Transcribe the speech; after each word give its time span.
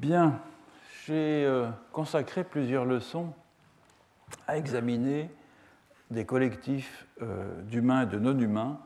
Bien, 0.00 0.40
j'ai 1.06 1.44
euh, 1.44 1.68
consacré 1.92 2.42
plusieurs 2.42 2.84
leçons 2.84 3.32
à 4.48 4.58
examiner 4.58 5.30
des 6.10 6.24
collectifs 6.24 7.06
euh, 7.22 7.62
d'humains 7.62 8.02
et 8.02 8.06
de 8.06 8.18
non-humains 8.18 8.80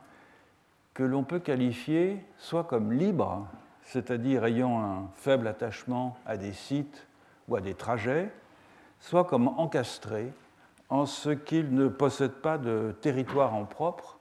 que 0.93 1.01
l'on 1.01 1.23
peut 1.23 1.39
qualifier 1.39 2.23
soit 2.37 2.63
comme 2.63 2.93
libres, 2.93 3.47
c'est-à-dire 3.85 4.45
ayant 4.45 4.79
un 4.83 5.09
faible 5.15 5.47
attachement 5.47 6.15
à 6.27 6.37
des 6.37 6.53
sites 6.53 7.07
ou 7.47 7.55
à 7.55 7.61
des 7.61 7.73
trajets, 7.73 8.31
soit 8.99 9.23
comme 9.23 9.47
encastrés, 9.47 10.31
en 10.89 11.07
ce 11.07 11.31
qu'ils 11.31 11.73
ne 11.73 11.87
possèdent 11.87 12.33
pas 12.33 12.59
de 12.59 12.93
territoire 13.01 13.55
en 13.55 13.65
propre, 13.65 14.19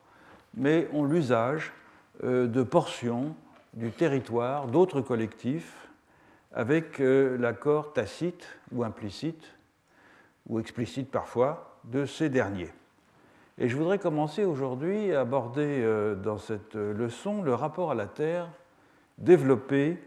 mais 0.54 0.88
ont 0.94 1.04
l'usage 1.04 1.74
euh, 2.24 2.46
de 2.46 2.62
portions 2.62 3.34
du 3.74 3.90
territoire 3.90 4.68
d'autres 4.68 5.02
collectifs 5.02 5.87
avec 6.52 7.00
euh, 7.00 7.36
l'accord 7.38 7.92
tacite 7.92 8.46
ou 8.72 8.84
implicite, 8.84 9.56
ou 10.48 10.58
explicite 10.60 11.10
parfois, 11.10 11.80
de 11.84 12.06
ces 12.06 12.28
derniers. 12.28 12.72
Et 13.58 13.68
je 13.68 13.76
voudrais 13.76 13.98
commencer 13.98 14.44
aujourd'hui 14.44 15.12
à 15.12 15.20
aborder 15.20 15.82
euh, 15.82 16.14
dans 16.14 16.38
cette 16.38 16.74
leçon 16.74 17.42
le 17.42 17.54
rapport 17.54 17.90
à 17.90 17.94
la 17.94 18.06
Terre 18.06 18.48
développé 19.18 19.98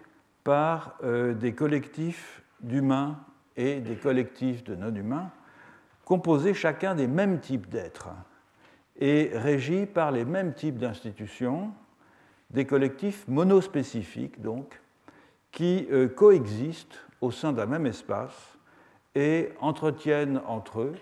par 0.44 0.98
des 1.04 1.54
collectifs 1.54 2.42
d'humains 2.62 3.20
et 3.58 3.80
des 3.80 3.96
collectifs 3.96 4.64
de 4.64 4.74
non-humains, 4.74 5.30
composés 6.06 6.54
chacun 6.54 6.96
des 6.96 7.08
mêmes 7.08 7.40
types 7.40 7.70
d'êtres 7.70 8.10
et 9.00 9.32
régis 9.34 9.88
par 9.92 10.12
les 10.12 10.26
mêmes 10.26 10.54
types 10.54 10.78
d'institutions, 10.78 11.72
des 12.52 12.66
collectifs 12.66 13.28
monospécifiques 13.28 14.42
donc, 14.42 14.80
qui 15.52 15.88
euh, 15.92 16.08
coexistent 16.08 17.00
au 17.20 17.32
sein 17.32 17.54
d'un 17.54 17.66
même 17.66 17.86
espace 17.86 18.58
et 19.16 19.50
entretiennent 19.60 20.42
entre 20.48 20.82
eux 20.82 20.96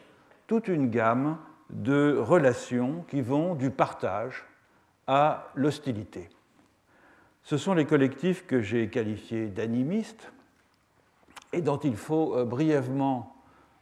toute 0.47 0.67
une 0.67 0.89
gamme 0.89 1.37
de 1.69 2.17
relations 2.17 3.05
qui 3.07 3.21
vont 3.21 3.53
du 3.53 3.69
partage 3.69 4.45
à 5.05 5.51
l'hostilité. 5.55 6.29
Ce 7.43 7.57
sont 7.57 7.73
les 7.73 7.85
collectifs 7.85 8.45
que 8.45 8.61
j'ai 8.61 8.89
qualifiés 8.89 9.47
d'animistes 9.47 10.31
et 11.53 11.61
dont 11.61 11.77
il 11.77 11.95
faut 11.95 12.35
euh, 12.35 12.45
brièvement 12.45 13.35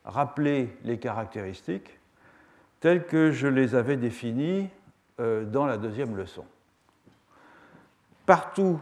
rappeler 0.06 0.78
les 0.84 1.00
caractéristiques 1.00 2.00
telles 2.80 3.06
que 3.06 3.32
je 3.32 3.48
les 3.48 3.76
avais 3.76 3.98
définies 3.98 4.70
euh, 5.20 5.46
dans 5.46 5.66
la 5.66 5.78
deuxième 5.78 6.16
leçon. 6.16 6.46
Partout 8.26 8.80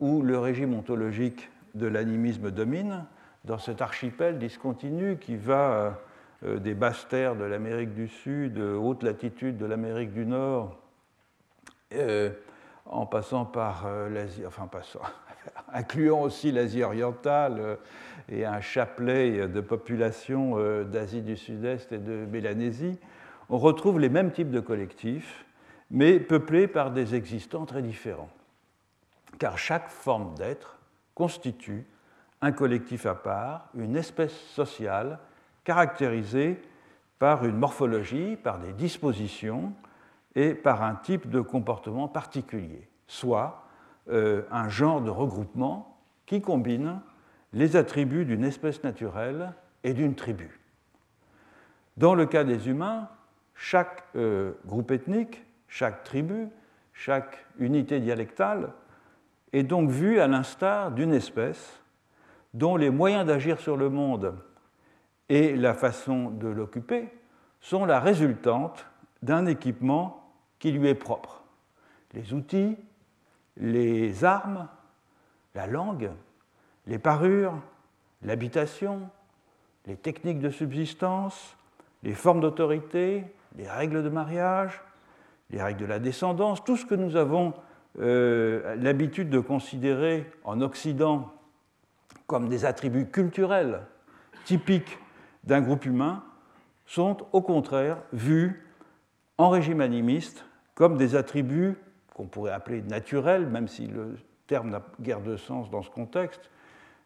où 0.00 0.22
le 0.22 0.38
régime 0.38 0.74
ontologique 0.74 1.50
de 1.74 1.86
l'animisme 1.86 2.50
domine, 2.50 3.04
dans 3.44 3.58
cet 3.58 3.82
archipel 3.82 4.38
discontinu 4.38 5.16
qui 5.18 5.36
va 5.36 5.98
euh, 6.44 6.58
des 6.58 6.74
basses 6.74 7.06
terres 7.08 7.36
de 7.36 7.44
l'Amérique 7.44 7.94
du 7.94 8.08
Sud, 8.08 8.58
haute 8.58 9.02
latitude 9.02 9.56
de 9.56 9.66
l'Amérique 9.66 10.12
du 10.12 10.26
Nord, 10.26 10.76
en 12.84 13.06
passant 13.06 13.44
par 13.44 13.86
l'Asie, 14.10 14.44
enfin 14.46 14.66
passant, 14.66 15.00
incluant 15.72 16.20
aussi 16.20 16.52
l'Asie 16.52 16.82
orientale, 16.82 17.78
et 18.30 18.44
un 18.44 18.60
chapelet 18.60 19.48
de 19.48 19.60
populations 19.60 20.58
euh, 20.58 20.84
d'Asie 20.84 21.22
du 21.22 21.36
Sud-Est 21.36 21.92
et 21.92 21.98
de 21.98 22.26
Mélanésie, 22.26 22.98
on 23.48 23.58
retrouve 23.58 23.98
les 23.98 24.08
mêmes 24.08 24.30
types 24.30 24.50
de 24.50 24.60
collectifs, 24.60 25.46
mais 25.90 26.20
peuplés 26.20 26.68
par 26.68 26.90
des 26.90 27.14
existants 27.14 27.64
très 27.64 27.82
différents. 27.82 28.28
Car 29.38 29.58
chaque 29.58 29.88
forme 29.88 30.34
d'être 30.34 30.78
constitue 31.14 31.86
un 32.40 32.52
collectif 32.52 33.06
à 33.06 33.14
part, 33.14 33.68
une 33.74 33.96
espèce 33.96 34.32
sociale 34.32 35.18
caractérisée 35.64 36.60
par 37.18 37.44
une 37.44 37.56
morphologie, 37.56 38.36
par 38.36 38.58
des 38.58 38.72
dispositions 38.72 39.72
et 40.34 40.54
par 40.54 40.82
un 40.82 40.94
type 40.94 41.28
de 41.28 41.40
comportement 41.40 42.08
particulier, 42.08 42.88
soit 43.06 43.64
euh, 44.08 44.42
un 44.50 44.68
genre 44.68 45.00
de 45.00 45.10
regroupement 45.10 45.98
qui 46.26 46.40
combine 46.40 47.00
les 47.52 47.76
attributs 47.76 48.24
d'une 48.24 48.44
espèce 48.44 48.84
naturelle 48.84 49.52
et 49.82 49.94
d'une 49.94 50.14
tribu. 50.14 50.60
Dans 51.96 52.14
le 52.14 52.26
cas 52.26 52.44
des 52.44 52.68
humains, 52.68 53.08
chaque 53.54 54.04
euh, 54.14 54.52
groupe 54.66 54.90
ethnique, 54.92 55.44
chaque 55.66 56.04
tribu, 56.04 56.48
chaque 56.92 57.44
unité 57.58 58.00
dialectale 58.00 58.72
est 59.52 59.62
donc 59.62 59.90
vue 59.90 60.20
à 60.20 60.26
l'instar 60.26 60.90
d'une 60.90 61.14
espèce 61.14 61.80
dont 62.54 62.76
les 62.76 62.90
moyens 62.90 63.26
d'agir 63.26 63.60
sur 63.60 63.76
le 63.76 63.88
monde 63.88 64.34
et 65.28 65.56
la 65.56 65.74
façon 65.74 66.30
de 66.30 66.48
l'occuper 66.48 67.08
sont 67.60 67.84
la 67.84 68.00
résultante 68.00 68.86
d'un 69.22 69.46
équipement 69.46 70.32
qui 70.58 70.72
lui 70.72 70.88
est 70.88 70.94
propre. 70.94 71.44
Les 72.14 72.32
outils, 72.32 72.76
les 73.56 74.24
armes, 74.24 74.68
la 75.54 75.66
langue, 75.66 76.10
les 76.86 76.98
parures, 76.98 77.54
l'habitation, 78.22 79.10
les 79.86 79.96
techniques 79.96 80.40
de 80.40 80.50
subsistance, 80.50 81.56
les 82.02 82.14
formes 82.14 82.40
d'autorité, 82.40 83.24
les 83.56 83.68
règles 83.68 84.02
de 84.02 84.08
mariage, 84.08 84.80
les 85.50 85.62
règles 85.62 85.80
de 85.80 85.86
la 85.86 85.98
descendance, 85.98 86.64
tout 86.64 86.76
ce 86.76 86.86
que 86.86 86.94
nous 86.94 87.16
avons 87.16 87.54
euh, 88.00 88.76
l'habitude 88.76 89.30
de 89.30 89.40
considérer 89.40 90.30
en 90.44 90.60
Occident 90.60 91.32
comme 92.26 92.48
des 92.48 92.64
attributs 92.64 93.06
culturels 93.06 93.80
typiques 94.44 94.98
d'un 95.44 95.60
groupe 95.60 95.86
humain, 95.86 96.22
sont 96.86 97.18
au 97.32 97.42
contraire 97.42 97.98
vus 98.12 98.64
en 99.36 99.50
régime 99.50 99.80
animiste 99.80 100.44
comme 100.74 100.96
des 100.96 101.16
attributs 101.16 101.76
qu'on 102.14 102.26
pourrait 102.26 102.52
appeler 102.52 102.82
naturels, 102.82 103.46
même 103.46 103.68
si 103.68 103.86
le 103.86 104.16
terme 104.46 104.70
n'a 104.70 104.82
guère 105.00 105.20
de 105.20 105.36
sens 105.36 105.70
dans 105.70 105.82
ce 105.82 105.90
contexte, 105.90 106.50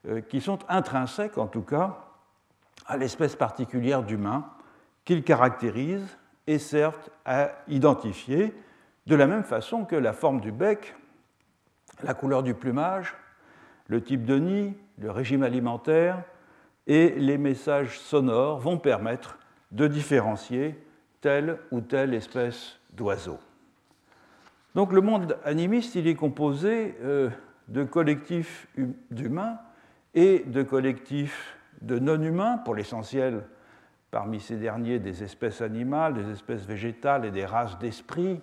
euh, 0.09 0.21
qui 0.21 0.41
sont 0.41 0.59
intrinsèques 0.69 1.39
en 1.39 1.47
tout 1.47 1.63
cas 1.63 1.99
à 2.87 2.97
l'espèce 2.97 3.37
particulière 3.37 4.03
d'humain 4.03 4.47
qu'ils 5.05 5.25
caractérisent 5.25 6.19
et 6.47 6.59
servent 6.59 7.11
à 7.25 7.51
identifier 7.69 8.53
de 9.07 9.15
la 9.17 9.27
même 9.27 9.45
façon 9.45 9.85
que 9.85 9.97
la 9.97 10.13
forme 10.13 10.41
du 10.41 10.53
bec, 10.53 10.95
la 12.03 12.15
couleur 12.15 12.43
du 12.43 12.55
plumage, 12.55 13.15
le 13.89 14.03
type 14.03 14.25
de 14.25 14.39
nid, 14.39 14.75
le 14.99 15.11
régime 15.11 15.43
alimentaire 15.43 16.23
et 16.87 17.11
les 17.11 17.39
messages 17.39 17.99
sonores 17.99 18.59
vont 18.59 18.79
permettre 18.79 19.39
de 19.71 19.87
différencier 19.87 20.79
telle 21.21 21.59
ou 21.71 21.81
telle 21.81 22.15
espèce 22.15 22.79
d'oiseau. 22.93 23.39
Donc 24.75 24.93
le 24.93 25.01
monde 25.01 25.37
animiste, 25.45 25.95
il 25.95 26.07
est 26.07 26.15
composé 26.15 26.97
euh, 27.03 27.31
de 27.69 27.85
collectifs 27.85 28.67
d'humains 29.11 29.59
et 30.15 30.41
de 30.47 30.63
collectifs 30.63 31.57
de 31.81 31.99
non-humains, 31.99 32.59
pour 32.59 32.75
l'essentiel 32.75 33.43
parmi 34.11 34.41
ces 34.41 34.57
derniers 34.57 34.99
des 34.99 35.23
espèces 35.23 35.63
animales, 35.63 36.15
des 36.15 36.31
espèces 36.31 36.65
végétales 36.65 37.25
et 37.25 37.31
des 37.31 37.47
races 37.47 37.79
d'esprits, 37.79 38.41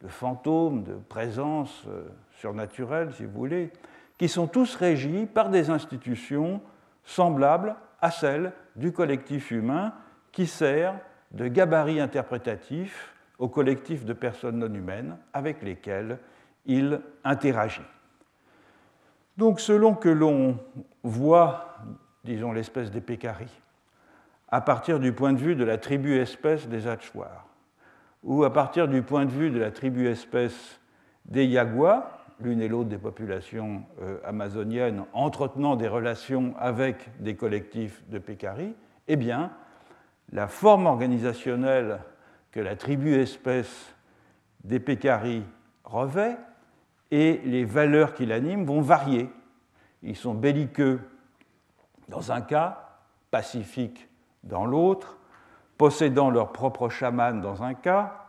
de 0.00 0.08
fantômes, 0.08 0.84
de 0.84 0.94
présences 1.08 1.84
euh, 1.88 2.04
surnaturelles, 2.32 3.12
si 3.14 3.24
vous 3.24 3.32
voulez, 3.32 3.72
qui 4.16 4.28
sont 4.28 4.46
tous 4.46 4.74
régis 4.76 5.26
par 5.32 5.48
des 5.48 5.70
institutions 5.70 6.60
semblables 7.04 7.74
à 8.00 8.10
celles 8.10 8.52
du 8.76 8.92
collectif 8.92 9.50
humain 9.50 9.92
qui 10.32 10.46
sert 10.46 10.94
de 11.32 11.48
gabarit 11.48 12.00
interprétatif 12.00 13.14
au 13.38 13.48
collectif 13.48 14.04
de 14.04 14.12
personnes 14.12 14.58
non 14.58 14.72
humaines 14.72 15.16
avec 15.32 15.62
lesquelles 15.62 16.18
il 16.66 17.00
interagit. 17.24 17.82
Donc 19.36 19.60
selon 19.60 19.94
que 19.94 20.08
l'on 20.08 20.58
voit, 21.02 21.76
disons, 22.24 22.52
l'espèce 22.52 22.90
des 22.90 23.00
pécaries, 23.00 23.60
à 24.48 24.60
partir 24.60 24.98
du 24.98 25.12
point 25.12 25.32
de 25.32 25.38
vue 25.38 25.56
de 25.56 25.64
la 25.64 25.78
tribu-espèce 25.78 26.68
des 26.68 26.86
Hachoirs, 26.86 27.47
ou 28.28 28.44
à 28.44 28.52
partir 28.52 28.88
du 28.88 29.00
point 29.00 29.24
de 29.24 29.30
vue 29.30 29.48
de 29.48 29.58
la 29.58 29.70
tribu-espèce 29.70 30.78
des 31.24 31.46
Yaguas, 31.46 32.10
l'une 32.40 32.60
et 32.60 32.68
l'autre 32.68 32.90
des 32.90 32.98
populations 32.98 33.84
euh, 34.02 34.18
amazoniennes 34.22 35.06
entretenant 35.14 35.76
des 35.76 35.88
relations 35.88 36.54
avec 36.58 37.08
des 37.20 37.36
collectifs 37.36 38.06
de 38.10 38.18
pécaries, 38.18 38.74
eh 39.08 39.16
bien, 39.16 39.50
la 40.30 40.46
forme 40.46 40.84
organisationnelle 40.84 42.00
que 42.52 42.60
la 42.60 42.76
tribu-espèce 42.76 43.94
des 44.62 44.78
pécaries 44.78 45.44
revêt 45.84 46.36
et 47.10 47.40
les 47.46 47.64
valeurs 47.64 48.12
qui 48.12 48.26
l'animent 48.26 48.66
vont 48.66 48.82
varier. 48.82 49.30
Ils 50.02 50.16
sont 50.16 50.34
belliqueux 50.34 51.00
dans 52.08 52.30
un 52.30 52.42
cas, 52.42 52.98
pacifiques 53.30 54.06
dans 54.42 54.66
l'autre, 54.66 55.18
possédant 55.78 56.30
leur 56.30 56.52
propre 56.52 56.88
chaman 56.88 57.40
dans 57.40 57.62
un 57.62 57.74
cas, 57.74 58.26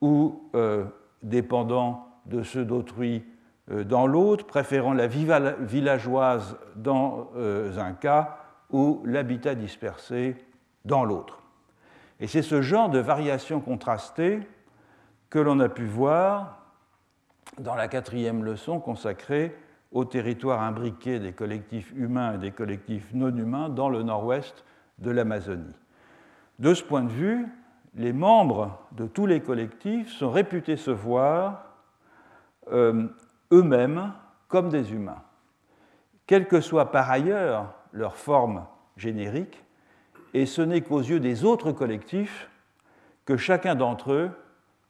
ou 0.00 0.50
euh, 0.54 0.84
dépendant 1.22 2.08
de 2.26 2.42
ceux 2.42 2.64
d'autrui 2.64 3.24
euh, 3.70 3.84
dans 3.84 4.06
l'autre, 4.06 4.46
préférant 4.46 4.94
la 4.94 5.06
vie 5.06 5.26
villageoise 5.60 6.56
dans 6.76 7.30
euh, 7.36 7.78
un 7.78 7.92
cas 7.92 8.38
ou 8.70 9.02
l'habitat 9.04 9.54
dispersé 9.54 10.36
dans 10.84 11.04
l'autre. 11.04 11.42
Et 12.20 12.26
c'est 12.26 12.42
ce 12.42 12.62
genre 12.62 12.88
de 12.88 12.98
variation 12.98 13.60
contrastée 13.60 14.40
que 15.30 15.38
l'on 15.38 15.60
a 15.60 15.68
pu 15.68 15.84
voir 15.84 16.58
dans 17.58 17.74
la 17.74 17.88
quatrième 17.88 18.44
leçon 18.44 18.80
consacrée 18.80 19.54
au 19.92 20.04
territoire 20.04 20.62
imbriqué 20.62 21.18
des 21.18 21.32
collectifs 21.32 21.92
humains 21.96 22.34
et 22.34 22.38
des 22.38 22.50
collectifs 22.50 23.12
non 23.14 23.34
humains 23.34 23.68
dans 23.68 23.88
le 23.88 24.02
nord-ouest 24.02 24.64
de 24.98 25.10
l'Amazonie. 25.10 25.74
De 26.58 26.74
ce 26.74 26.82
point 26.82 27.02
de 27.02 27.10
vue, 27.10 27.46
les 27.94 28.12
membres 28.12 28.78
de 28.92 29.06
tous 29.06 29.26
les 29.26 29.40
collectifs 29.40 30.10
sont 30.10 30.30
réputés 30.30 30.76
se 30.76 30.90
voir 30.90 31.64
euh, 32.72 33.06
eux-mêmes 33.52 34.12
comme 34.48 34.68
des 34.68 34.92
humains, 34.92 35.22
quelle 36.26 36.48
que 36.48 36.60
soit 36.60 36.90
par 36.90 37.10
ailleurs 37.10 37.74
leur 37.92 38.16
forme 38.16 38.66
générique, 38.96 39.62
et 40.34 40.46
ce 40.46 40.62
n'est 40.62 40.82
qu'aux 40.82 41.00
yeux 41.00 41.20
des 41.20 41.44
autres 41.44 41.72
collectifs 41.72 42.50
que 43.24 43.36
chacun 43.36 43.74
d'entre 43.74 44.12
eux 44.12 44.30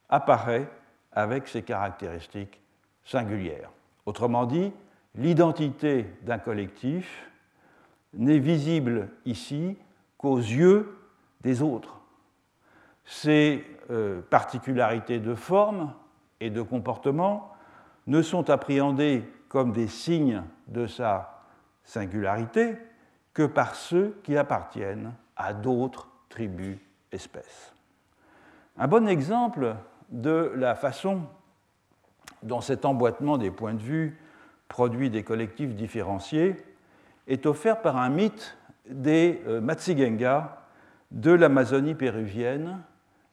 apparaît 0.09 0.69
avec 1.11 1.47
ses 1.47 1.61
caractéristiques 1.61 2.61
singulières. 3.03 3.71
Autrement 4.05 4.45
dit, 4.45 4.71
l'identité 5.15 6.05
d'un 6.23 6.39
collectif 6.39 7.29
n'est 8.13 8.39
visible 8.39 9.09
ici 9.25 9.77
qu'aux 10.17 10.37
yeux 10.37 10.98
des 11.41 11.61
autres. 11.61 11.99
Ces 13.05 13.65
euh, 13.89 14.21
particularités 14.21 15.19
de 15.19 15.35
forme 15.35 15.93
et 16.39 16.49
de 16.49 16.61
comportement 16.61 17.53
ne 18.07 18.21
sont 18.21 18.49
appréhendées 18.49 19.23
comme 19.47 19.71
des 19.71 19.87
signes 19.87 20.43
de 20.67 20.85
sa 20.85 21.43
singularité 21.83 22.75
que 23.33 23.45
par 23.45 23.75
ceux 23.75 24.19
qui 24.23 24.37
appartiennent 24.37 25.13
à 25.35 25.53
d'autres 25.53 26.07
tribus 26.29 26.77
espèces. 27.11 27.73
Un 28.77 28.87
bon 28.87 29.07
exemple 29.07 29.75
de 30.09 30.51
la 30.55 30.75
façon 30.75 31.21
dont 32.43 32.61
cet 32.61 32.85
emboîtement 32.85 33.37
des 33.37 33.51
points 33.51 33.73
de 33.73 33.81
vue 33.81 34.17
produit 34.67 35.09
des 35.09 35.23
collectifs 35.23 35.75
différenciés 35.75 36.55
est 37.27 37.45
offert 37.45 37.81
par 37.81 37.97
un 37.97 38.09
mythe 38.09 38.57
des 38.87 39.41
euh, 39.47 39.61
Matsigenga 39.61 40.58
de 41.11 41.31
l'Amazonie 41.31 41.95
péruvienne, 41.95 42.81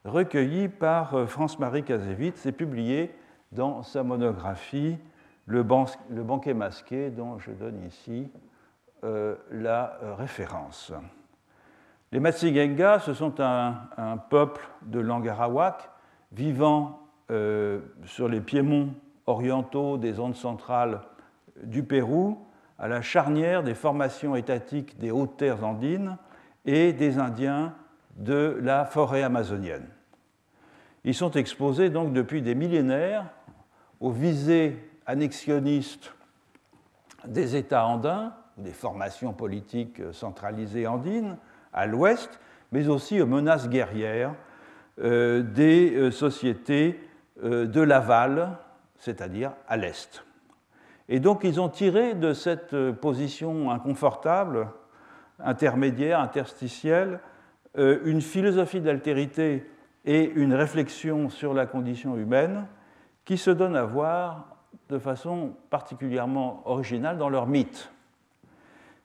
recueilli 0.05 0.67
par 0.67 1.13
euh, 1.13 1.25
France-Marie 1.25 1.83
Kazevitz 1.83 2.45
et 2.45 2.51
publié 2.51 3.13
dans 3.51 3.83
sa 3.83 4.03
monographie 4.03 4.97
Le, 5.45 5.63
banquet 5.63 6.53
masqué, 6.53 7.09
dont 7.09 7.39
je 7.39 7.51
donne 7.51 7.81
ici 7.85 8.29
euh, 9.03 9.35
la 9.51 9.97
référence. 10.17 10.91
Les 12.11 12.19
Matsigenga, 12.19 12.99
ce 12.99 13.13
sont 13.13 13.39
un, 13.39 14.17
peuple 14.29 14.67
de 14.81 14.99
langue 14.99 15.27
arawak 15.27 15.89
vivant 16.31 17.01
sur 18.05 18.29
les 18.29 18.39
piémonts 18.39 18.93
orientaux 19.25 19.97
des 19.97 20.13
zones 20.13 20.33
centrales 20.33 21.01
du 21.63 21.83
Pérou 21.83 22.47
à 22.79 22.87
la 22.87 23.01
charnière 23.01 23.63
des 23.63 23.73
formations 23.73 24.35
étatiques 24.35 24.97
des 24.99 25.11
hautes 25.11 25.37
terres 25.37 25.65
andines 25.65 26.17
et 26.67 26.93
des 26.93 27.17
Indiens 27.17 27.73
de 28.17 28.59
la 28.61 28.85
forêt 28.85 29.23
amazonienne. 29.23 29.87
Ils 31.03 31.15
sont 31.15 31.31
exposés 31.31 31.89
donc 31.89 32.13
depuis 32.13 32.41
des 32.41 32.53
millénaires 32.53 33.25
aux 33.99 34.11
visées 34.11 34.77
annexionnistes 35.05 36.13
des 37.25 37.55
États 37.55 37.85
andins, 37.85 38.33
des 38.57 38.73
formations 38.73 39.33
politiques 39.33 40.01
centralisées 40.11 40.85
andines 40.85 41.37
à 41.73 41.85
l'ouest, 41.85 42.39
mais 42.71 42.89
aussi 42.89 43.21
aux 43.21 43.25
menaces 43.25 43.69
guerrières 43.69 44.35
euh, 44.99 45.43
des 45.43 45.93
euh, 45.95 46.11
sociétés 46.11 46.99
euh, 47.43 47.65
de 47.65 47.81
l'aval, 47.81 48.57
c'est-à-dire 48.97 49.53
à 49.67 49.77
l'est. 49.77 50.23
Et 51.07 51.19
donc 51.19 51.43
ils 51.43 51.61
ont 51.61 51.69
tiré 51.69 52.15
de 52.15 52.33
cette 52.33 52.75
position 52.93 53.71
inconfortable, 53.71 54.67
intermédiaire, 55.39 56.19
interstitielle, 56.19 57.19
euh, 57.77 57.99
une 58.05 58.21
philosophie 58.21 58.81
d'altérité 58.81 59.69
et 60.05 60.23
une 60.23 60.53
réflexion 60.53 61.29
sur 61.29 61.53
la 61.53 61.65
condition 61.65 62.15
humaine 62.17 62.65
qui 63.25 63.37
se 63.37 63.51
donnent 63.51 63.75
à 63.75 63.83
voir 63.83 64.57
de 64.89 64.97
façon 64.97 65.53
particulièrement 65.69 66.61
originale 66.65 67.17
dans 67.17 67.29
leurs 67.29 67.47
mythes. 67.47 67.91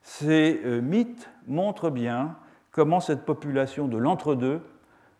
Ces 0.00 0.60
euh, 0.64 0.80
mythes 0.80 1.28
montrent 1.46 1.90
bien 1.90 2.36
comment 2.70 3.00
cette 3.00 3.24
population 3.24 3.88
de 3.88 3.98
l'entre-deux 3.98 4.62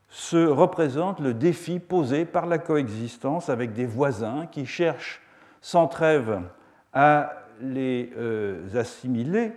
se 0.08 0.46
représente 0.46 1.20
le 1.20 1.34
défi 1.34 1.78
posé 1.78 2.24
par 2.24 2.46
la 2.46 2.58
coexistence 2.58 3.48
avec 3.48 3.72
des 3.72 3.86
voisins 3.86 4.46
qui 4.46 4.66
cherchent 4.66 5.22
sans 5.60 5.88
trêve 5.88 6.42
à 6.92 7.32
les 7.60 8.12
euh, 8.16 8.78
assimiler, 8.78 9.52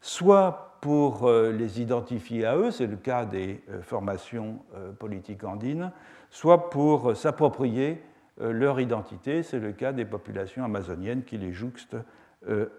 soit 0.00 0.69
pour 0.80 1.28
euh, 1.28 1.52
les 1.52 1.80
identifier 1.80 2.46
à 2.46 2.56
eux, 2.56 2.70
c'est 2.70 2.86
le 2.86 2.96
cas 2.96 3.24
des 3.24 3.62
euh, 3.68 3.82
formations 3.82 4.60
politiques 4.98 5.44
andines, 5.44 5.92
soit 6.30 6.70
pour 6.70 7.16
s'approprier 7.16 8.02
leur 8.38 8.80
identité, 8.80 9.42
c'est 9.42 9.58
le 9.58 9.72
cas 9.72 9.92
des 9.92 10.06
populations 10.06 10.64
amazoniennes 10.64 11.24
qui 11.24 11.36
les 11.36 11.52
jouxtent 11.52 11.96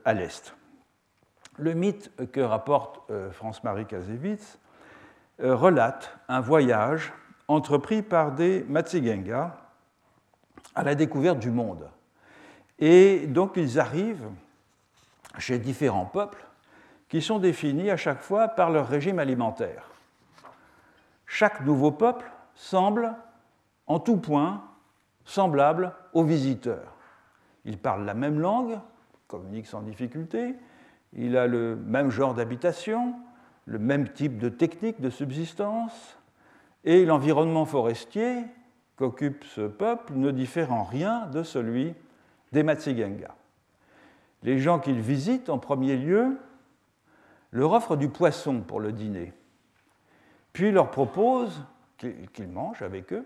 à 0.06 0.14
l'est. 0.14 0.56
Le 1.60 1.74
mythe 1.74 2.12
que 2.32 2.40
rapporte 2.40 3.02
France-Marie 3.32 3.86
Kazevitz 3.86 4.58
relate 5.38 6.18
un 6.30 6.40
voyage 6.40 7.14
entrepris 7.48 8.02
par 8.02 8.32
des 8.32 8.64
Matsigenga 8.64 9.56
à 10.74 10.84
la 10.84 10.96
découverte 10.96 11.38
du 11.38 11.52
monde. 11.52 11.90
Et 12.80 13.28
donc 13.28 13.54
ils 13.56 13.80
arrivent 13.80 14.30
chez 15.38 15.60
différents 15.60 16.06
peuples 16.06 16.44
qui 17.12 17.22
sont 17.22 17.40
définis 17.40 17.92
à 17.92 17.98
chaque 17.98 18.22
fois 18.22 18.48
par 18.48 18.70
leur 18.70 18.88
régime 18.88 19.20
alimentaire. 19.20 19.92
Chaque 21.26 21.60
nouveau 21.66 21.92
peuple 21.92 22.32
semble 22.56 23.14
en 23.86 24.00
tout 24.00 24.16
point 24.16 24.64
semblable 25.26 25.92
aux 26.14 26.24
visiteurs. 26.24 26.96
Il 27.66 27.78
parle 27.78 28.06
la 28.06 28.14
même 28.14 28.40
langue, 28.40 28.80
communique 29.28 29.68
sans 29.68 29.82
difficulté, 29.82 30.56
il 31.12 31.36
a 31.36 31.48
le 31.48 31.76
même 31.76 32.12
genre 32.12 32.34
d'habitation, 32.34 33.14
le 33.66 33.78
même 33.78 34.08
type 34.08 34.38
de 34.38 34.48
technique 34.48 35.02
de 35.02 35.10
subsistance, 35.10 36.18
et 36.86 37.04
l'environnement 37.04 37.66
forestier 37.66 38.38
qu'occupe 38.96 39.44
ce 39.44 39.68
peuple 39.68 40.14
ne 40.16 40.32
diffère 40.32 40.72
en 40.72 40.84
rien 40.84 41.26
de 41.26 41.44
celui 41.44 41.94
des 42.54 42.64
Matsigenga. 42.64 43.36
Les 44.44 44.60
gens 44.60 44.80
qu'ils 44.80 45.02
visitent 45.02 45.50
en 45.50 45.58
premier 45.58 45.98
lieu 45.98 46.38
leur 47.52 47.72
offrent 47.74 47.96
du 47.96 48.10
poisson 48.10 48.62
pour 48.62 48.80
le 48.80 48.92
dîner, 48.92 49.34
puis 50.54 50.72
leur 50.72 50.92
proposent 50.92 51.64
qu'ils 51.98 52.48
mangent 52.48 52.82
avec 52.82 53.14
eux, 53.14 53.26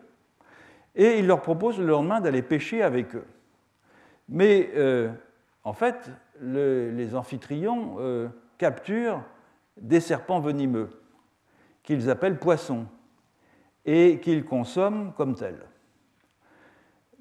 et 0.96 1.20
ils 1.20 1.27
leur 1.27 1.41
proposent 1.41 1.79
le 1.79 1.86
lendemain 1.86 2.22
d'aller 2.22 2.41
pêcher 2.41 2.82
avec 2.82 3.15
eux. 3.15 3.25
Mais 4.29 4.72
euh, 4.75 5.12
en 5.63 5.74
fait, 5.74 6.10
les 6.41 7.15
amphitrions 7.15 7.96
euh, 8.00 8.27
capturent 8.58 9.24
des 9.77 10.00
serpents 10.00 10.39
venimeux 10.39 10.89
qu'ils 11.84 12.10
appellent 12.10 12.39
poissons 12.39 12.86
et 13.86 14.20
qu'ils 14.20 14.46
consomment 14.46 15.13
comme 15.13 15.36
tels 15.36 15.65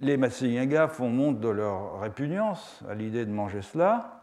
les 0.00 0.16
Matsiyenga 0.16 0.88
font 0.88 1.08
montre 1.08 1.40
de 1.40 1.48
leur 1.48 2.00
répugnance 2.00 2.82
à 2.88 2.94
l'idée 2.94 3.24
de 3.24 3.30
manger 3.30 3.62
cela, 3.62 4.22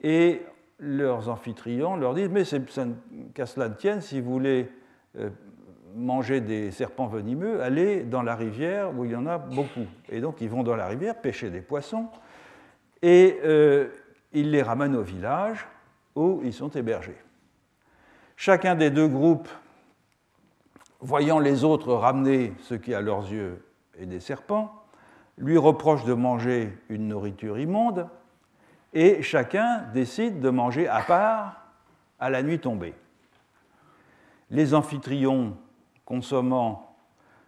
et 0.00 0.42
leurs 0.78 1.28
amphitrions 1.28 1.96
leur 1.96 2.14
disent 2.14 2.30
Mais 2.30 2.44
qu'à 3.34 3.46
cela 3.46 3.68
ne 3.68 3.74
tienne, 3.74 4.00
si 4.00 4.20
vous 4.20 4.30
voulez 4.30 4.70
euh, 5.18 5.30
manger 5.94 6.40
des 6.40 6.70
serpents 6.70 7.06
venimeux, 7.06 7.62
allez 7.62 8.02
dans 8.02 8.22
la 8.22 8.36
rivière 8.36 8.96
où 8.96 9.04
il 9.04 9.12
y 9.12 9.16
en 9.16 9.26
a 9.26 9.38
beaucoup. 9.38 9.86
Et 10.08 10.20
donc 10.20 10.40
ils 10.40 10.48
vont 10.48 10.62
dans 10.62 10.76
la 10.76 10.86
rivière 10.86 11.20
pêcher 11.20 11.50
des 11.50 11.60
poissons, 11.60 12.06
et 13.02 13.38
euh, 13.44 13.88
ils 14.32 14.50
les 14.50 14.62
ramènent 14.62 14.96
au 14.96 15.02
village 15.02 15.66
où 16.14 16.40
ils 16.44 16.52
sont 16.52 16.70
hébergés. 16.70 17.16
Chacun 18.36 18.74
des 18.74 18.90
deux 18.90 19.08
groupes, 19.08 19.48
voyant 21.00 21.38
les 21.38 21.64
autres 21.64 21.92
ramener 21.92 22.52
ce 22.60 22.74
qui 22.74 22.94
à 22.94 23.00
leurs 23.00 23.30
yeux 23.30 23.64
est 23.98 24.06
des 24.06 24.20
serpents, 24.20 24.84
lui 25.36 25.56
reproche 25.56 26.04
de 26.04 26.14
manger 26.14 26.72
une 26.88 27.08
nourriture 27.08 27.58
immonde, 27.58 28.08
et 28.92 29.22
chacun 29.22 29.82
décide 29.92 30.40
de 30.40 30.50
manger 30.50 30.88
à 30.88 31.02
part 31.02 31.62
à 32.18 32.30
la 32.30 32.42
nuit 32.42 32.58
tombée. 32.58 32.94
Les 34.50 34.74
amphitrions 34.74 35.56
consommant 36.04 36.96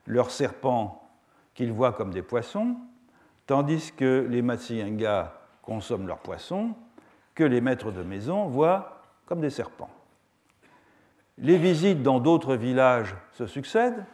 leurs 0.07 0.31
serpents 0.31 1.09
qu'ils 1.55 1.73
voient 1.73 1.93
comme 1.93 2.13
des 2.13 2.23
poissons, 2.23 2.77
tandis 3.47 3.93
que 3.93 4.27
les 4.29 4.43
Matsiyenga 4.43 5.35
consomment 5.63 6.07
leurs 6.07 6.19
poissons 6.19 6.75
que 7.35 7.45
les 7.45 7.61
maîtres 7.61 7.91
de 7.91 8.03
maison 8.03 8.47
voient 8.47 9.03
comme 9.27 9.41
des 9.41 9.51
serpents. 9.51 9.91
Les 11.39 11.57
visites 11.57 12.03
dans 12.03 12.21
d'autres 12.21 12.55
villages 12.55 13.15
se 13.33 13.47
succèdent. 13.47 14.05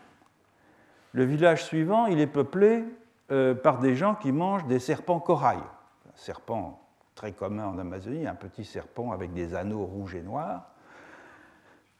Le 1.12 1.24
village 1.24 1.64
suivant, 1.64 2.06
il 2.06 2.20
est 2.20 2.26
peuplé 2.26 2.84
euh, 3.32 3.54
par 3.54 3.78
des 3.78 3.96
gens 3.96 4.14
qui 4.14 4.30
mangent 4.30 4.66
des 4.66 4.78
serpents 4.78 5.18
corail. 5.18 5.58
Très 7.16 7.32
commun 7.32 7.66
en 7.66 7.78
Amazonie, 7.78 8.28
un 8.28 8.36
petit 8.36 8.64
serpent 8.64 9.10
avec 9.10 9.32
des 9.32 9.56
anneaux 9.56 9.84
rouges 9.84 10.14
et 10.14 10.22
noirs, 10.22 10.70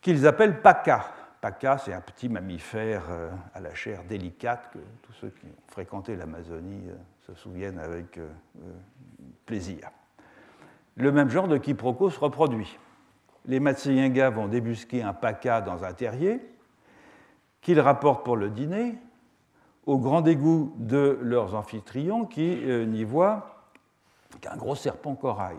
qu'ils 0.01 0.29
appellent 0.29 0.63
paca. 0.63 1.07
Paca, 1.41 1.79
c'est 1.79 1.93
un 1.93 2.01
petit 2.01 2.29
mammifère 2.29 3.03
euh, 3.11 3.31
à 3.53 3.61
la 3.61 3.75
chair 3.75 4.05
délicate 4.05 4.71
que 4.73 4.79
tous 5.03 5.13
ceux 5.15 5.31
qui 5.31 5.47
ont 5.47 5.63
fréquenté 5.67 6.15
l'Amazonie 6.15 6.91
euh, 6.91 6.95
se 7.27 7.35
souviennent 7.35 7.81
avec 7.81 8.21
plaisir. 9.47 9.91
Le 10.95 11.11
même 11.11 11.29
genre 11.29 11.49
de 11.49 11.59
quiproquo 11.59 12.09
se 12.11 12.21
reproduit 12.21 12.79
les 13.47 13.61
Matsyenga 13.61 14.31
vont 14.31 14.49
débusquer 14.49 15.03
un 15.03 15.13
paca 15.13 15.61
dans 15.61 15.85
un 15.85 15.93
terrier 15.93 16.41
qu'ils 17.61 17.81
rapportent 17.81 18.25
pour 18.25 18.37
le 18.37 18.51
dîner, 18.51 18.97
au 19.87 19.99
grand 19.99 20.21
dégoût 20.21 20.75
de 20.79 21.19
leurs 21.23 21.55
amphitryon 21.55 22.25
qui 22.25 22.63
euh, 22.65 22.85
n'y 22.87 23.05
voient 23.05 23.56
qu'un 24.41 24.57
gros 24.57 24.75
serpent 24.75 25.15
corail. 25.15 25.59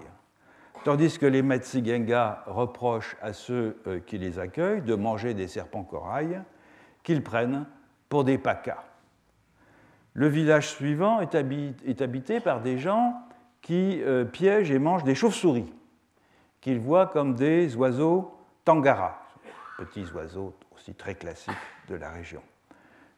Tandis 0.84 1.18
que 1.18 1.26
les 1.26 1.42
Matsigenga 1.42 2.44
reprochent 2.46 3.18
à 3.22 3.34
ceux 3.34 3.78
euh, 3.88 4.00
qui 4.00 4.18
les 4.18 4.40
accueillent 4.40 4.82
de 4.82 4.96
manger 4.96 5.34
des 5.34 5.48
serpents 5.48 5.84
corail 5.84 6.42
qu'ils 7.04 7.24
prennent 7.24 7.66
pour 8.10 8.24
des 8.24 8.38
pacas. 8.38 8.84
Le 10.14 10.28
village 10.28 10.70
suivant 10.70 11.20
est 11.20 11.36
habité, 12.02 12.40
par 12.40 12.62
des 12.62 12.78
gens 12.78 13.22
qui 13.62 14.02
euh, 14.02 14.26
piègent 14.26 14.72
et 14.72 14.80
mangent 14.80 15.04
des 15.04 15.16
chauves-souris 15.16 15.74
qu'ils 16.62 16.80
voient 16.80 17.08
comme 17.08 17.36
des 17.36 17.76
oiseaux 17.76 18.36
tangara, 18.66 19.22
petits 19.78 20.06
oiseaux 20.14 20.54
aussi 20.76 20.94
très 20.94 21.16
classiques 21.16 21.54
de 21.88 21.96
la 21.96 22.10
région. 22.10 22.42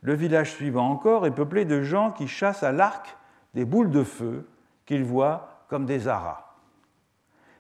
Le 0.02 0.14
village 0.14 0.52
suivant 0.52 0.90
encore 0.90 1.26
est 1.26 1.32
peuplé 1.32 1.66
de 1.66 1.82
gens 1.82 2.12
qui 2.12 2.28
chassent 2.28 2.64
à 2.64 2.72
l'arc 2.72 3.18
des 3.54 3.66
boules 3.66 3.92
de 3.92 4.04
feu 4.04 4.48
qu'ils 4.90 5.04
voient 5.04 5.66
comme 5.68 5.86
des 5.86 6.08
aras. 6.08 6.56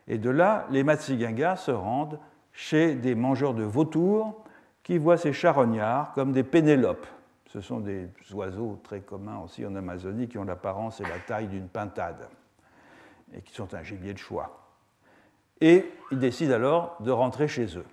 Et 0.07 0.17
de 0.17 0.31
là, 0.31 0.65
les 0.71 0.83
Matsigangas 0.83 1.57
se 1.57 1.69
rendent 1.69 2.19
chez 2.53 2.95
des 2.95 3.13
mangeurs 3.13 3.53
de 3.53 3.61
vautours 3.61 4.43
qui 4.81 4.97
voient 4.97 5.15
ces 5.15 5.31
charognards 5.31 6.11
comme 6.13 6.31
des 6.31 6.41
pénélopes. 6.41 7.05
Ce 7.45 7.61
sont 7.61 7.81
des 7.81 8.09
oiseaux 8.33 8.79
très 8.83 9.01
communs 9.01 9.37
aussi 9.45 9.63
en 9.63 9.75
Amazonie 9.75 10.27
qui 10.27 10.39
ont 10.39 10.43
l'apparence 10.43 11.01
et 11.01 11.03
la 11.03 11.19
taille 11.19 11.47
d'une 11.47 11.67
pintade 11.67 12.27
et 13.31 13.43
qui 13.43 13.53
sont 13.53 13.75
un 13.75 13.83
gibier 13.83 14.13
de 14.13 14.17
choix 14.17 14.65
et 15.61 15.85
ils 16.09 16.17
décident 16.17 16.55
alors 16.55 16.97
de 16.99 17.11
rentrer 17.11 17.47
chez 17.47 17.77
eux. 17.77 17.85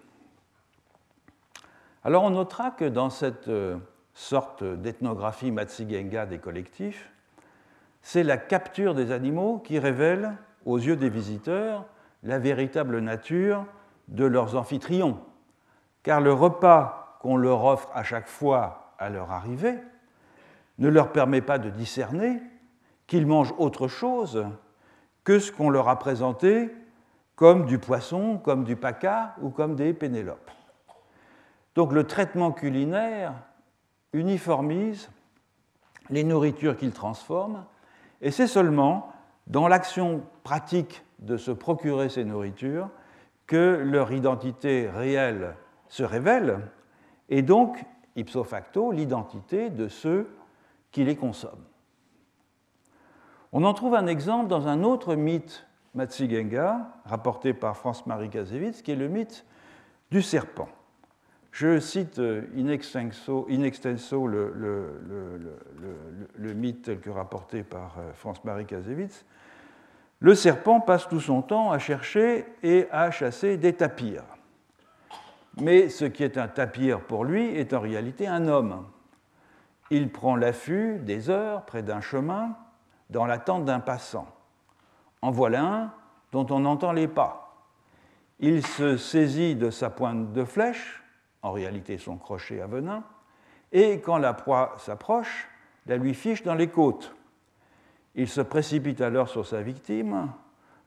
Alors 2.04 2.24
on 2.24 2.30
notera 2.30 2.70
que 2.70 2.86
dans 2.86 3.10
cette 3.10 3.48
euh, 3.48 3.76
sorte 4.14 4.64
d'ethnographie 4.64 5.50
Matsigenga 5.50 6.24
des 6.24 6.38
collectifs, 6.38 7.10
c'est 8.06 8.22
la 8.22 8.36
capture 8.36 8.94
des 8.94 9.10
animaux 9.10 9.58
qui 9.58 9.80
révèle 9.80 10.36
aux 10.64 10.78
yeux 10.78 10.94
des 10.94 11.08
visiteurs 11.08 11.86
la 12.22 12.38
véritable 12.38 13.00
nature 13.00 13.66
de 14.06 14.24
leurs 14.24 14.54
amphitryon, 14.54 15.18
car 16.04 16.20
le 16.20 16.32
repas 16.32 17.18
qu'on 17.20 17.36
leur 17.36 17.64
offre 17.64 17.90
à 17.92 18.04
chaque 18.04 18.28
fois 18.28 18.94
à 19.00 19.10
leur 19.10 19.32
arrivée 19.32 19.74
ne 20.78 20.88
leur 20.88 21.10
permet 21.10 21.40
pas 21.40 21.58
de 21.58 21.68
discerner 21.68 22.40
qu'ils 23.08 23.26
mangent 23.26 23.54
autre 23.58 23.88
chose 23.88 24.46
que 25.24 25.40
ce 25.40 25.50
qu'on 25.50 25.68
leur 25.68 25.88
a 25.88 25.98
présenté 25.98 26.70
comme 27.34 27.66
du 27.66 27.80
poisson, 27.80 28.38
comme 28.38 28.62
du 28.62 28.76
paca 28.76 29.34
ou 29.42 29.50
comme 29.50 29.74
des 29.74 29.92
pénélopes. 29.92 30.52
Donc 31.74 31.92
le 31.92 32.04
traitement 32.04 32.52
culinaire 32.52 33.34
uniformise 34.12 35.10
les 36.08 36.22
nourritures 36.22 36.76
qu'il 36.76 36.92
transforme, 36.92 37.64
et 38.20 38.30
c'est 38.30 38.46
seulement 38.46 39.12
dans 39.46 39.68
l'action 39.68 40.22
pratique 40.42 41.04
de 41.18 41.36
se 41.36 41.50
procurer 41.50 42.08
ces 42.08 42.24
nourritures 42.24 42.88
que 43.46 43.80
leur 43.84 44.12
identité 44.12 44.88
réelle 44.88 45.54
se 45.88 46.02
révèle, 46.02 46.60
et 47.28 47.42
donc, 47.42 47.84
ipso 48.16 48.44
facto, 48.44 48.90
l'identité 48.92 49.70
de 49.70 49.88
ceux 49.88 50.28
qui 50.90 51.04
les 51.04 51.16
consomment. 51.16 51.64
On 53.52 53.64
en 53.64 53.74
trouve 53.74 53.94
un 53.94 54.06
exemple 54.06 54.48
dans 54.48 54.66
un 54.66 54.82
autre 54.82 55.14
mythe 55.14 55.66
Matsigenga, 55.94 56.92
rapporté 57.04 57.54
par 57.54 57.76
France-Marie 57.76 58.28
Kazevitz, 58.28 58.82
qui 58.82 58.92
est 58.92 58.96
le 58.96 59.08
mythe 59.08 59.46
du 60.10 60.22
serpent. 60.22 60.68
Je 61.56 61.80
cite 61.80 62.18
euh, 62.18 62.42
in 62.54 62.68
extenso, 62.68 63.46
le, 63.48 64.92
mythe 66.54 66.82
tel 66.82 67.00
que 67.00 67.08
rapporté 67.08 67.62
par 67.62 67.96
euh, 67.98 68.12
France-Marie 68.12 68.66
Kazevitz. 68.66 69.24
Le 70.20 70.34
serpent 70.34 70.80
passe 70.80 71.08
tout 71.08 71.20
son 71.20 71.40
temps 71.40 71.72
à 71.72 71.78
chercher 71.78 72.44
et 72.62 72.86
à 72.90 73.10
chasser 73.10 73.56
des 73.56 73.72
tapirs. 73.72 74.24
Mais 75.58 75.88
ce 75.88 76.04
qui 76.04 76.24
est 76.24 76.36
un 76.36 76.48
tapir 76.48 77.00
pour 77.00 77.24
lui 77.24 77.56
est 77.56 77.72
en 77.72 77.80
réalité 77.80 78.26
un 78.26 78.48
homme. 78.48 78.84
Il 79.88 80.12
prend 80.12 80.36
l'affût 80.36 80.98
des 80.98 81.30
heures 81.30 81.64
près 81.64 81.82
d'un 81.82 82.02
chemin 82.02 82.54
dans 83.08 83.24
l'attente 83.24 83.64
d'un 83.64 83.80
passant. 83.80 84.28
En 85.22 85.30
voilà 85.30 85.64
un 85.64 85.90
dont 86.32 86.46
on 86.50 86.66
entend 86.66 86.92
les 86.92 87.08
pas. 87.08 87.64
Il 88.40 88.66
se 88.66 88.98
saisit 88.98 89.56
de 89.56 89.70
sa 89.70 89.88
pointe 89.88 90.34
de 90.34 90.44
flèche, 90.44 91.02
en 91.46 91.52
réalité 91.52 91.96
son 91.96 92.16
crochet 92.16 92.60
à 92.60 92.66
venin, 92.66 93.04
et 93.70 94.00
quand 94.00 94.18
la 94.18 94.34
proie 94.34 94.74
s'approche, 94.78 95.48
la 95.86 95.96
lui 95.96 96.12
fiche 96.12 96.42
dans 96.42 96.54
les 96.54 96.68
côtes. 96.68 97.14
Il 98.16 98.28
se 98.28 98.40
précipite 98.40 99.00
alors 99.00 99.28
sur 99.28 99.46
sa 99.46 99.62
victime 99.62 100.28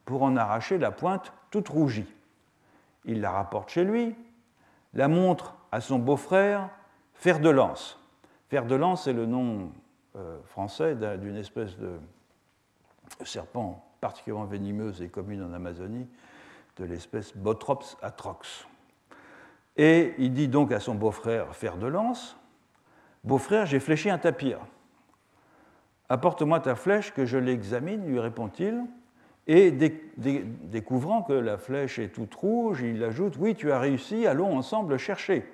pour 0.04 0.24
en 0.24 0.36
arracher 0.36 0.78
la 0.78 0.92
pointe 0.92 1.32
toute 1.50 1.70
rougie. 1.70 2.14
Il 3.06 3.22
la 3.22 3.32
rapporte 3.32 3.70
chez 3.70 3.86
lui, 3.86 4.16
la 4.94 5.08
montre 5.08 5.56
à 5.72 5.80
son 5.80 5.98
beau-frère, 5.98 6.70
Fer 7.14 7.40
de 7.40 7.50
Lance. 7.50 7.98
Fer 8.50 8.66
de 8.66 8.76
Lance 8.76 9.08
est 9.08 9.14
le 9.14 9.26
nom 9.26 9.72
euh, 10.18 10.42
français 10.44 10.96
d'une 11.18 11.38
espèce 11.38 11.78
de 11.78 12.00
serpent 13.24 13.86
particulièrement 14.02 14.46
venimeuse 14.46 15.02
et 15.02 15.08
commune 15.08 15.44
en 15.44 15.54
Amazonie, 15.54 16.08
de 16.78 16.86
l'espèce 16.86 17.36
Botrops 17.36 17.98
atrox. 18.02 18.69
Et 19.78 20.14
il 20.18 20.34
dit 20.34 20.48
donc 20.48 20.72
à 20.72 20.80
son 20.80 20.96
beau-frère 20.96 21.56
Fer 21.56 21.78
de 21.78 21.88
Lance 21.88 22.38
Beau-frère, 23.24 23.66
j'ai 23.66 23.80
fléché 23.80 24.10
un 24.10 24.18
tapir. 24.18 24.60
Apporte-moi 26.08 26.60
ta 26.60 26.76
flèche 26.76 27.14
que 27.14 27.26
je 27.26 27.38
l'examine, 27.38 28.06
lui 28.06 28.20
répond-il. 28.20 28.84
Et 29.48 29.72
découvrant 29.72 31.24
que 31.24 31.34
la 31.34 31.58
flèche 31.58 32.00
est 32.00 32.10
toute 32.10 32.34
rouge, 32.36 32.82
il 32.82 33.04
ajoute 33.04 33.36
Oui, 33.38 33.56
tu 33.56 33.72
as 33.72 33.80
réussi, 33.80 34.28
allons 34.28 34.56
ensemble 34.56 34.98
chercher. 34.98 35.52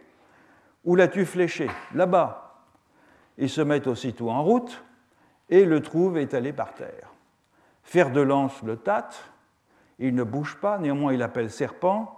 Où 0.84 0.95
l'as-tu 0.95 1.25
fléché? 1.25 1.69
Là-bas. 1.93 2.63
Ils 3.38 3.50
se 3.50 3.62
mettent 3.62 3.88
aussitôt 3.88 4.29
en 4.29 4.43
route 4.43 4.84
et 5.50 5.65
le 5.65 5.81
trouvent 5.81 6.17
étalé 6.17 6.53
par 6.53 6.74
terre. 6.74 7.12
Fer 7.84 8.12
de 8.12 8.22
lance 8.22 8.63
le 8.63 8.77
tâte, 8.77 9.29
il 10.00 10.15
ne 10.15 10.24
bouge 10.24 10.57
pas, 10.57 10.77
néanmoins 10.77 11.13
il 11.13 11.22
appelle 11.22 11.50
serpent. 11.50 12.14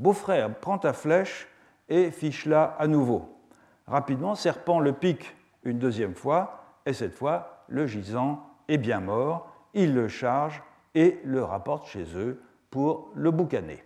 Beau-frère, 0.00 0.52
prends 0.58 0.78
ta 0.78 0.92
flèche 0.92 1.48
et 1.88 2.10
fiche-la 2.10 2.76
à 2.78 2.88
nouveau. 2.88 3.38
Rapidement, 3.86 4.34
serpent 4.34 4.80
le 4.80 4.92
pique 4.92 5.36
une 5.62 5.78
deuxième 5.78 6.14
fois, 6.14 6.64
et 6.86 6.92
cette 6.92 7.14
fois, 7.14 7.64
le 7.68 7.86
gisant 7.86 8.44
est 8.66 8.78
bien 8.78 8.98
mort. 8.98 9.54
Il 9.74 9.94
le 9.94 10.08
charge 10.08 10.62
et 10.96 11.20
le 11.24 11.44
rapporte 11.44 11.86
chez 11.86 12.04
eux 12.16 12.42
pour 12.70 13.12
le 13.14 13.30
boucaner. 13.30 13.84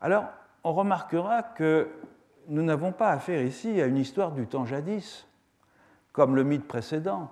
Alors, 0.00 0.24
on 0.64 0.72
remarquera 0.72 1.42
que 1.42 1.90
nous 2.48 2.62
n'avons 2.62 2.92
pas 2.92 3.10
affaire 3.10 3.42
ici 3.42 3.82
à 3.82 3.86
une 3.86 3.98
histoire 3.98 4.32
du 4.32 4.46
temps 4.46 4.64
jadis, 4.64 5.26
comme 6.12 6.34
le 6.36 6.44
mythe 6.44 6.66
précédent 6.66 7.30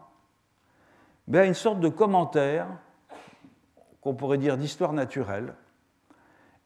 mais 1.31 1.39
à 1.39 1.45
une 1.45 1.55
sorte 1.55 1.79
de 1.79 1.89
commentaire, 1.89 2.67
qu'on 4.01 4.15
pourrait 4.15 4.37
dire 4.37 4.57
d'histoire 4.57 4.93
naturelle, 4.93 5.55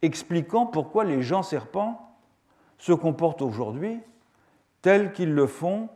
expliquant 0.05 0.67
pourquoi 0.67 1.05
les 1.05 1.23
gens 1.23 1.43
serpents 1.43 2.17
se 2.79 2.93
comportent 2.93 3.43
aujourd'hui 3.43 4.01
tels 4.83 5.13
qu'ils 5.13 5.35
le 5.35 5.47
font 5.47 5.89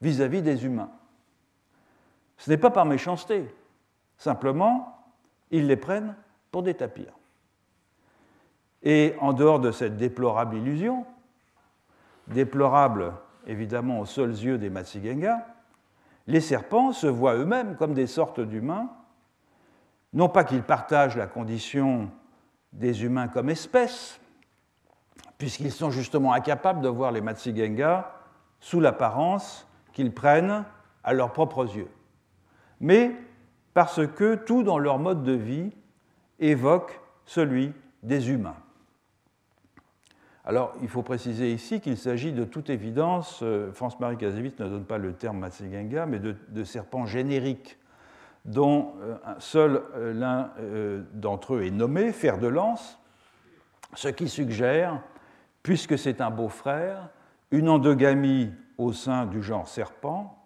vis-à-vis 0.00 0.42
des 0.42 0.64
humains. 0.64 0.90
Ce 2.38 2.50
n'est 2.50 2.56
pas 2.56 2.70
par 2.70 2.84
méchanceté, 2.84 3.46
simplement, 4.18 4.98
ils 5.50 5.66
les 5.66 5.76
prennent 5.76 6.16
pour 6.50 6.62
des 6.62 6.74
tapirs. 6.74 7.14
Et 8.82 9.14
en 9.20 9.32
dehors 9.32 9.60
de 9.60 9.70
cette 9.70 9.96
déplorable 9.96 10.56
illusion, 10.56 11.06
déplorable 12.26 13.12
évidemment 13.46 14.00
aux 14.00 14.06
seuls 14.06 14.30
yeux 14.30 14.58
des 14.58 14.70
Matsigenga, 14.70 15.46
les 16.26 16.40
serpents 16.40 16.92
se 16.92 17.06
voient 17.06 17.34
eux-mêmes 17.34 17.76
comme 17.76 17.94
des 17.94 18.06
sortes 18.06 18.40
d'humains 18.40 18.88
non 20.12 20.28
pas 20.28 20.44
qu'ils 20.44 20.62
partagent 20.62 21.16
la 21.16 21.26
condition 21.26 22.10
des 22.72 23.04
humains 23.04 23.28
comme 23.28 23.50
espèce, 23.50 24.20
puisqu'ils 25.38 25.72
sont 25.72 25.90
justement 25.90 26.32
incapables 26.32 26.80
de 26.80 26.88
voir 26.88 27.12
les 27.12 27.20
Matsigenga 27.20 28.12
sous 28.60 28.80
l'apparence 28.80 29.66
qu'ils 29.92 30.12
prennent 30.12 30.64
à 31.04 31.12
leurs 31.12 31.32
propres 31.32 31.76
yeux, 31.76 31.88
mais 32.80 33.12
parce 33.74 34.06
que 34.06 34.34
tout 34.34 34.62
dans 34.62 34.78
leur 34.78 34.98
mode 34.98 35.22
de 35.22 35.32
vie 35.32 35.70
évoque 36.38 37.00
celui 37.24 37.72
des 38.02 38.30
humains. 38.30 38.56
Alors, 40.44 40.74
il 40.82 40.88
faut 40.88 41.02
préciser 41.02 41.52
ici 41.52 41.80
qu'il 41.80 41.96
s'agit 41.96 42.32
de 42.32 42.44
toute 42.44 42.68
évidence, 42.68 43.40
euh, 43.42 43.72
France-Marie 43.72 44.16
Kazevitz 44.16 44.58
ne 44.58 44.68
donne 44.68 44.84
pas 44.84 44.98
le 44.98 45.12
terme 45.12 45.38
Matsigenga, 45.38 46.06
mais 46.06 46.18
de, 46.18 46.64
serpents 46.64 47.06
génériques, 47.06 47.78
dont 48.44 48.94
euh, 49.00 49.16
seul 49.38 49.82
euh, 49.94 50.12
l'un 50.12 50.50
d'entre 51.12 51.54
eux 51.54 51.64
est 51.64 51.70
nommé, 51.70 52.12
fer 52.12 52.38
de 52.38 52.48
lance, 52.48 52.98
ce 53.94 54.08
qui 54.08 54.28
suggère, 54.28 55.00
puisque 55.62 55.98
c'est 55.98 56.20
un 56.20 56.30
beau-frère, 56.30 57.10
une 57.50 57.68
endogamie 57.68 58.50
au 58.78 58.92
sein 58.92 59.26
du 59.26 59.42
genre 59.42 59.68
serpent, 59.68 60.38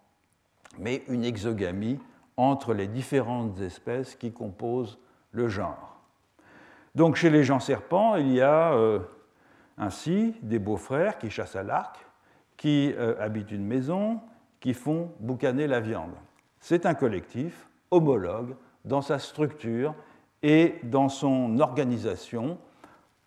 mais 0.78 1.04
une 1.08 1.24
exogamie 1.24 1.98
entre 2.36 2.74
les 2.74 2.86
différentes 2.86 3.60
espèces 3.60 4.14
qui 4.14 4.32
composent 4.32 4.98
le 5.32 5.48
genre. 5.48 6.00
Donc 6.94 7.16
chez 7.16 7.30
les 7.30 7.44
gens 7.44 7.60
serpents, 7.60 8.16
il 8.16 8.32
y 8.32 8.42
a 8.42 8.74
ainsi 9.78 10.34
des 10.42 10.58
beaux-frères 10.58 11.18
qui 11.18 11.30
chassent 11.30 11.56
à 11.56 11.62
l'arc, 11.62 12.06
qui 12.56 12.92
euh, 12.96 13.14
habitent 13.20 13.50
une 13.50 13.64
maison, 13.64 14.20
qui 14.60 14.74
font 14.74 15.12
boucaner 15.20 15.66
la 15.66 15.80
viande. 15.80 16.14
C'est 16.60 16.86
un 16.86 16.94
collectif 16.94 17.68
homologue 17.90 18.56
dans 18.84 19.02
sa 19.02 19.18
structure 19.18 19.94
et 20.42 20.76
dans 20.82 21.08
son 21.08 21.58
organisation 21.58 22.58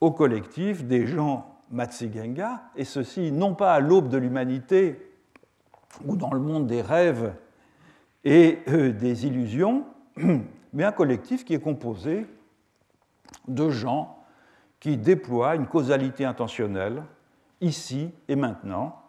au 0.01 0.11
collectif 0.11 0.85
des 0.85 1.07
gens 1.07 1.59
Matsigenga, 1.71 2.63
et 2.75 2.83
ceci 2.83 3.31
non 3.31 3.53
pas 3.53 3.73
à 3.73 3.79
l'aube 3.79 4.09
de 4.09 4.17
l'humanité 4.17 5.11
ou 6.05 6.15
dans 6.15 6.33
le 6.33 6.39
monde 6.39 6.65
des 6.65 6.81
rêves 6.81 7.33
et 8.23 8.59
euh, 8.69 8.91
des 8.91 9.27
illusions, 9.27 9.85
mais 10.73 10.83
un 10.83 10.91
collectif 10.91 11.45
qui 11.45 11.53
est 11.53 11.59
composé 11.59 12.25
de 13.47 13.69
gens 13.69 14.17
qui 14.79 14.97
déploie 14.97 15.55
une 15.55 15.67
causalité 15.67 16.25
intentionnelle, 16.25 17.03
ici 17.61 18.11
et 18.27 18.35
maintenant, 18.35 19.03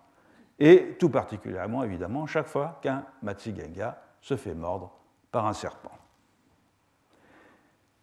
et 0.58 0.96
tout 0.98 1.08
particulièrement, 1.08 1.84
évidemment, 1.84 2.26
chaque 2.26 2.48
fois 2.48 2.78
qu'un 2.82 3.04
Matsigenga 3.22 4.02
se 4.20 4.36
fait 4.36 4.54
mordre 4.54 4.99
par 5.30 5.46
un 5.46 5.52
serpent. 5.52 5.92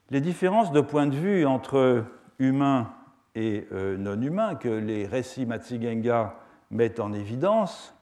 Les 0.09 0.21
différences 0.21 0.71
de 0.71 0.81
point 0.81 1.07
de 1.07 1.15
vue 1.15 1.45
entre 1.45 2.05
humains 2.39 2.93
et 3.35 3.67
euh, 3.71 3.97
non 3.97 4.21
humains 4.21 4.55
que 4.55 4.69
les 4.69 5.05
récits 5.05 5.45
Matsigenga 5.45 6.35
mettent 6.71 6.99
en 6.99 7.13
évidence 7.13 7.93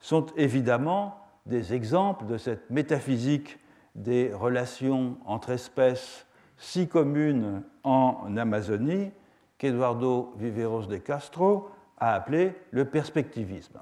sont 0.00 0.26
évidemment 0.36 1.20
des 1.46 1.74
exemples 1.74 2.26
de 2.26 2.38
cette 2.38 2.70
métaphysique 2.70 3.58
des 3.94 4.32
relations 4.32 5.18
entre 5.26 5.50
espèces 5.50 6.26
si 6.56 6.88
commune 6.88 7.62
en 7.84 8.36
Amazonie 8.36 9.10
qu'Eduardo 9.58 10.32
Viveros 10.38 10.86
de 10.86 10.96
Castro 10.96 11.70
a 11.98 12.14
appelé 12.14 12.54
le 12.70 12.86
perspectivisme. 12.86 13.80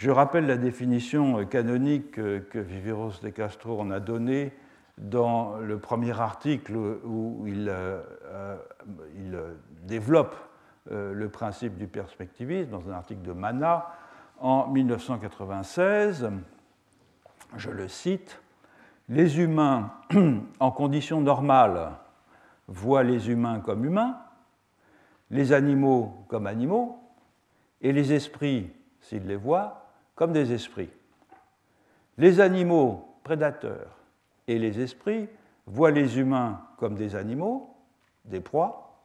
Je 0.00 0.10
rappelle 0.10 0.46
la 0.46 0.56
définition 0.56 1.44
canonique 1.44 2.12
que 2.12 2.58
Viveros 2.58 3.20
de 3.22 3.28
Castro 3.28 3.78
en 3.78 3.90
a 3.90 4.00
donnée 4.00 4.50
dans 4.96 5.58
le 5.58 5.78
premier 5.78 6.18
article 6.18 6.74
où 7.04 7.44
il, 7.46 7.68
euh, 7.68 8.08
développe 9.82 10.34
euh, 10.90 11.12
le 11.12 11.28
principe 11.28 11.76
du 11.76 11.86
perspectivisme, 11.86 12.70
dans 12.70 12.88
un 12.88 12.94
article 12.94 13.20
de 13.20 13.32
Mana 13.32 13.88
en 14.38 14.68
1996. 14.68 16.30
Je 17.58 17.70
le 17.70 17.86
cite 17.86 18.40
les 19.10 19.38
humains 19.38 19.92
en 20.60 20.70
conditions 20.70 21.20
normales 21.20 21.90
voient 22.68 23.02
les 23.02 23.28
humains 23.28 23.60
comme 23.60 23.84
humains, 23.84 24.16
les 25.30 25.52
animaux 25.52 26.24
comme 26.28 26.46
animaux, 26.46 26.98
et 27.82 27.92
les 27.92 28.14
esprits, 28.14 28.72
s'ils 29.02 29.26
les 29.26 29.36
voient, 29.36 29.79
comme 30.14 30.32
des 30.32 30.52
esprits. 30.52 30.90
Les 32.18 32.40
animaux 32.40 33.16
prédateurs 33.22 33.96
et 34.46 34.58
les 34.58 34.80
esprits 34.80 35.28
voient 35.66 35.90
les 35.90 36.18
humains 36.18 36.60
comme 36.76 36.96
des 36.96 37.14
animaux, 37.14 37.74
des 38.24 38.40
proies, 38.40 38.98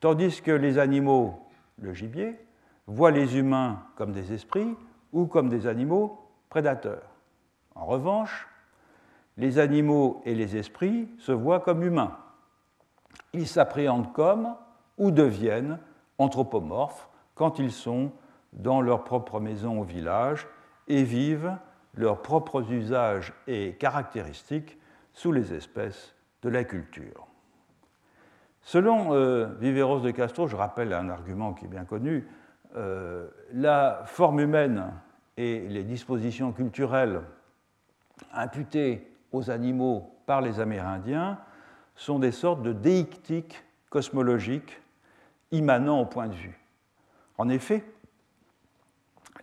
tandis 0.00 0.42
que 0.42 0.52
les 0.52 0.78
animaux, 0.78 1.40
le 1.78 1.92
gibier, 1.92 2.38
voient 2.86 3.10
les 3.10 3.36
humains 3.38 3.82
comme 3.96 4.12
des 4.12 4.32
esprits 4.32 4.76
ou 5.12 5.26
comme 5.26 5.48
des 5.48 5.66
animaux 5.66 6.20
prédateurs. 6.48 7.10
En 7.74 7.86
revanche, 7.86 8.48
les 9.36 9.58
animaux 9.58 10.22
et 10.24 10.34
les 10.34 10.56
esprits 10.56 11.08
se 11.18 11.32
voient 11.32 11.60
comme 11.60 11.82
humains. 11.82 12.16
Ils 13.32 13.48
s'appréhendent 13.48 14.12
comme 14.12 14.54
ou 14.98 15.10
deviennent 15.10 15.78
anthropomorphes 16.18 17.08
quand 17.34 17.58
ils 17.58 17.72
sont 17.72 18.12
dans 18.52 18.80
leur 18.80 19.04
propre 19.04 19.40
maison 19.40 19.80
au 19.80 19.84
village 19.84 20.46
et 20.88 21.02
vivent 21.02 21.56
leurs 21.94 22.22
propres 22.22 22.72
usages 22.72 23.32
et 23.46 23.74
caractéristiques 23.74 24.78
sous 25.12 25.32
les 25.32 25.52
espèces 25.54 26.14
de 26.42 26.48
la 26.48 26.64
culture. 26.64 27.26
Selon 28.60 29.14
euh, 29.14 29.46
Viveros 29.60 30.00
de 30.00 30.10
Castro, 30.10 30.46
je 30.46 30.56
rappelle 30.56 30.92
un 30.92 31.08
argument 31.08 31.54
qui 31.54 31.64
est 31.64 31.68
bien 31.68 31.84
connu, 31.84 32.28
euh, 32.76 33.28
la 33.52 34.02
forme 34.06 34.40
humaine 34.40 34.92
et 35.36 35.60
les 35.68 35.84
dispositions 35.84 36.52
culturelles 36.52 37.22
imputées 38.32 39.10
aux 39.32 39.50
animaux 39.50 40.12
par 40.26 40.40
les 40.40 40.60
Amérindiens 40.60 41.38
sont 41.94 42.18
des 42.18 42.32
sortes 42.32 42.62
de 42.62 42.72
déictiques 42.72 43.64
cosmologiques 43.88 44.80
immanents 45.52 46.00
au 46.00 46.06
point 46.06 46.28
de 46.28 46.34
vue. 46.34 46.58
En 47.38 47.48
effet, 47.48 47.84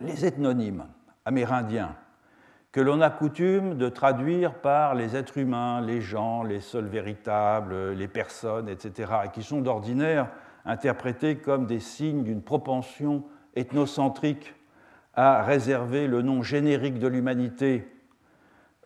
les 0.00 0.24
ethnonymes 0.24 0.86
amérindiens 1.24 1.94
que 2.74 2.80
l'on 2.80 3.00
a 3.02 3.10
coutume 3.10 3.76
de 3.76 3.88
traduire 3.88 4.54
par 4.54 4.96
les 4.96 5.14
êtres 5.14 5.38
humains, 5.38 5.80
les 5.80 6.00
gens, 6.00 6.42
les 6.42 6.58
seuls 6.58 6.88
véritables, 6.88 7.92
les 7.92 8.08
personnes, 8.08 8.68
etc., 8.68 9.12
et 9.24 9.28
qui 9.28 9.44
sont 9.44 9.60
d'ordinaire 9.60 10.28
interprétés 10.64 11.36
comme 11.36 11.66
des 11.66 11.78
signes 11.78 12.24
d'une 12.24 12.42
propension 12.42 13.22
ethnocentrique 13.54 14.54
à 15.14 15.44
réserver 15.44 16.08
le 16.08 16.22
nom 16.22 16.42
générique 16.42 16.98
de 16.98 17.06
l'humanité 17.06 17.86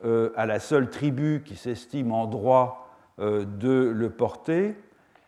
euh, 0.04 0.32
à 0.36 0.44
la 0.44 0.60
seule 0.60 0.90
tribu 0.90 1.42
qui 1.42 1.56
s'estime 1.56 2.12
en 2.12 2.26
droit 2.26 2.94
euh, 3.20 3.46
de 3.46 3.88
le 3.88 4.10
porter, 4.10 4.76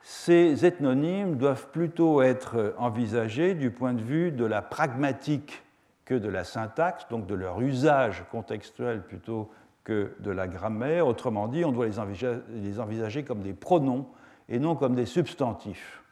ces 0.02 0.66
ethnonymes 0.66 1.36
doivent 1.36 1.70
plutôt 1.70 2.20
être 2.20 2.74
envisagés 2.76 3.54
du 3.54 3.70
point 3.70 3.94
de 3.94 4.02
vue 4.02 4.32
de 4.32 4.44
la 4.44 4.60
pragmatique 4.60 5.62
que 6.10 6.16
de 6.16 6.28
la 6.28 6.42
syntaxe, 6.42 7.06
donc 7.08 7.28
de 7.28 7.36
leur 7.36 7.60
usage 7.60 8.24
contextuel 8.32 9.00
plutôt 9.00 9.48
que 9.84 10.12
de 10.18 10.32
la 10.32 10.48
grammaire. 10.48 11.06
Autrement 11.06 11.46
dit, 11.46 11.64
on 11.64 11.70
doit 11.70 11.86
les 11.86 12.80
envisager, 12.80 13.22
comme 13.22 13.42
des 13.42 13.52
pronoms 13.52 14.08
et 14.48 14.58
non 14.58 14.74
comme 14.74 14.96
des 14.96 15.06
substantifs. 15.06 16.02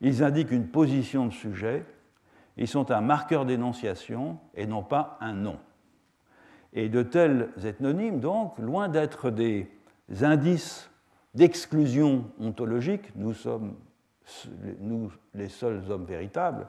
Ils 0.00 0.24
indiquent 0.24 0.50
une 0.50 0.68
position 0.68 1.26
de 1.26 1.32
sujet, 1.32 1.84
ils 2.56 2.66
sont 2.66 2.90
un 2.90 3.02
marqueur 3.02 3.44
d'énonciation 3.44 4.38
et 4.54 4.66
non 4.66 4.82
pas 4.82 5.18
un 5.20 5.34
nom. 5.34 5.58
Et 6.72 6.88
de 6.88 7.02
tels 7.02 7.50
ethnonymes, 7.62 8.20
donc, 8.20 8.58
loin 8.58 8.88
d'être 8.88 9.28
des 9.28 9.70
indices 10.22 10.88
d'exclusion 11.34 12.24
ontologique, 12.40 13.14
nous 13.14 13.34
sommes 13.34 13.74
nous, 14.80 15.12
les 15.34 15.48
seuls 15.50 15.82
hommes 15.90 16.06
véritables, 16.06 16.66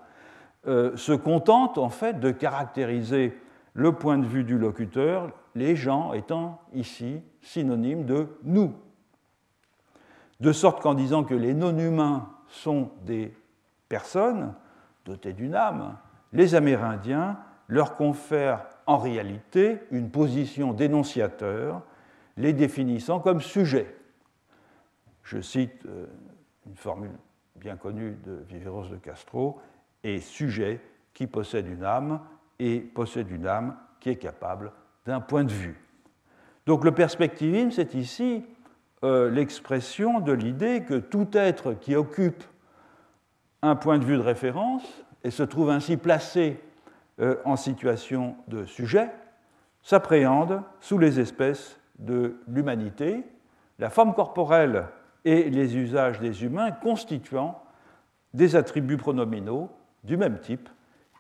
euh, 0.68 0.96
se 0.98 1.14
contentent 1.14 1.78
en 1.78 1.90
fait 1.90 2.20
de 2.20 2.32
caractériser 2.32 3.38
le 3.74 3.94
point 3.94 4.18
de 4.18 4.26
vue 4.26 4.44
du 4.44 4.58
locuteur, 4.58 5.32
les 5.56 5.76
gens 5.76 6.14
étant 6.14 6.62
ici 6.74 7.22
synonymes 7.42 8.06
de 8.06 8.28
nous. 8.44 8.74
De 10.40 10.52
sorte 10.52 10.82
qu'en 10.82 10.94
disant 10.94 11.24
que 11.24 11.34
les 11.34 11.54
non-humains 11.54 12.30
sont 12.48 12.92
des 13.06 13.34
personnes 13.88 14.54
dotées 15.06 15.34
d'une 15.34 15.56
âme, 15.56 15.98
les 16.34 16.56
Amérindiens 16.56 17.38
leur 17.68 17.96
confèrent 17.96 18.66
en 18.86 18.98
réalité 18.98 19.80
une 19.92 20.10
position 20.10 20.74
d'énonciateur, 20.74 21.84
les 22.38 22.54
définissant 22.54 23.20
comme 23.20 23.42
sujets. 23.42 23.96
Je 25.24 25.40
cite 25.42 25.86
euh, 25.86 26.08
une 26.66 26.76
formule 26.76 27.12
bien 27.56 27.76
connue 27.76 28.18
de 28.26 28.44
Viveros 28.48 28.88
de 28.88 28.96
Castro, 28.96 29.60
et 30.04 30.20
sujet 30.20 30.82
qui 31.14 31.28
possède 31.28 31.68
une 31.68 31.84
âme 31.84 32.22
et 32.60 32.80
possède 32.80 33.30
une 33.30 33.48
âme 33.48 33.76
qui 34.00 34.10
est 34.10 34.18
capable 34.18 34.72
d'un 35.06 35.20
point 35.20 35.44
de 35.44 35.52
vue. 35.52 35.80
Donc 36.66 36.84
le 36.84 36.92
perspectivisme, 36.92 37.72
c'est 37.72 37.94
ici 37.96 38.46
euh, 39.04 39.30
l'expression 39.30 40.20
de 40.20 40.32
l'idée 40.32 40.84
que 40.84 40.96
tout 40.96 41.30
être 41.34 41.74
qui 41.74 41.96
occupe 41.96 42.44
un 43.62 43.76
point 43.76 43.98
de 43.98 44.06
vue 44.06 44.18
de 44.18 44.22
référence 44.22 44.84
et 45.24 45.32
se 45.32 45.44
trouve 45.44 45.70
ainsi 45.70 45.98
placé 45.98 46.60
euh, 47.20 47.36
en 47.46 47.56
situation 47.56 48.36
de 48.48 48.66
sujet 48.66 49.10
s'appréhende 49.82 50.62
sous 50.80 50.98
les 50.98 51.20
espèces 51.20 51.80
de 51.98 52.40
l'humanité, 52.48 53.24
la 53.80 53.90
forme 53.90 54.14
corporelle 54.14 54.88
et 55.26 55.50
les 55.50 55.78
usages 55.78 56.20
des 56.20 56.44
humains 56.44 56.72
constituant 56.72 57.62
des 58.34 58.56
attributs 58.56 58.98
pronominaux 58.98 59.70
du 60.04 60.18
même 60.18 60.40
type 60.40 60.70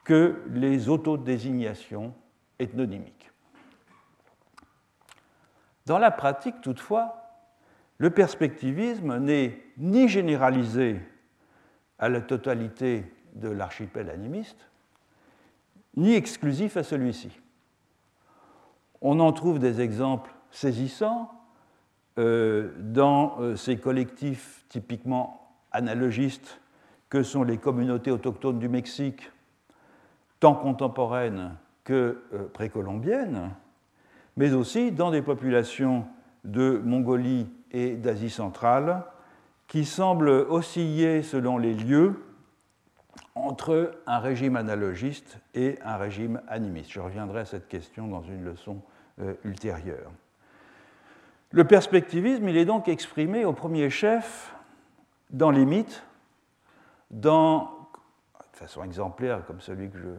que 0.04 0.42
les 0.52 0.90
autodésignations 0.90 2.14
ethnonymiques. 2.58 3.32
Dans 5.86 6.00
la 6.00 6.12
pratique, 6.12 6.62
toutefois, 6.62 7.20
le 7.98 8.10
perspectivisme 8.10 9.18
n'est 9.18 9.62
ni 9.78 10.08
généralisé 10.08 11.00
à 11.98 12.10
la 12.10 12.22
totalité 12.22 13.12
de 13.34 13.50
l'archipel 13.50 14.10
animiste, 14.10 14.70
ni 15.96 16.14
exclusif 16.14 16.78
à 16.78 16.84
celui-ci. 16.84 17.30
On 19.02 19.20
en 19.20 19.32
trouve 19.34 19.60
des 19.60 19.82
exemples 19.82 20.32
saisissants 20.52 21.32
euh, 22.18 22.72
dans 22.80 23.40
euh, 23.40 23.56
ces 23.56 23.78
collectifs 23.78 24.66
typiquement 24.70 25.56
analogistes 25.72 26.60
que 27.10 27.24
sont 27.24 27.44
les 27.44 27.58
communautés 27.58 28.12
autochtones 28.12 28.60
du 28.60 28.70
Mexique, 28.70 29.32
tant 30.40 30.56
contemporaines 30.56 31.56
que 31.84 32.22
euh, 32.34 32.48
précolombiennes, 32.54 33.52
mais 34.38 34.54
aussi 34.54 34.92
dans 34.92 35.12
des 35.12 35.22
populations 35.22 36.06
de 36.44 36.82
Mongolie 36.84 37.48
et 37.72 37.96
d'Asie 37.96 38.30
centrale 38.30 39.04
qui 39.68 39.86
semblent 39.86 40.30
osciller 40.50 41.22
selon 41.22 41.58
les 41.58 41.74
lieux 41.74 42.24
entre 43.36 43.92
un 44.08 44.20
régime 44.20 44.56
analogiste 44.56 45.40
et 45.54 45.78
un 45.84 45.98
régime 45.98 46.42
animiste. 46.48 46.92
Je 46.92 47.00
reviendrai 47.00 47.42
à 47.42 47.46
cette 47.46 47.68
question 47.68 48.08
dans 48.08 48.24
une 48.24 48.44
leçon 48.44 48.82
euh, 49.22 49.34
ultérieure. 49.44 50.12
Le 51.52 51.64
perspectivisme, 51.64 52.48
il 52.48 52.58
est 52.58 52.66
donc 52.66 52.88
exprimé 52.88 53.46
au 53.46 53.54
premier 53.54 53.90
chef 53.90 54.54
dans 55.32 55.52
les 55.52 55.66
mythes, 55.66 56.04
dans, 57.12 57.90
de 58.54 58.58
façon 58.58 58.84
exemplaire, 58.84 59.46
comme 59.46 59.62
celui 59.62 59.90
que 59.90 59.98
je, 59.98 60.10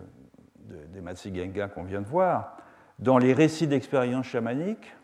des 0.93 1.01
Matsigenga 1.01 1.69
qu'on 1.69 1.85
vient 1.85 2.01
de 2.01 2.07
voir, 2.07 2.57
dans 2.99 3.19
les 3.19 3.33
récits 3.33 3.67
d'expériences 3.67 4.27
chamaniques 4.27 4.95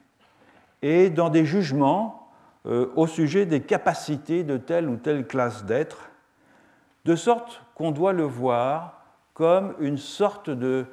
et 0.82 1.10
dans 1.10 1.30
des 1.30 1.44
jugements 1.44 2.30
euh, 2.66 2.92
au 2.96 3.06
sujet 3.06 3.46
des 3.46 3.62
capacités 3.62 4.44
de 4.44 4.56
telle 4.56 4.88
ou 4.88 4.96
telle 4.96 5.26
classe 5.26 5.64
d'êtres, 5.64 6.10
de 7.04 7.16
sorte 7.16 7.62
qu'on 7.74 7.92
doit 7.92 8.12
le 8.12 8.24
voir 8.24 9.04
comme 9.34 9.74
une 9.80 9.98
sorte 9.98 10.50
de 10.50 10.86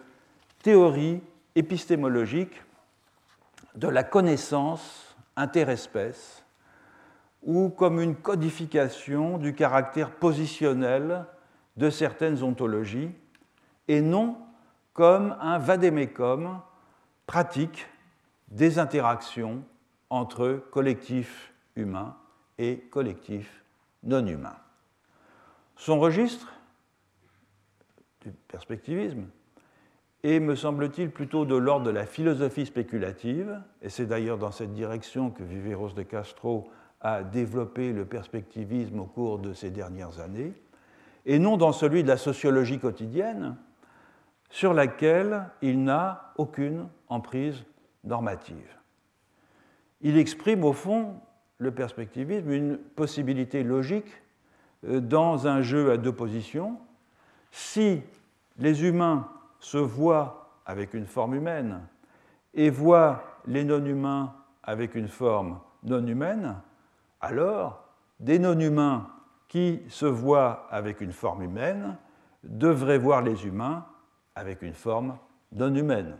théorie 0.61 1.21
épistémologique 1.55 2.61
de 3.75 3.87
la 3.87 4.03
connaissance 4.03 5.15
interespèce 5.35 6.42
ou 7.43 7.69
comme 7.69 7.99
une 7.99 8.15
codification 8.15 9.37
du 9.37 9.53
caractère 9.53 10.11
positionnel 10.11 11.25
de 11.77 11.89
certaines 11.89 12.43
ontologies 12.43 13.11
et 13.87 14.01
non 14.01 14.37
comme 14.93 15.35
un 15.41 15.57
vadémécum 15.57 16.61
pratique 17.25 17.87
des 18.47 18.79
interactions 18.79 19.63
entre 20.09 20.63
collectifs 20.71 21.53
humains 21.75 22.15
et 22.57 22.77
collectifs 22.91 23.63
non 24.03 24.25
humains. 24.27 24.57
Son 25.75 25.99
registre 25.99 26.53
du 28.21 28.31
perspectivisme 28.47 29.25
est, 30.23 30.39
me 30.39 30.55
semble-t-il, 30.55 31.09
plutôt 31.09 31.45
de 31.45 31.55
l'ordre 31.55 31.85
de 31.87 31.91
la 31.91 32.05
philosophie 32.05 32.65
spéculative, 32.65 33.61
et 33.81 33.89
c'est 33.89 34.05
d'ailleurs 34.05 34.37
dans 34.37 34.51
cette 34.51 34.73
direction 34.73 35.31
que 35.31 35.43
Viveros 35.43 35.89
de 35.89 36.03
Castro 36.03 36.69
a 37.03 37.21
développé 37.21 37.91
le 37.91 38.05
perspectivisme 38.05 39.01
au 39.01 39.05
cours 39.05 39.39
de 39.39 39.53
ces 39.53 39.69
dernières 39.69 40.21
années, 40.21 40.53
et 41.25 41.37
non 41.37 41.57
dans 41.57 41.73
celui 41.73 42.03
de 42.03 42.07
la 42.07 42.17
sociologie 42.17 42.79
quotidienne, 42.79 43.57
sur 44.49 44.73
laquelle 44.73 45.49
il 45.61 45.83
n'a 45.83 46.33
aucune 46.37 46.87
emprise 47.09 47.63
normative. 48.03 48.77
Il 50.01 50.17
exprime 50.17 50.63
au 50.63 50.73
fond, 50.73 51.15
le 51.57 51.71
perspectivisme, 51.71 52.51
une 52.51 52.77
possibilité 52.77 53.63
logique 53.63 54.21
euh, 54.85 54.99
dans 54.99 55.47
un 55.47 55.61
jeu 55.61 55.91
à 55.91 55.97
deux 55.97 56.11
positions. 56.11 56.77
Si 57.51 58.01
les 58.57 58.85
humains 58.85 59.29
se 59.59 59.77
voient 59.77 60.59
avec 60.65 60.93
une 60.93 61.05
forme 61.05 61.35
humaine 61.35 61.81
et 62.53 62.69
voient 62.69 63.23
les 63.45 63.63
non-humains 63.63 64.33
avec 64.61 64.95
une 64.95 65.07
forme 65.07 65.59
non 65.83 66.05
humaine, 66.05 66.55
alors 67.23 67.85
des 68.19 68.37
non-humains 68.37 69.07
qui 69.47 69.81
se 69.87 70.05
voient 70.05 70.67
avec 70.69 70.99
une 70.99 71.13
forme 71.13 71.41
humaine 71.41 71.97
devraient 72.43 72.97
voir 72.97 73.21
les 73.21 73.45
humains 73.47 73.85
avec 74.35 74.61
une 74.61 74.73
forme 74.73 75.17
non 75.53 75.73
humaine. 75.73 76.17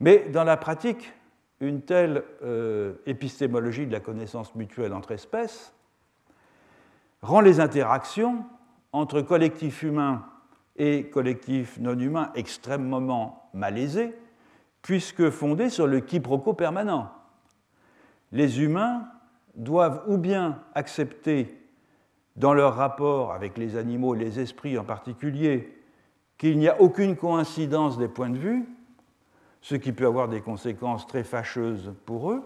Mais 0.00 0.30
dans 0.30 0.44
la 0.44 0.56
pratique, 0.56 1.12
une 1.60 1.82
telle 1.82 2.24
euh, 2.42 2.94
épistémologie 3.04 3.86
de 3.86 3.92
la 3.92 4.00
connaissance 4.00 4.54
mutuelle 4.54 4.94
entre 4.94 5.12
espèces 5.12 5.74
rend 7.20 7.40
les 7.40 7.60
interactions 7.60 8.46
entre 8.92 9.20
collectifs 9.20 9.82
humains 9.82 10.24
et 10.76 11.10
collectifs 11.10 11.78
non 11.78 11.98
humains 11.98 12.32
extrêmement 12.34 13.50
malaisés, 13.52 14.16
puisque 14.80 15.28
fondées 15.28 15.68
sur 15.68 15.86
le 15.86 16.00
quiproquo 16.00 16.54
permanent. 16.54 17.12
Les 18.32 18.62
humains 18.62 19.06
doivent 19.54 20.02
ou 20.06 20.16
bien 20.16 20.62
accepter 20.74 21.56
dans 22.36 22.54
leur 22.54 22.76
rapport 22.76 23.32
avec 23.32 23.58
les 23.58 23.76
animaux 23.76 24.14
et 24.14 24.18
les 24.18 24.40
esprits 24.40 24.78
en 24.78 24.84
particulier 24.84 25.76
qu'il 26.38 26.58
n'y 26.58 26.68
a 26.68 26.80
aucune 26.80 27.16
coïncidence 27.16 27.98
des 27.98 28.08
points 28.08 28.30
de 28.30 28.38
vue, 28.38 28.66
ce 29.60 29.74
qui 29.74 29.92
peut 29.92 30.06
avoir 30.06 30.28
des 30.28 30.40
conséquences 30.40 31.06
très 31.06 31.22
fâcheuses 31.22 31.92
pour 32.06 32.32
eux, 32.32 32.42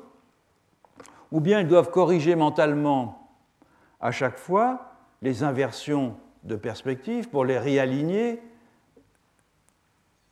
ou 1.31 1.41
bien 1.41 1.61
ils 1.61 1.69
doivent 1.69 1.91
corriger 1.91 2.35
mentalement 2.35 3.29
à 4.01 4.11
chaque 4.11 4.39
fois 4.39 4.93
les 5.23 5.45
inversions 5.45 6.17
de 6.43 6.57
perspective 6.57 7.29
pour 7.29 7.45
les 7.45 7.59
réaligner 7.59 8.43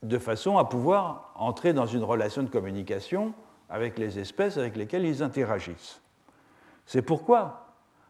de 0.03 0.19
façon 0.19 0.59
à 0.59 0.65
pouvoir 0.65 1.33
entrer 1.37 1.73
dans 1.73 1.87
une 1.87 2.03
relation 2.03 2.43
de 2.43 2.51
communication 2.51 3.33
avec 3.71 3.99
les 3.99 4.19
espèces 4.19 4.59
avec 4.59 4.77
lesquelles 4.77 5.07
ils 5.07 5.23
interagissent. 5.23 6.02
C'est 6.87 7.03
pourquoi, 7.03 7.67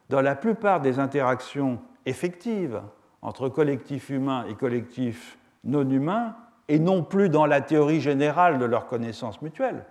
dans 0.09 0.21
la 0.21 0.35
plupart 0.35 0.81
des 0.81 0.99
interactions 0.99 1.81
effectives 2.07 2.83
entre 3.21 3.49
collectifs 3.49 4.11
humains 4.11 4.45
et 4.49 4.55
collectifs 4.55 5.39
non 5.65 5.89
humains, 5.89 6.35
et 6.69 6.79
non 6.79 7.03
plus 7.03 7.29
dans 7.29 7.47
la 7.47 7.61
théorie 7.61 8.01
générale 8.01 8.59
de 8.59 8.65
leur 8.65 8.87
connaissance 8.87 9.43
mutuelle. 9.43 9.85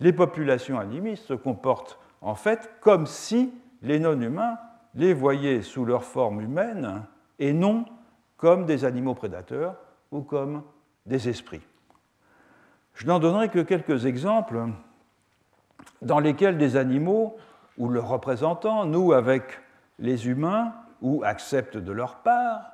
Les 0.00 0.12
populations 0.12 0.78
animistes 0.78 1.24
se 1.24 1.34
comportent 1.34 1.98
en 2.20 2.34
fait 2.34 2.70
comme 2.80 3.06
si 3.06 3.52
les 3.82 4.00
non-humains 4.00 4.58
les 4.94 5.14
voyaient 5.14 5.62
sous 5.62 5.84
leur 5.84 6.04
forme 6.04 6.40
humaine 6.40 7.04
et 7.38 7.52
non 7.52 7.84
comme 8.36 8.66
des 8.66 8.84
animaux 8.84 9.14
prédateurs 9.14 9.76
ou 10.10 10.22
comme 10.22 10.62
des 11.06 11.28
esprits. 11.28 11.62
Je 12.94 13.06
n'en 13.06 13.20
donnerai 13.20 13.48
que 13.48 13.60
quelques 13.60 14.06
exemples 14.06 14.66
dans 16.02 16.18
lesquels 16.18 16.58
des 16.58 16.76
animaux 16.76 17.36
ou 17.78 17.88
leurs 17.88 18.08
représentants 18.08 18.84
nouent 18.84 19.12
avec 19.12 19.60
les 19.98 20.28
humains 20.28 20.74
ou 21.00 21.22
acceptent 21.24 21.76
de 21.76 21.92
leur 21.92 22.16
part 22.16 22.72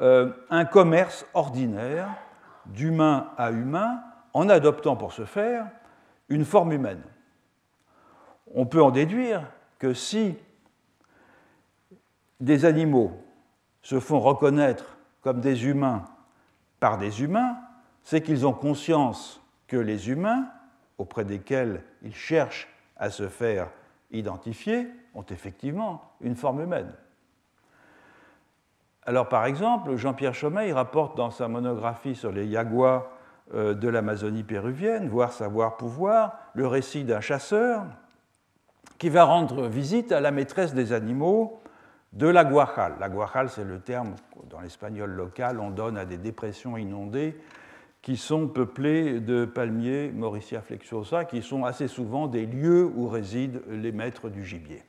euh, 0.00 0.32
un 0.50 0.64
commerce 0.64 1.26
ordinaire 1.34 2.08
d'humain 2.66 3.28
à 3.36 3.50
humain 3.50 4.02
en 4.32 4.48
adoptant 4.48 4.96
pour 4.96 5.12
ce 5.12 5.24
faire 5.24 5.66
une 6.28 6.44
forme 6.44 6.72
humaine. 6.72 7.02
On 8.54 8.66
peut 8.66 8.82
en 8.82 8.90
déduire 8.90 9.42
que 9.78 9.94
si 9.94 10.36
des 12.40 12.64
animaux 12.64 13.12
se 13.82 14.00
font 14.00 14.20
reconnaître 14.20 14.96
comme 15.20 15.40
des 15.40 15.66
humains 15.66 16.04
par 16.80 16.98
des 16.98 17.22
humains, 17.22 17.56
c'est 18.02 18.20
qu'ils 18.20 18.46
ont 18.46 18.52
conscience 18.52 19.40
que 19.66 19.76
les 19.76 20.10
humains, 20.10 20.46
auprès 20.98 21.24
desquels 21.24 21.82
ils 22.02 22.14
cherchent 22.14 22.68
à 22.96 23.10
se 23.10 23.28
faire 23.28 23.68
identifier, 24.14 24.88
ont 25.14 25.24
effectivement 25.30 26.02
une 26.20 26.36
forme 26.36 26.62
humaine. 26.62 26.92
Alors 29.06 29.28
par 29.28 29.44
exemple, 29.44 29.96
Jean-Pierre 29.96 30.34
Chaumet 30.34 30.72
rapporte 30.72 31.16
dans 31.16 31.30
sa 31.30 31.48
monographie 31.48 32.14
sur 32.14 32.32
les 32.32 32.46
yaguas 32.46 33.06
euh, 33.54 33.74
de 33.74 33.88
l'Amazonie 33.88 34.42
péruvienne, 34.42 35.08
Voir, 35.08 35.32
savoir, 35.32 35.76
pouvoir, 35.76 36.38
le 36.54 36.66
récit 36.66 37.04
d'un 37.04 37.20
chasseur 37.20 37.84
qui 38.98 39.10
va 39.10 39.24
rendre 39.24 39.66
visite 39.66 40.12
à 40.12 40.20
la 40.20 40.30
maîtresse 40.30 40.72
des 40.72 40.92
animaux 40.92 41.60
de 42.14 42.26
la 42.26 42.44
Guajal. 42.44 42.94
La 43.00 43.08
Guajal, 43.10 43.50
c'est 43.50 43.64
le 43.64 43.80
terme 43.80 44.14
dans 44.48 44.60
l'espagnol 44.60 45.10
local, 45.10 45.60
on 45.60 45.70
donne 45.70 45.98
à 45.98 46.06
des 46.06 46.16
dépressions 46.16 46.76
inondées 46.76 47.38
qui 48.04 48.18
sont 48.18 48.48
peuplées 48.48 49.18
de 49.18 49.46
palmiers 49.46 50.12
Mauricia 50.12 50.60
flexuosa, 50.60 51.24
qui 51.24 51.40
sont 51.40 51.64
assez 51.64 51.88
souvent 51.88 52.26
des 52.26 52.44
lieux 52.44 52.84
où 52.84 53.08
résident 53.08 53.60
les 53.70 53.92
maîtres 53.92 54.28
du 54.28 54.44
gibier. 54.44 54.82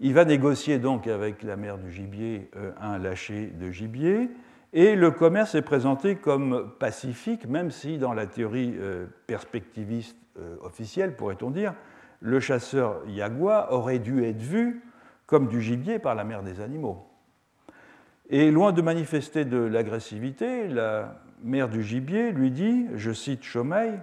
Il 0.00 0.12
va 0.12 0.26
négocier 0.26 0.78
donc 0.78 1.06
avec 1.06 1.42
la 1.42 1.56
mère 1.56 1.78
du 1.78 1.90
gibier 1.90 2.50
euh, 2.56 2.72
un 2.78 2.98
lâcher 2.98 3.46
de 3.58 3.70
gibier, 3.70 4.28
et 4.74 4.96
le 4.96 5.10
commerce 5.10 5.54
est 5.54 5.62
présenté 5.62 6.16
comme 6.16 6.70
pacifique, 6.78 7.48
même 7.48 7.70
si 7.70 7.96
dans 7.96 8.12
la 8.12 8.26
théorie 8.26 8.74
euh, 8.78 9.06
perspectiviste 9.26 10.18
euh, 10.38 10.56
officielle, 10.62 11.16
pourrait-on 11.16 11.50
dire, 11.50 11.72
le 12.20 12.38
chasseur 12.38 13.00
Yagua 13.08 13.72
aurait 13.72 13.98
dû 13.98 14.24
être 14.24 14.42
vu 14.42 14.82
comme 15.24 15.48
du 15.48 15.62
gibier 15.62 15.98
par 15.98 16.14
la 16.14 16.24
mère 16.24 16.42
des 16.42 16.60
animaux. 16.60 17.06
Et 18.28 18.50
loin 18.50 18.72
de 18.72 18.82
manifester 18.82 19.46
de 19.46 19.56
l'agressivité, 19.56 20.68
la 20.68 21.14
mère 21.42 21.68
du 21.68 21.82
gibier 21.82 22.32
lui 22.32 22.50
dit, 22.50 22.86
je 22.94 23.12
cite 23.12 23.42
Chomei, 23.44 23.98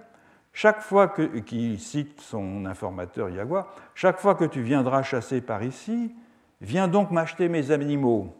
chaque 0.54 0.82
fois 0.82 1.08
que, 1.08 1.21
qui 1.39 1.78
cite 1.78 2.19
son 2.19 2.65
informateur 2.65 3.30
Yagua, 3.30 3.67
chaque 3.93 4.19
fois 4.19 4.36
que 4.36 4.45
tu 4.45 4.62
viendras 4.62 5.04
chasser 5.04 5.39
par 5.41 5.63
ici, 5.63 6.15
viens 6.62 6.88
donc 6.88 7.12
m'acheter 7.12 7.47
mes 7.47 7.71
animaux. 7.71 8.36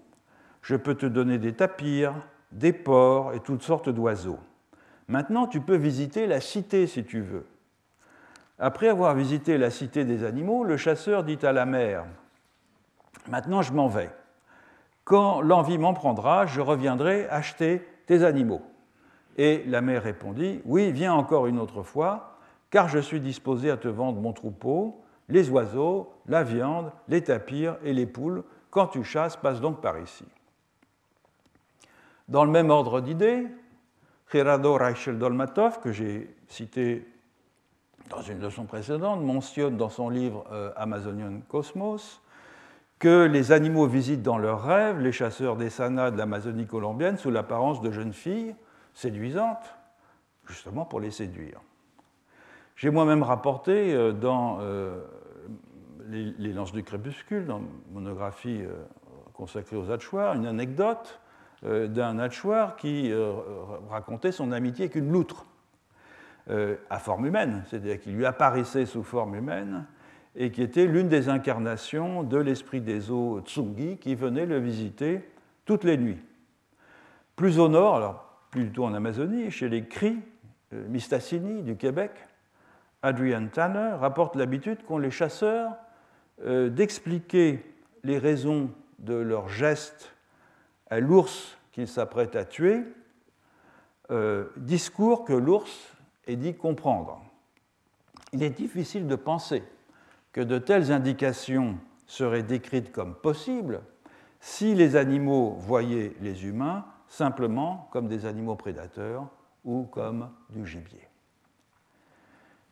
Je 0.62 0.76
peux 0.76 0.96
te 0.96 1.06
donner 1.06 1.38
des 1.38 1.54
tapirs, 1.54 2.16
des 2.52 2.74
porcs 2.74 3.34
et 3.34 3.40
toutes 3.40 3.62
sortes 3.62 3.90
d'oiseaux. 3.90 4.40
Maintenant, 5.08 5.48
tu 5.48 5.62
peux 5.62 5.76
visiter 5.76 6.28
la 6.28 6.42
cité 6.42 6.88
si 6.88 7.06
tu 7.06 7.22
veux. 7.22 7.46
Après 8.60 8.88
avoir 8.88 9.14
visité 9.14 9.58
la 9.58 9.70
cité 9.70 10.04
des 10.04 10.24
animaux, 10.24 10.64
le 10.64 10.78
chasseur 10.78 11.24
dit 11.24 11.40
à 11.44 11.52
la 11.52 11.66
mère 11.66 12.06
Maintenant, 13.30 13.62
je 13.62 13.74
m'en 13.74 13.88
vais. 13.88 14.10
Quand 15.04 15.42
l'envie 15.42 15.78
m'en 15.78 15.94
prendra, 15.94 16.46
je 16.46 16.62
reviendrai 16.62 17.28
acheter 17.30 17.86
tes 18.08 18.24
animaux. 18.24 18.62
Et 19.38 19.64
la 19.68 19.82
mère 19.82 20.04
répondit 20.04 20.62
Oui, 20.66 20.92
viens 20.92 21.14
encore 21.14 21.48
une 21.48 21.60
autre 21.60 21.84
fois, 21.84 22.38
car 22.70 22.90
je 22.90 23.00
suis 23.00 23.22
disposé 23.22 23.70
à 23.70 23.78
te 23.78 23.88
vendre 23.88 24.20
mon 24.20 24.34
troupeau, 24.34 25.02
les 25.30 25.50
oiseaux, 25.50 26.12
la 26.28 26.44
viande, 26.44 26.92
les 27.08 27.24
tapirs 27.24 27.78
et 27.84 27.94
les 27.94 28.06
poules. 28.06 28.44
Quand 28.70 28.88
tu 28.88 29.04
chasses, 29.04 29.38
passe 29.38 29.62
donc 29.62 29.82
par 29.82 30.00
ici. 30.00 30.26
Dans 32.28 32.44
le 32.44 32.52
même 32.52 32.70
ordre 32.70 33.00
d'idées, 33.00 33.48
Gerardo 34.32 34.74
Reichel 34.74 35.18
Dolmatov, 35.18 35.80
que 35.80 35.92
j'ai 35.92 36.36
cité 36.48 37.08
dans 38.10 38.22
une 38.22 38.40
leçon 38.40 38.66
précédente, 38.66 39.22
mentionne 39.22 39.78
dans 39.78 39.90
son 39.90 40.10
livre 40.10 40.46
euh, 40.52 40.72
Amazonian 40.76 41.42
Cosmos 41.48 42.22
que 43.00 43.26
les 43.26 43.52
animaux 43.52 43.86
visitent 43.86 44.24
dans 44.24 44.38
leurs 44.38 44.64
rêves 44.64 45.00
les 45.00 45.12
chasseurs 45.12 45.56
des 45.56 45.70
sanas 45.70 46.12
de 46.12 46.18
l'Amazonie 46.18 46.66
colombienne 46.66 47.18
sous 47.18 47.30
l'apparence 47.30 47.82
de 47.82 47.92
jeunes 47.92 48.14
filles 48.14 48.56
séduisantes, 48.98 49.76
justement 50.48 50.84
pour 50.84 51.00
les 51.00 51.12
séduire. 51.12 51.62
J'ai 52.76 52.90
moi-même 52.90 53.22
rapporté 53.22 53.94
euh, 53.94 54.12
dans 54.12 54.58
euh, 54.62 55.04
les, 56.10 56.52
Lances 56.52 56.72
du 56.72 56.84
crépuscule, 56.84 57.46
dans 57.46 57.62
monographie 57.92 58.62
consacrée 59.34 59.76
aux 59.76 59.92
Hatchoirs, 59.92 60.34
une 60.34 60.48
anecdote 60.48 61.20
d'un 61.64 62.18
Hatchoir 62.18 62.76
qui 62.76 63.12
racontait 63.90 64.32
son 64.32 64.52
amitié 64.54 64.86
avec 64.86 64.96
une 64.96 65.12
loutre 65.12 65.46
à 66.48 67.00
forme 67.00 67.26
humaine, 67.26 67.64
c'est-à-dire 67.68 68.00
qu'il 68.00 68.16
lui 68.16 68.26
apparaissait 68.26 68.86
sous 68.86 69.04
forme 69.04 69.36
humaine 69.36 69.86
et 70.38 70.50
qui 70.52 70.62
était 70.62 70.86
l'une 70.86 71.10
des 71.10 71.28
incarnations 71.28 72.24
de 72.24 72.38
l'esprit 72.38 72.80
des 72.80 73.12
eaux 73.12 73.42
Tsungi 73.42 73.98
qui 73.98 74.16
venait 74.16 74.46
le 74.46 74.60
visiter 74.60 75.30
toutes 75.66 75.84
les 75.84 75.98
nuits. 75.98 76.24
Plus 77.36 77.60
au 77.60 77.68
nord, 77.68 77.98
alors 77.98 78.27
tout 78.66 78.84
en 78.84 78.94
Amazonie, 78.94 79.52
chez 79.52 79.70
les 79.70 79.86
Cris, 79.86 80.18
euh, 80.74 80.88
Mistassini 80.88 81.62
du 81.62 81.76
Québec, 81.76 82.12
Adrian 83.04 83.48
Tanner 83.48 83.96
rapporte 84.00 84.36
l'habitude 84.36 84.84
qu'ont 84.84 84.98
les 84.98 85.12
chasseurs 85.12 85.74
euh, 86.44 86.70
d'expliquer 86.70 87.64
les 88.04 88.18
raisons 88.18 88.72
de 89.00 89.14
leur 89.14 89.48
geste 89.48 90.14
à 90.90 91.00
l'ours 91.00 91.58
qu'ils 91.72 91.88
s'apprêtent 91.88 92.36
à 92.36 92.46
tuer, 92.46 92.84
euh, 94.10 94.46
discours 94.58 95.24
que 95.24 95.34
l'ours 95.34 95.94
est 96.26 96.36
dit 96.36 96.56
comprendre. 96.56 97.24
Il 98.34 98.42
est 98.42 98.50
difficile 98.50 99.08
de 99.08 99.16
penser 99.16 99.64
que 100.32 100.42
de 100.42 100.58
telles 100.58 100.92
indications 100.92 101.78
seraient 102.08 102.44
décrites 102.44 102.92
comme 102.92 103.14
possibles 103.14 103.82
si 104.40 104.74
les 104.74 104.96
animaux 104.96 105.56
voyaient 105.60 106.14
les 106.22 106.46
humains 106.46 106.86
simplement 107.08 107.88
comme 107.92 108.08
des 108.08 108.26
animaux 108.26 108.56
prédateurs 108.56 109.28
ou 109.64 109.84
comme 109.84 110.30
du 110.50 110.66
gibier. 110.66 111.08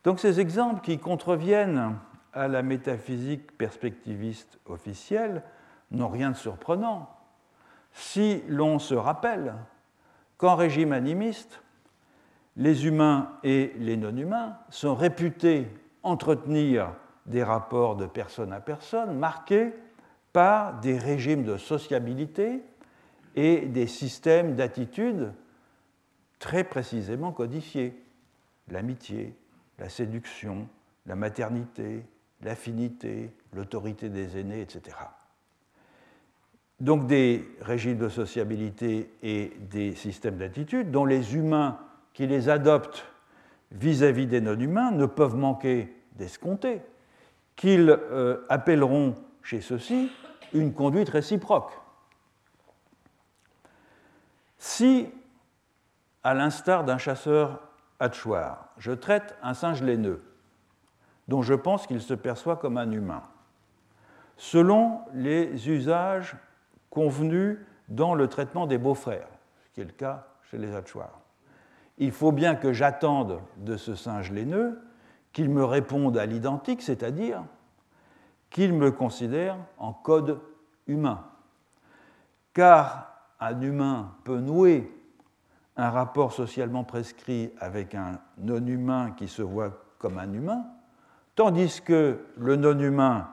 Donc 0.04 0.20
ces 0.20 0.40
exemples 0.40 0.82
qui 0.82 0.98
contreviennent 0.98 1.96
à 2.32 2.48
la 2.48 2.62
métaphysique 2.62 3.56
perspectiviste 3.56 4.58
officielle 4.66 5.42
n'ont 5.90 6.08
rien 6.08 6.30
de 6.30 6.36
surprenant 6.36 7.10
si 7.92 8.42
l'on 8.48 8.78
se 8.78 8.94
rappelle 8.94 9.54
qu'en 10.36 10.54
régime 10.54 10.92
animiste, 10.92 11.62
les 12.56 12.86
humains 12.86 13.32
et 13.42 13.72
les 13.78 13.96
non-humains 13.96 14.58
sont 14.68 14.94
réputés 14.94 15.66
entretenir 16.02 16.92
des 17.24 17.42
rapports 17.42 17.96
de 17.96 18.06
personne 18.06 18.52
à 18.52 18.60
personne 18.60 19.18
marqués 19.18 19.74
par 20.32 20.78
des 20.80 20.98
régimes 20.98 21.44
de 21.44 21.56
sociabilité 21.56 22.62
et 23.36 23.60
des 23.66 23.86
systèmes 23.86 24.56
d'attitude 24.56 25.32
très 26.38 26.64
précisément 26.64 27.32
codifiés. 27.32 27.94
L'amitié, 28.68 29.34
la 29.78 29.88
séduction, 29.88 30.66
la 31.06 31.14
maternité, 31.14 32.02
l'affinité, 32.42 33.30
l'autorité 33.52 34.08
des 34.08 34.38
aînés, 34.38 34.60
etc. 34.60 34.96
Donc 36.80 37.06
des 37.06 37.48
régimes 37.60 37.98
de 37.98 38.08
sociabilité 38.08 39.10
et 39.22 39.52
des 39.70 39.94
systèmes 39.94 40.36
d'attitude 40.36 40.90
dont 40.90 41.04
les 41.04 41.34
humains 41.34 41.78
qui 42.12 42.26
les 42.26 42.48
adoptent 42.48 43.06
vis-à-vis 43.72 44.26
des 44.26 44.40
non-humains 44.40 44.90
ne 44.90 45.06
peuvent 45.06 45.36
manquer 45.36 45.92
d'escompter 46.16 46.80
qu'ils 47.56 47.90
euh, 47.90 48.44
appelleront 48.48 49.14
chez 49.42 49.60
ceux-ci 49.60 50.10
une 50.52 50.72
conduite 50.72 51.08
réciproque. 51.08 51.72
Si, 54.58 55.08
à 56.22 56.34
l'instar 56.34 56.84
d'un 56.84 56.98
chasseur 56.98 57.60
hachoir, 57.98 58.68
je 58.78 58.92
traite 58.92 59.36
un 59.42 59.54
singe 59.54 59.82
laineux, 59.82 60.22
dont 61.28 61.42
je 61.42 61.54
pense 61.54 61.86
qu'il 61.86 62.00
se 62.00 62.14
perçoit 62.14 62.56
comme 62.56 62.78
un 62.78 62.90
humain, 62.90 63.22
selon 64.36 65.00
les 65.14 65.68
usages 65.68 66.36
convenus 66.90 67.58
dans 67.88 68.14
le 68.14 68.28
traitement 68.28 68.66
des 68.66 68.78
beaux-frères, 68.78 69.28
ce 69.64 69.70
qui 69.70 69.80
est 69.80 69.84
le 69.84 69.92
cas 69.92 70.26
chez 70.50 70.58
les 70.58 70.74
hachoirs 70.74 71.20
il 71.98 72.12
faut 72.12 72.32
bien 72.32 72.54
que 72.54 72.72
j'attende 72.72 73.40
de 73.56 73.76
ce 73.76 73.94
singe 73.94 74.30
laineux 74.30 74.80
qu'il 75.32 75.50
me 75.50 75.64
réponde 75.64 76.16
à 76.18 76.26
l'identique, 76.26 76.82
c'est-à-dire 76.82 77.44
qu'il 78.50 78.72
me 78.72 78.90
considère 78.90 79.56
en 79.78 79.92
code 79.92 80.40
humain. 80.86 81.24
Car 82.54 83.15
un 83.40 83.60
humain 83.60 84.14
peut 84.24 84.40
nouer 84.40 84.90
un 85.76 85.90
rapport 85.90 86.32
socialement 86.32 86.84
prescrit 86.84 87.52
avec 87.58 87.94
un 87.94 88.18
non-humain 88.38 89.12
qui 89.16 89.28
se 89.28 89.42
voit 89.42 89.82
comme 89.98 90.18
un 90.18 90.32
humain, 90.32 90.66
tandis 91.34 91.82
que 91.82 92.18
le 92.38 92.56
non-humain 92.56 93.28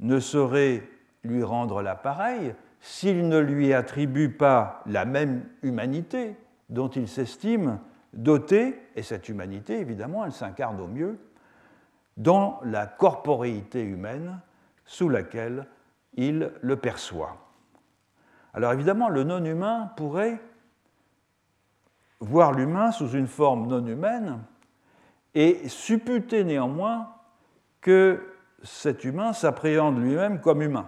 ne 0.00 0.18
saurait 0.18 0.82
lui 1.22 1.42
rendre 1.42 1.80
l'appareil 1.80 2.54
s'il 2.80 3.28
ne 3.28 3.38
lui 3.38 3.72
attribue 3.72 4.30
pas 4.30 4.82
la 4.86 5.04
même 5.04 5.44
humanité, 5.62 6.36
dont 6.68 6.88
il 6.88 7.08
s'estime 7.08 7.78
doté, 8.12 8.80
et 8.94 9.02
cette 9.02 9.28
humanité, 9.28 9.78
évidemment, 9.78 10.24
elle 10.24 10.32
s'incarne 10.32 10.80
au 10.80 10.86
mieux 10.86 11.18
dans 12.16 12.60
la 12.64 12.86
corporéité 12.86 13.82
humaine 13.82 14.40
sous 14.84 15.08
laquelle 15.08 15.66
il 16.16 16.52
le 16.60 16.76
perçoit. 16.76 17.43
Alors 18.54 18.72
évidemment, 18.72 19.08
le 19.08 19.24
non-humain 19.24 19.90
pourrait 19.96 20.40
voir 22.20 22.52
l'humain 22.52 22.92
sous 22.92 23.10
une 23.10 23.26
forme 23.26 23.66
non 23.66 23.84
humaine 23.86 24.40
et 25.34 25.68
supputer 25.68 26.44
néanmoins 26.44 27.12
que 27.80 28.34
cet 28.62 29.04
humain 29.04 29.32
s'appréhende 29.32 29.98
lui-même 29.98 30.40
comme 30.40 30.62
humain. 30.62 30.86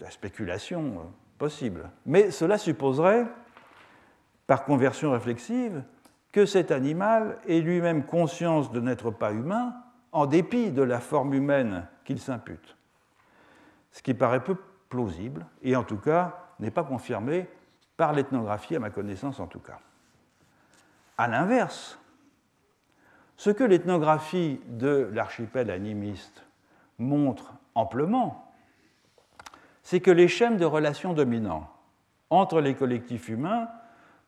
La 0.00 0.10
spéculation 0.10 1.00
euh, 1.00 1.02
possible. 1.38 1.90
Mais 2.06 2.30
cela 2.30 2.58
supposerait 2.58 3.26
par 4.46 4.64
conversion 4.64 5.12
réflexive, 5.12 5.82
que 6.32 6.46
cet 6.46 6.70
animal 6.70 7.38
ait 7.48 7.60
lui-même 7.60 8.04
conscience 8.04 8.70
de 8.70 8.80
n'être 8.80 9.10
pas 9.10 9.32
humain 9.32 9.74
en 10.12 10.26
dépit 10.26 10.70
de 10.70 10.82
la 10.82 11.00
forme 11.00 11.34
humaine 11.34 11.86
qu'ils 12.04 12.20
s'imputent. 12.20 12.76
Ce 13.90 14.02
qui 14.02 14.14
paraît 14.14 14.44
peu 14.44 14.56
plausible, 14.88 15.46
et 15.62 15.76
en 15.76 15.84
tout 15.84 15.96
cas 15.96 16.36
n'est 16.60 16.70
pas 16.70 16.84
confirmé 16.84 17.48
par 17.96 18.12
l'ethnographie, 18.12 18.76
à 18.76 18.78
ma 18.78 18.90
connaissance 18.90 19.40
en 19.40 19.46
tout 19.46 19.60
cas. 19.60 19.78
A 21.18 21.28
l'inverse, 21.28 21.98
ce 23.36 23.50
que 23.50 23.64
l'ethnographie 23.64 24.60
de 24.66 25.10
l'archipel 25.12 25.70
animiste 25.70 26.44
montre 26.98 27.54
amplement, 27.74 28.52
c'est 29.82 30.00
que 30.00 30.10
les 30.10 30.28
schèmes 30.28 30.56
de 30.56 30.64
relations 30.64 31.12
dominants 31.12 31.70
entre 32.30 32.60
les 32.60 32.74
collectifs 32.74 33.28
humains 33.28 33.68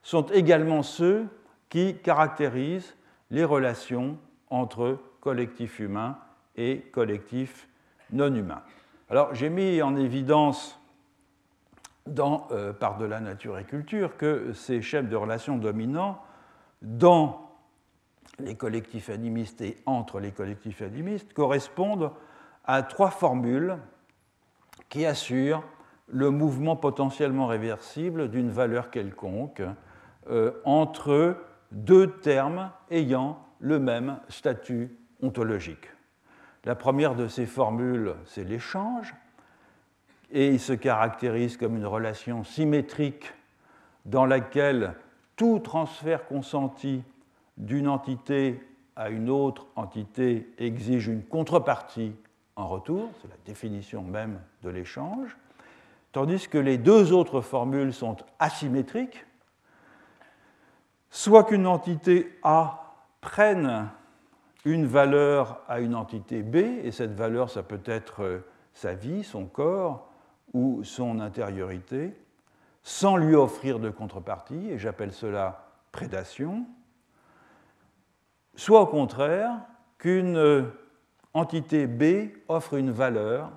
sont 0.03 0.27
également 0.27 0.83
ceux 0.83 1.27
qui 1.69 1.97
caractérisent 1.99 2.95
les 3.31 3.45
relations 3.45 4.19
entre 4.51 4.99
collectifs 5.21 5.81
humains 5.81 6.19
et 6.57 6.81
collectifs 6.93 7.69
non 8.13 8.35
humains. 8.35 8.63
Alors 9.11 9.35
j'ai 9.35 9.49
mis 9.49 9.81
en 9.81 9.97
évidence 9.97 10.79
dans 12.07 12.47
euh, 12.51 12.73
Par 12.73 12.99
de 12.99 13.07
la 13.07 13.21
nature 13.21 13.59
et 13.59 13.65
culture 13.65 14.17
que 14.17 14.53
ces 14.53 14.83
schèmes 14.83 15.09
de 15.09 15.17
relations 15.17 15.57
dominants 15.57 16.23
dans 16.83 17.51
les 18.39 18.55
collectifs 18.55 19.09
animistes 19.09 19.61
et 19.63 19.79
entre 19.87 20.21
les 20.21 20.33
collectifs 20.33 20.83
animistes 20.83 21.33
correspondent 21.33 22.11
à 22.65 22.83
trois 22.83 23.11
formules 23.11 23.79
qui 24.89 25.07
assurent 25.07 25.65
le 26.07 26.31
mouvement 26.31 26.77
potentiellement 26.77 27.47
réversible 27.47 28.31
d'une 28.31 28.51
valeur 28.51 28.91
quelconque 28.91 29.63
euh, 30.31 30.53
entre 30.65 31.37
deux 31.73 32.19
termes 32.21 32.71
ayant 32.91 33.39
le 33.59 33.79
même 33.79 34.19
statut 34.29 34.97
ontologique. 35.23 35.89
La 36.65 36.75
première 36.75 37.15
de 37.15 37.29
ces 37.29 37.47
formules, 37.47 38.15
c'est 38.25 38.45
l'échange, 38.45 39.15
et 40.31 40.49
il 40.49 40.61
se 40.61 40.73
caractérise 40.73 41.57
comme 41.57 41.77
une 41.77 41.87
relation 41.87 42.45
symétrique 42.45 43.33
dans 44.05 44.27
laquelle 44.27 44.95
tout 45.37 45.61
transfert 45.61 46.27
consenti 46.27 47.03
d'une 47.57 47.89
entité 47.89 48.61
à 48.97 49.11
une 49.11 49.31
autre 49.31 49.67
entité 49.77 50.53
exige 50.59 51.07
une 51.07 51.23
contrepartie 51.23 52.13
en 52.57 52.67
retour, 52.67 53.11
c'est 53.23 53.29
la 53.29 53.37
définition 53.47 54.03
même 54.03 54.41
de 54.63 54.71
l'échange, 54.71 55.37
tandis 56.11 56.49
que 56.49 56.59
les 56.59 56.77
deux 56.77 57.13
autres 57.13 57.41
formules 57.41 57.93
sont 57.93 58.17
asymétriques, 58.41 59.25
soit 61.11 61.45
qu'une 61.45 61.67
entité 61.67 62.37
A 62.43 62.97
prenne 63.21 63.89
une 64.65 64.87
valeur 64.87 65.61
à 65.69 65.81
une 65.81 65.95
entité 65.95 66.43
B, 66.43 66.57
et 66.57 66.91
cette 66.91 67.15
valeur, 67.15 67.51
ça 67.51 67.63
peut 67.63 67.81
être 67.85 68.23
euh, 68.23 68.45
sa 68.75 68.95
vie, 68.95 69.25
son 69.25 69.47
corps 69.47 70.11
ou 70.53 70.83
son 70.85 71.21
intériorité, 71.21 72.15
sans 72.83 73.17
lui 73.17 73.35
offrir 73.35 73.79
de 73.79 73.91
contrepartie, 73.91 74.71
et 74.71 74.79
j'appelle 74.79 75.13
cela 75.13 75.69
prédation, 75.93 76.67
soit 78.57 78.81
au 78.81 78.87
contraire 78.87 79.53
qu'une 79.99 80.37
euh, 80.37 80.63
entité 81.35 81.87
B 81.87 82.31
offre 82.49 82.75
une 82.75 82.91
valeur 82.91 83.51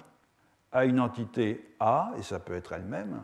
à 0.71 0.85
une 0.85 0.99
entité 0.99 1.75
A, 1.79 2.11
et 2.17 2.21
ça 2.21 2.39
peut 2.39 2.55
être 2.55 2.73
elle-même, 2.73 3.21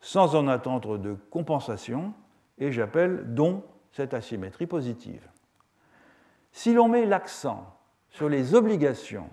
sans 0.00 0.34
en 0.34 0.48
attendre 0.48 0.98
de 0.98 1.14
compensation, 1.30 2.12
et 2.58 2.72
j'appelle 2.72 3.34
don 3.34 3.62
cette 3.92 4.14
asymétrie 4.14 4.66
positive. 4.66 5.26
Si 6.56 6.72
l'on 6.72 6.88
met 6.88 7.04
l'accent 7.04 7.66
sur 8.08 8.30
les 8.30 8.54
obligations 8.54 9.28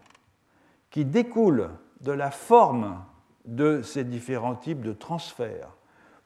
qui 0.90 1.06
découlent 1.06 1.70
de 2.02 2.12
la 2.12 2.32
forme 2.32 3.02
de 3.46 3.82
ces 3.82 4.04
différents 4.04 4.56
types 4.56 4.82
de 4.82 4.92
transferts, 4.92 5.70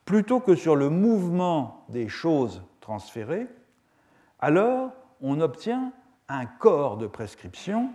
plutôt 0.04 0.40
que 0.40 0.56
sur 0.56 0.74
le 0.74 0.90
mouvement 0.90 1.84
des 1.88 2.08
choses 2.08 2.64
transférées, 2.80 3.46
alors 4.40 4.90
on 5.20 5.40
obtient 5.40 5.92
un 6.28 6.46
corps 6.46 6.96
de 6.96 7.06
prescription 7.06 7.90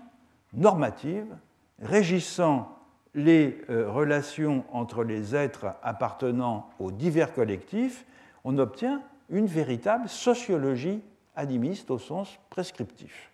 normative 0.53 1.35
régissant 1.81 2.79
les 3.15 3.61
euh, 3.69 3.91
relations 3.91 4.63
entre 4.71 5.03
les 5.03 5.35
êtres 5.35 5.75
appartenant 5.83 6.69
aux 6.79 6.91
divers 6.91 7.33
collectifs, 7.33 8.05
on 8.45 8.57
obtient 8.59 9.01
une 9.29 9.47
véritable 9.47 10.07
sociologie 10.07 11.03
animiste 11.36 11.91
au 11.91 11.98
sens 11.98 12.39
prescriptif. 12.50 13.32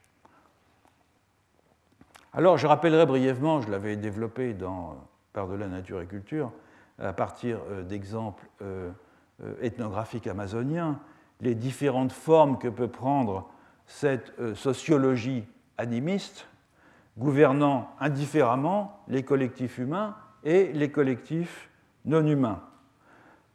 Alors, 2.34 2.58
je 2.58 2.68
rappellerai 2.68 3.06
brièvement, 3.06 3.62
je 3.62 3.70
l'avais 3.70 3.96
développé 3.96 4.54
dans 4.54 4.96
Par 5.34 5.48
de 5.48 5.56
la 5.56 5.68
nature 5.68 6.02
et 6.02 6.06
culture, 6.06 6.52
à 7.00 7.14
partir 7.14 7.60
euh, 7.70 7.84
d'exemples 7.84 8.48
euh, 8.62 8.92
ethnographiques 9.62 10.28
amazoniens, 10.28 11.00
les 11.42 11.56
différentes 11.56 12.12
formes 12.12 12.58
que 12.58 12.68
peut 12.68 12.90
prendre 12.90 13.50
cette 13.86 14.34
sociologie 14.56 15.46
animiste 15.78 16.50
gouvernant 17.18 17.90
indifféremment 18.00 19.02
les 19.08 19.24
collectifs 19.24 19.78
humains 19.78 20.16
et 20.44 20.72
les 20.74 20.92
collectifs 20.92 21.70
non 22.06 22.26
humains. 22.26 22.62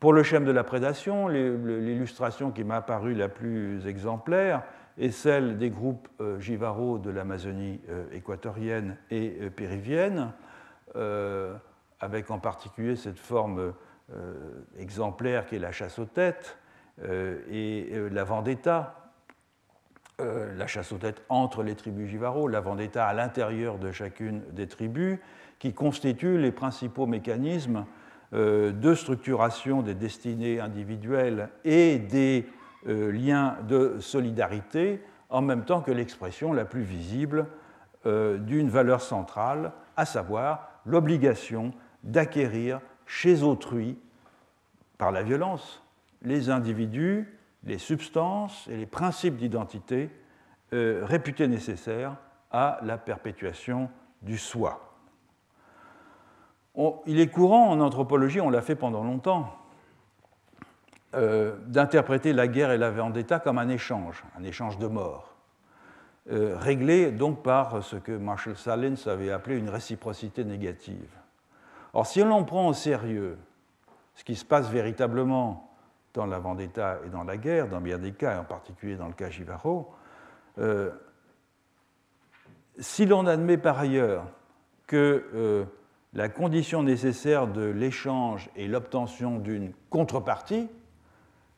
Pour 0.04 0.12
le 0.12 0.22
schème 0.22 0.44
de 0.44 0.52
la 0.52 0.64
prédation, 0.64 1.28
l'illustration 1.28 2.50
qui 2.50 2.62
m'a 2.62 2.82
paru 2.82 3.14
la 3.14 3.30
plus 3.30 3.86
exemplaire 3.86 4.62
est 4.98 5.10
celle 5.10 5.56
des 5.56 5.70
groupes 5.70 6.08
euh, 6.20 6.38
Givaro 6.38 6.98
de 6.98 7.08
l'Amazonie 7.08 7.80
euh, 7.88 8.04
équatorienne 8.12 8.98
et 9.10 9.38
euh, 9.40 9.48
périvienne, 9.48 10.32
avec 12.00 12.30
en 12.30 12.38
particulier 12.38 12.96
cette 12.96 13.18
forme 13.18 13.72
exemplaire 14.78 15.46
qui 15.46 15.56
est 15.56 15.58
la 15.58 15.72
chasse 15.72 15.98
aux 15.98 16.04
têtes 16.04 16.58
et 17.02 17.90
la 18.12 18.24
vendetta, 18.24 19.10
la 20.18 20.66
chasse 20.66 20.92
aux 20.92 20.98
têtes 20.98 21.22
entre 21.30 21.62
les 21.62 21.74
tribus 21.74 22.10
Jivaro, 22.10 22.46
la 22.46 22.60
vendetta 22.60 23.06
à 23.06 23.14
l'intérieur 23.14 23.78
de 23.78 23.90
chacune 23.90 24.42
des 24.52 24.68
tribus, 24.68 25.18
qui 25.58 25.72
constituent 25.72 26.38
les 26.38 26.52
principaux 26.52 27.06
mécanismes 27.06 27.86
de 28.34 28.94
structuration 28.94 29.82
des 29.82 29.94
destinées 29.94 30.60
individuelles 30.60 31.50
et 31.64 31.98
des 31.98 32.46
euh, 32.86 33.12
liens 33.12 33.56
de 33.68 33.96
solidarité, 34.00 35.00
en 35.30 35.40
même 35.40 35.64
temps 35.64 35.80
que 35.80 35.92
l'expression 35.92 36.52
la 36.52 36.64
plus 36.64 36.82
visible 36.82 37.46
d'une 38.04 38.68
valeur 38.68 39.00
centrale, 39.00 39.72
à 39.96 40.04
savoir 40.04 40.68
l'obligation 40.84 41.72
d'acquérir 42.02 42.82
chez 43.06 43.42
autrui, 43.42 43.96
par 44.98 45.10
la 45.10 45.22
violence, 45.22 45.82
les 46.20 46.50
individus 46.50 47.26
les 47.66 47.78
substances 47.78 48.68
et 48.68 48.76
les 48.76 48.86
principes 48.86 49.36
d'identité 49.36 50.10
euh, 50.72 51.02
réputés 51.04 51.48
nécessaires 51.48 52.16
à 52.50 52.78
la 52.82 52.98
perpétuation 52.98 53.90
du 54.22 54.38
soi. 54.38 54.93
Il 57.06 57.20
est 57.20 57.28
courant 57.28 57.70
en 57.70 57.80
anthropologie, 57.80 58.40
on 58.40 58.50
l'a 58.50 58.62
fait 58.62 58.74
pendant 58.74 59.04
longtemps, 59.04 59.56
euh, 61.14 61.56
d'interpréter 61.66 62.32
la 62.32 62.48
guerre 62.48 62.72
et 62.72 62.78
la 62.78 62.90
vendetta 62.90 63.38
comme 63.38 63.58
un 63.58 63.68
échange, 63.68 64.24
un 64.36 64.42
échange 64.42 64.78
de 64.78 64.88
mort, 64.88 65.36
euh, 66.32 66.56
réglé 66.58 67.12
donc 67.12 67.42
par 67.42 67.84
ce 67.84 67.96
que 67.96 68.10
Marshall 68.10 68.56
Salins 68.56 68.96
avait 69.06 69.30
appelé 69.30 69.56
une 69.56 69.68
réciprocité 69.68 70.42
négative. 70.42 71.10
Or, 71.92 72.06
si 72.06 72.20
l'on 72.24 72.44
prend 72.44 72.66
au 72.66 72.72
sérieux 72.72 73.38
ce 74.14 74.24
qui 74.24 74.34
se 74.34 74.44
passe 74.44 74.68
véritablement 74.68 75.70
dans 76.14 76.26
la 76.26 76.40
vendetta 76.40 76.98
et 77.06 77.10
dans 77.10 77.24
la 77.24 77.36
guerre, 77.36 77.68
dans 77.68 77.80
bien 77.80 77.98
des 77.98 78.12
cas, 78.12 78.34
et 78.34 78.38
en 78.38 78.44
particulier 78.44 78.96
dans 78.96 79.08
le 79.08 79.12
cas 79.14 79.30
Givaro, 79.30 79.94
euh, 80.58 80.90
si 82.78 83.06
l'on 83.06 83.26
admet 83.26 83.58
par 83.58 83.78
ailleurs 83.78 84.24
que 84.88 85.66
la 86.14 86.28
condition 86.28 86.82
nécessaire 86.82 87.48
de 87.48 87.64
l'échange 87.64 88.48
est 88.56 88.68
l'obtention 88.68 89.38
d'une 89.38 89.72
contrepartie, 89.90 90.68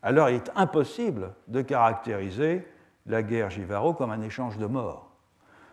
alors 0.03 0.31
il 0.31 0.37
est 0.37 0.51
impossible 0.55 1.35
de 1.49 1.61
caractériser 1.61 2.67
la 3.07 3.23
guerre 3.23 3.51
Givaro 3.51 3.93
comme 3.93 4.11
un 4.11 4.23
échange 4.23 4.57
de 4.57 4.67
mort. 4.67 5.11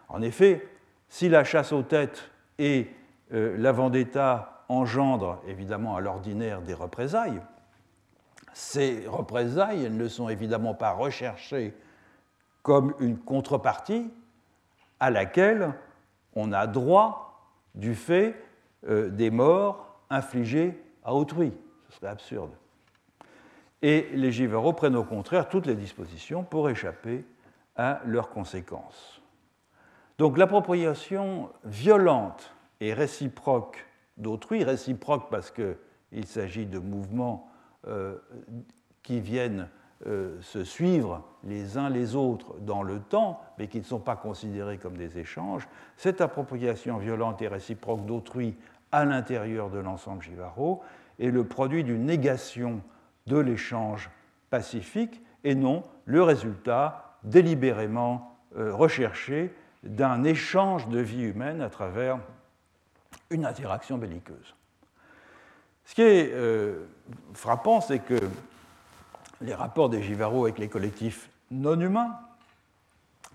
En 0.09 0.21
effet, 0.21 0.67
si 1.07 1.29
la 1.29 1.43
chasse 1.43 1.71
aux 1.71 1.83
têtes 1.83 2.29
et 2.59 2.89
euh, 3.33 3.55
la 3.57 3.71
vendetta 3.71 4.65
engendrent 4.67 5.41
évidemment 5.47 5.95
à 5.95 6.01
l'ordinaire 6.01 6.61
des 6.61 6.73
représailles, 6.73 7.41
ces 8.53 9.07
représailles, 9.07 9.89
ne 9.89 10.07
sont 10.07 10.29
évidemment 10.29 10.75
pas 10.75 10.91
recherchées 10.91 11.73
comme 12.61 12.93
une 12.99 13.17
contrepartie 13.17 14.11
à 14.99 15.09
laquelle 15.09 15.73
on 16.35 16.51
a 16.51 16.67
droit 16.67 17.49
du 17.75 17.95
fait 17.95 18.35
euh, 18.87 19.09
des 19.09 19.31
morts 19.31 19.99
infligées 20.09 20.81
à 21.03 21.13
autrui. 21.13 21.53
Ce 21.89 21.97
serait 21.97 22.07
absurde. 22.07 22.51
Et 23.81 24.07
les 24.13 24.31
Givero 24.31 24.73
prennent 24.73 24.95
au 24.95 25.03
contraire 25.03 25.49
toutes 25.49 25.65
les 25.65 25.75
dispositions 25.75 26.43
pour 26.43 26.69
échapper 26.69 27.25
à 27.75 28.01
leurs 28.05 28.29
conséquences. 28.29 29.21
Donc 30.17 30.37
l'appropriation 30.37 31.49
violente 31.65 32.53
et 32.79 32.93
réciproque 32.93 33.85
d'autrui, 34.17 34.63
réciproque 34.63 35.29
parce 35.29 35.51
qu'il 35.51 36.25
s'agit 36.25 36.65
de 36.65 36.79
mouvements 36.79 37.49
euh, 37.87 38.17
qui 39.01 39.19
viennent 39.19 39.67
euh, 40.05 40.41
se 40.41 40.63
suivre 40.63 41.23
les 41.43 41.77
uns 41.77 41.89
les 41.89 42.15
autres 42.15 42.55
dans 42.59 42.83
le 42.83 42.99
temps, 42.99 43.39
mais 43.57 43.67
qui 43.67 43.79
ne 43.79 43.85
sont 43.85 43.99
pas 43.99 44.15
considérés 44.15 44.77
comme 44.77 44.97
des 44.97 45.17
échanges, 45.17 45.67
cette 45.95 46.19
appropriation 46.19 46.97
violente 46.97 47.41
et 47.41 47.47
réciproque 47.47 48.05
d'autrui 48.05 48.55
à 48.93 49.05
l'intérieur 49.05 49.69
de 49.71 49.79
l'ensemble 49.79 50.21
Givaro 50.21 50.81
est 51.19 51.31
le 51.31 51.43
produit 51.43 51.83
d'une 51.83 52.05
négation 52.05 52.81
de 53.27 53.37
l'échange 53.37 54.09
pacifique 54.49 55.21
et 55.43 55.55
non 55.55 55.83
le 56.05 56.21
résultat 56.21 57.17
délibérément 57.23 58.37
euh, 58.55 58.73
recherché 58.73 59.53
d'un 59.81 60.23
échange 60.23 60.87
de 60.89 60.99
vie 60.99 61.23
humaine 61.23 61.61
à 61.61 61.69
travers 61.69 62.19
une 63.31 63.45
interaction 63.45 63.97
belliqueuse. 63.97 64.55
Ce 65.85 65.95
qui 65.95 66.03
est 66.03 66.29
euh, 66.31 66.85
frappant, 67.33 67.81
c'est 67.81 67.99
que 67.99 68.19
les 69.41 69.55
rapports 69.55 69.89
des 69.89 70.03
Givaro 70.03 70.45
avec 70.45 70.59
les 70.59 70.69
collectifs 70.69 71.29
non 71.49 71.79
humains 71.79 72.15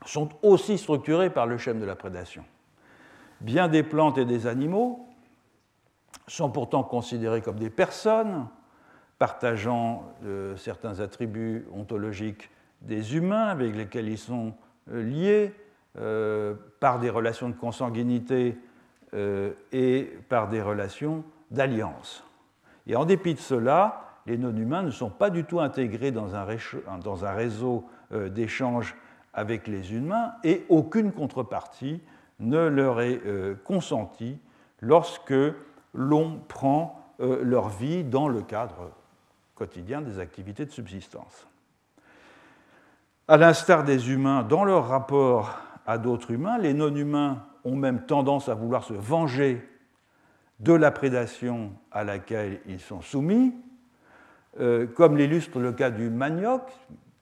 sont 0.07 0.29
aussi 0.43 0.79
structurés 0.79 1.31
par 1.31 1.47
le 1.47 1.59
schème 1.59 1.81
de 1.81 1.85
la 1.85 1.97
prédation. 1.97 2.45
Bien 3.41 3.67
des 3.67 3.83
plantes 3.83 4.19
et 4.19 4.25
des 4.25 4.47
animaux 4.47 5.08
sont 6.27 6.51
pourtant 6.51 6.83
considérés 6.83 7.43
comme 7.43 7.59
des 7.59 7.71
personnes 7.71 8.47
partageant 9.19 10.05
euh, 10.25 10.57
certains 10.57 11.01
attributs 11.01 11.67
ontologiques 11.75 12.51
des 12.83 13.17
humains 13.17 13.47
avec 13.49 13.75
lesquels 13.75 14.09
ils 14.09 14.19
sont 14.19 14.55
euh, 14.93 15.03
liés 15.03 15.55
euh, 15.99 16.55
par 16.79 17.01
des 17.01 17.11
relations 17.11 17.49
de 17.49 17.55
consanguinité 17.55 18.57
et 19.73 20.13
par 20.29 20.51
des 20.51 20.61
relations 20.61 21.25
d'alliance. 21.51 22.23
Et 22.87 22.95
en 22.95 23.07
dépit 23.07 23.33
de 23.33 23.39
cela, 23.39 24.19
les 24.27 24.37
non-humains 24.37 24.83
ne 24.83 24.91
sont 24.91 25.09
pas 25.09 25.31
du 25.31 25.45
tout 25.45 25.61
intégrés 25.61 26.13
dans 26.13 26.35
un, 26.35 26.47
dans 27.03 27.25
un 27.25 27.33
réseau 27.33 27.87
d'échanges 28.11 28.95
avec 29.33 29.67
les 29.67 29.95
humains 29.95 30.35
et 30.45 30.67
aucune 30.69 31.11
contrepartie 31.13 32.03
ne 32.39 32.67
leur 32.67 33.01
est 33.01 33.19
consentie 33.65 34.37
lorsque 34.83 35.33
l'on 35.95 36.39
prend 36.49 36.95
leur 37.19 37.69
vie 37.69 38.05
dans 38.05 38.29
le 38.29 38.43
cadre 38.43 38.91
quotidien 39.55 40.01
des 40.01 40.21
activités 40.21 40.65
de 40.65 40.71
subsistance. 40.71 41.49
À 43.27 43.37
l'instar 43.37 43.85
des 43.85 44.11
humains, 44.11 44.43
dans 44.43 44.65
leur 44.65 44.89
rapport 44.89 45.59
à 45.85 45.99
d'autres 45.99 46.31
humains, 46.31 46.59
les 46.59 46.75
non-humains 46.75 47.45
ont 47.65 47.77
même 47.77 48.07
tendance 48.07 48.49
à 48.49 48.55
vouloir 48.55 48.85
se 48.85 48.95
venger 48.95 49.67
de 50.61 50.73
la 50.73 50.91
prédation 50.91 51.73
à 51.91 52.05
laquelle 52.05 52.61
ils 52.67 52.81
sont 52.81 53.01
soumis, 53.01 53.53
euh, 54.61 54.87
comme 54.87 55.17
l'illustre 55.17 55.59
le 55.59 55.73
cas 55.73 55.91
du 55.91 56.11
manioc, 56.11 56.63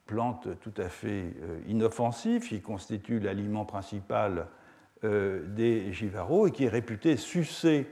plante 0.06 0.48
tout 0.60 0.72
à 0.76 0.88
fait 0.88 1.34
euh, 1.42 1.58
inoffensive 1.66 2.48
qui 2.48 2.60
constitue 2.60 3.18
l'aliment 3.18 3.64
principal 3.64 4.46
euh, 5.04 5.42
des 5.48 5.92
givaros 5.92 6.46
et 6.46 6.52
qui 6.52 6.64
est 6.64 6.68
réputé 6.68 7.16
sucer 7.16 7.86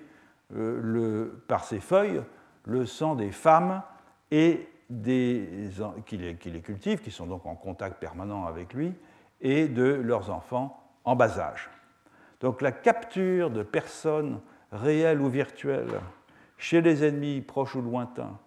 le, 0.54 1.44
par 1.48 1.64
ses 1.64 1.80
feuilles 1.80 2.22
le 2.64 2.86
sang 2.86 3.14
des 3.14 3.30
femmes 3.30 3.82
et 4.30 4.68
des, 4.90 5.70
qui, 6.06 6.16
les, 6.16 6.36
qui 6.36 6.50
les 6.50 6.60
cultivent, 6.60 7.00
qui 7.00 7.10
sont 7.10 7.26
donc 7.26 7.46
en 7.46 7.54
contact 7.54 7.98
permanent 8.00 8.46
avec 8.46 8.74
lui, 8.74 8.94
et 9.40 9.68
de 9.68 9.84
leurs 9.84 10.30
enfants 10.30 10.82
en 11.04 11.16
bas 11.16 11.38
âge. 11.38 11.70
Donc 12.40 12.62
la 12.62 12.72
capture 12.72 13.50
de 13.50 13.62
personnes 13.62 14.40
réelles 14.72 15.20
ou 15.20 15.28
virtuelles 15.28 16.00
chez 16.56 16.80
les 16.80 17.04
ennemis 17.04 17.40
proches 17.40 17.74
ou 17.74 17.82
lointains, 17.82 18.38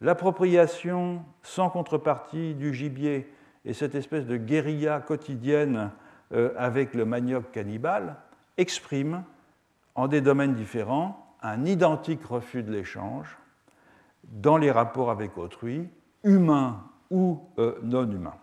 l'appropriation 0.00 1.22
sans 1.42 1.70
contrepartie 1.70 2.54
du 2.54 2.72
gibier 2.72 3.30
et 3.64 3.72
cette 3.72 3.94
espèce 3.94 4.26
de 4.26 4.36
guérilla 4.36 5.00
quotidienne 5.00 5.90
euh, 6.32 6.52
avec 6.56 6.94
le 6.94 7.04
manioc 7.04 7.50
cannibale 7.50 8.16
expriment, 8.56 9.24
en 9.94 10.08
des 10.08 10.20
domaines 10.20 10.54
différents, 10.54 11.27
un 11.42 11.64
identique 11.64 12.24
refus 12.24 12.62
de 12.62 12.72
l'échange, 12.72 13.36
dans 14.24 14.56
les 14.56 14.70
rapports 14.70 15.10
avec 15.10 15.38
autrui, 15.38 15.88
humains 16.24 16.82
ou 17.10 17.40
euh, 17.58 17.78
non 17.82 18.10
humains. 18.10 18.36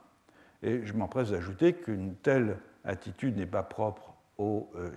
Et 0.63 0.85
je 0.85 0.93
m'empresse 0.93 1.31
d'ajouter 1.31 1.73
qu'une 1.73 2.15
telle 2.15 2.57
attitude 2.83 3.37
n'est 3.37 3.45
pas 3.45 3.63
propre 3.63 4.13
aux 4.37 4.69
euh, 4.75 4.91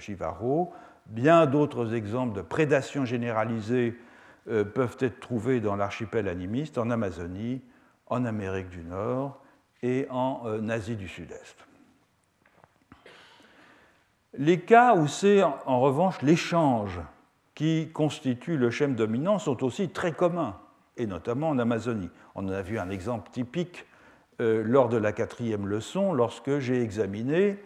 Bien 1.07 1.47
d'autres 1.47 1.95
exemples 1.95 2.37
de 2.37 2.43
prédation 2.43 3.05
généralisée 3.07 3.99
euh, 4.49 4.65
peuvent 4.65 4.97
être 5.01 5.21
trouvés 5.21 5.61
dans 5.61 5.77
l'archipel 5.77 6.29
animiste, 6.29 6.79
en 6.79 6.91
Amazonie, 6.91 7.63
en 8.07 8.25
Amérique 8.25 8.69
du 8.69 8.85
Nord 8.85 9.41
et 9.83 10.07
en 10.11 10.43
euh, 10.47 10.69
Asie 10.69 10.97
du 10.97 11.09
Sud-Est. 11.09 11.57
Les 14.35 14.61
cas 14.61 14.95
où 14.95 15.07
c'est 15.07 15.43
en 15.43 15.81
revanche 15.81 16.21
l'échange 16.23 17.01
qui 17.59 17.89
constitue 17.93 18.57
le 18.57 18.71
schème 18.71 18.95
dominant 18.95 19.41
sont 19.41 19.65
aussi 19.65 19.89
très 19.89 20.13
communs 20.13 20.55
et 20.97 21.09
notamment 21.09 21.49
en 21.49 21.59
Amazonie. 21.59 22.09
On 22.37 22.47
en 22.47 22.53
a 22.53 22.63
vu 22.63 22.79
un 22.79 22.89
exemple 22.89 23.31
typique 23.33 23.85
euh, 24.41 24.63
lors 24.65 24.89
de 24.89 24.97
la 24.97 25.11
quatrième 25.11 25.67
leçon, 25.67 26.13
lorsque 26.13 26.61
j'ai 26.61 26.81
examiné 26.81 27.59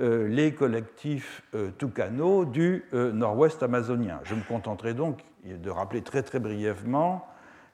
euh, 0.00 0.26
les 0.26 0.52
collectifs 0.52 1.44
euh, 1.54 1.70
du 2.46 2.84
nord-ouest 2.92 3.62
amazonien. 3.62 4.18
Je 4.24 4.34
me 4.34 4.42
contenterai 4.42 4.94
donc 4.94 5.20
de 5.44 5.70
rappeler 5.70 6.02
très 6.02 6.24
très 6.24 6.40
brièvement 6.40 7.24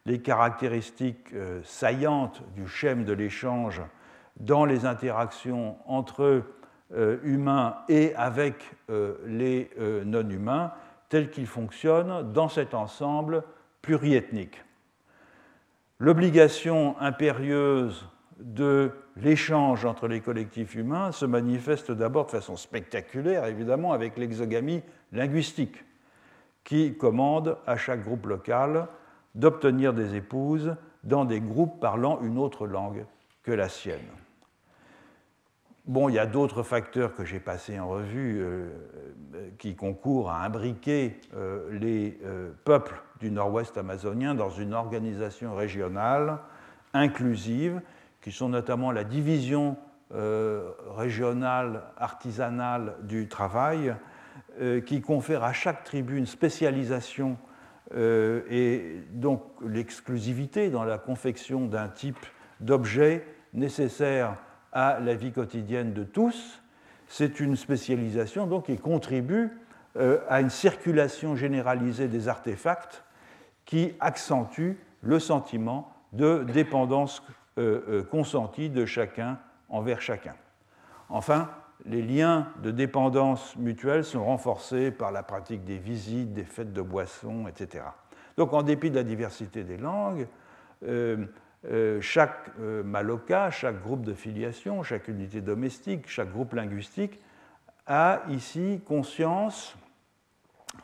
les 0.04 0.20
caractéristiques 0.20 1.32
saillantes 1.64 2.42
du 2.54 2.68
schème 2.68 3.06
de 3.06 3.14
l'échange 3.14 3.80
dans 4.38 4.66
les 4.66 4.84
interactions 4.84 5.76
entre 5.86 6.42
humains 7.22 7.76
et 7.88 8.14
avec 8.16 8.74
les 9.26 9.70
non-humains, 10.04 10.72
tels 11.12 11.30
qu'ils 11.30 11.46
fonctionnent 11.46 12.32
dans 12.32 12.48
cet 12.48 12.72
ensemble 12.74 13.44
pluriethnique 13.82 14.62
l'obligation 16.02 16.96
impérieuse 16.98 18.08
de 18.40 18.90
l'échange 19.14 19.84
entre 19.84 20.08
les 20.08 20.20
collectifs 20.20 20.74
humains 20.74 21.12
se 21.12 21.24
manifeste 21.24 21.92
d'abord 21.92 22.26
de 22.26 22.32
façon 22.32 22.56
spectaculaire, 22.56 23.44
évidemment, 23.44 23.92
avec 23.92 24.18
l'exogamie 24.18 24.82
linguistique, 25.12 25.84
qui 26.64 26.96
commande 26.96 27.56
à 27.68 27.76
chaque 27.76 28.02
groupe 28.02 28.26
local 28.26 28.88
d'obtenir 29.36 29.94
des 29.94 30.16
épouses 30.16 30.74
dans 31.04 31.24
des 31.24 31.40
groupes 31.40 31.78
parlant 31.78 32.20
une 32.20 32.36
autre 32.36 32.66
langue 32.66 33.06
que 33.44 33.52
la 33.52 33.68
sienne. 33.68 34.00
Bon, 35.84 36.08
il 36.08 36.14
y 36.14 36.18
a 36.20 36.26
d'autres 36.26 36.62
facteurs 36.62 37.12
que 37.12 37.24
j'ai 37.24 37.40
passés 37.40 37.80
en 37.80 37.88
revue 37.88 38.40
euh, 38.40 38.70
qui 39.58 39.74
concourent 39.74 40.30
à 40.30 40.44
imbriquer 40.44 41.18
euh, 41.34 41.68
les 41.72 42.20
euh, 42.24 42.52
peuples 42.64 43.02
du 43.18 43.32
nord-ouest 43.32 43.76
amazonien 43.76 44.36
dans 44.36 44.50
une 44.50 44.74
organisation 44.74 45.56
régionale 45.56 46.38
inclusive, 46.94 47.80
qui 48.20 48.30
sont 48.30 48.48
notamment 48.50 48.92
la 48.92 49.04
division 49.04 49.76
régionale 50.94 51.84
artisanale 51.96 52.96
du 53.04 53.28
travail, 53.28 53.96
qui 54.84 55.00
confère 55.00 55.42
à 55.42 55.54
chaque 55.54 55.84
tribu 55.84 56.18
une 56.18 56.26
spécialisation 56.26 57.38
et 57.96 59.00
donc 59.12 59.42
l'exclusivité 59.66 60.68
dans 60.68 60.84
la 60.84 60.98
confection 60.98 61.64
d'un 61.64 61.88
type 61.88 62.26
d'objet 62.60 63.26
nécessaire 63.54 64.36
à 64.72 65.00
la 65.00 65.14
vie 65.14 65.32
quotidienne 65.32 65.92
de 65.92 66.04
tous. 66.04 66.62
C'est 67.06 67.40
une 67.40 67.56
spécialisation 67.56 68.46
donc, 68.46 68.66
qui 68.66 68.78
contribue 68.78 69.50
euh, 69.96 70.20
à 70.28 70.40
une 70.40 70.50
circulation 70.50 71.36
généralisée 71.36 72.08
des 72.08 72.28
artefacts 72.28 73.04
qui 73.66 73.92
accentue 74.00 74.72
le 75.02 75.18
sentiment 75.18 75.92
de 76.12 76.44
dépendance 76.44 77.22
euh, 77.58 77.82
euh, 77.88 78.02
consentie 78.02 78.70
de 78.70 78.86
chacun 78.86 79.38
envers 79.68 80.00
chacun. 80.00 80.34
Enfin, 81.10 81.50
les 81.84 82.00
liens 82.00 82.48
de 82.62 82.70
dépendance 82.70 83.56
mutuelle 83.56 84.04
sont 84.04 84.24
renforcés 84.24 84.90
par 84.90 85.12
la 85.12 85.22
pratique 85.22 85.64
des 85.64 85.78
visites, 85.78 86.32
des 86.32 86.44
fêtes 86.44 86.72
de 86.72 86.82
boissons, 86.82 87.46
etc. 87.46 87.84
Donc, 88.38 88.54
en 88.54 88.62
dépit 88.62 88.90
de 88.90 88.96
la 88.96 89.02
diversité 89.02 89.64
des 89.64 89.76
langues, 89.76 90.26
chaque 92.00 92.50
euh, 92.60 92.82
maloka, 92.82 93.50
chaque 93.50 93.82
groupe 93.82 94.02
de 94.02 94.14
filiation, 94.14 94.82
chaque 94.82 95.08
unité 95.08 95.40
domestique, 95.40 96.08
chaque 96.08 96.32
groupe 96.32 96.54
linguistique 96.54 97.20
a 97.86 98.22
ici 98.28 98.80
conscience 98.86 99.76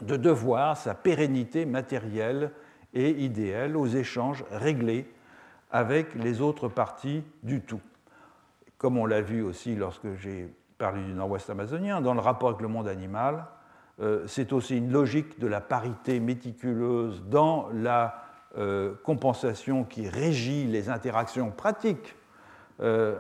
de 0.03 0.17
devoir 0.17 0.77
sa 0.77 0.95
pérennité 0.95 1.67
matérielle 1.67 2.53
et 2.95 3.11
idéale 3.11 3.77
aux 3.77 3.87
échanges 3.87 4.45
réglés 4.51 5.11
avec 5.71 6.15
les 6.15 6.41
autres 6.41 6.69
parties 6.69 7.25
du 7.43 7.61
tout. 7.61 7.81
Comme 8.77 8.97
on 8.97 9.07
l'a 9.07 9.21
vu 9.21 9.43
aussi 9.43 9.75
lorsque 9.75 10.15
j'ai 10.15 10.49
parler 10.79 11.03
du 11.03 11.13
nord-ouest 11.13 11.51
amazonien, 11.51 12.01
dans 12.01 12.15
le 12.15 12.21
rapport 12.21 12.51
avec 12.51 12.63
le 12.63 12.69
monde 12.69 12.87
animal, 12.87 13.45
euh, 14.01 14.25
c'est 14.29 14.53
aussi 14.53 14.79
une 14.79 14.93
logique 14.93 15.41
de 15.41 15.49
la 15.49 15.61
parité 15.61 16.21
méticuleuse 16.21 17.25
dans 17.27 17.69
la 17.75 18.28
euh, 18.57 18.95
compensation 19.05 19.85
qui 19.85 20.09
régit 20.09 20.67
les 20.67 20.89
interactions 20.89 21.51
pratiques, 21.51 22.17
euh, 22.81 23.19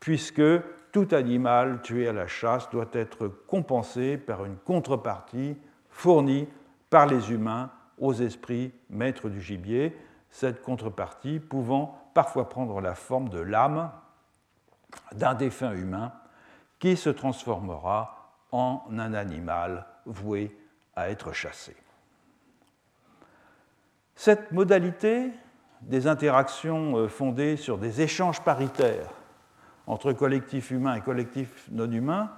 puisque 0.00 0.42
tout 0.90 1.08
animal 1.12 1.80
tué 1.82 2.08
à 2.08 2.12
la 2.12 2.26
chasse 2.26 2.68
doit 2.70 2.88
être 2.92 3.28
compensé 3.46 4.16
par 4.16 4.44
une 4.44 4.56
contrepartie 4.56 5.56
fournie 5.90 6.48
par 6.90 7.06
les 7.06 7.30
humains 7.30 7.70
aux 7.98 8.14
esprits 8.14 8.72
maîtres 8.90 9.28
du 9.28 9.40
gibier, 9.40 9.96
cette 10.30 10.62
contrepartie 10.62 11.38
pouvant 11.38 12.10
parfois 12.14 12.48
prendre 12.48 12.80
la 12.80 12.94
forme 12.94 13.28
de 13.28 13.38
l'âme 13.38 13.90
d'un 15.12 15.34
défunt 15.34 15.72
humain 15.72 16.12
qui 16.78 16.96
se 16.96 17.10
transformera 17.10 18.34
en 18.52 18.82
un 18.90 19.14
animal 19.14 19.86
voué 20.06 20.56
à 20.96 21.10
être 21.10 21.32
chassé. 21.32 21.76
Cette 24.16 24.52
modalité 24.52 25.30
des 25.82 26.06
interactions 26.06 26.96
euh, 26.96 27.08
fondées 27.08 27.56
sur 27.56 27.78
des 27.78 28.00
échanges 28.00 28.40
paritaires 28.40 29.10
entre 29.86 30.12
collectifs 30.12 30.70
humains 30.70 30.94
et 30.94 31.00
collectifs 31.00 31.68
non 31.70 31.90
humains 31.90 32.30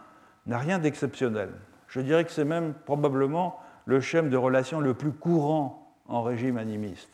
n'a 0.46 0.58
rien 0.58 0.78
d'exceptionnel. 0.78 1.50
Je 1.88 2.00
dirais 2.00 2.24
que 2.24 2.32
c'est 2.32 2.44
même 2.44 2.74
probablement 2.74 3.60
le 3.84 4.00
schéma 4.00 4.28
de 4.28 4.36
relation 4.36 4.80
le 4.80 4.94
plus 4.94 5.12
courant 5.12 5.94
en 6.08 6.22
régime 6.22 6.56
animiste. 6.56 7.10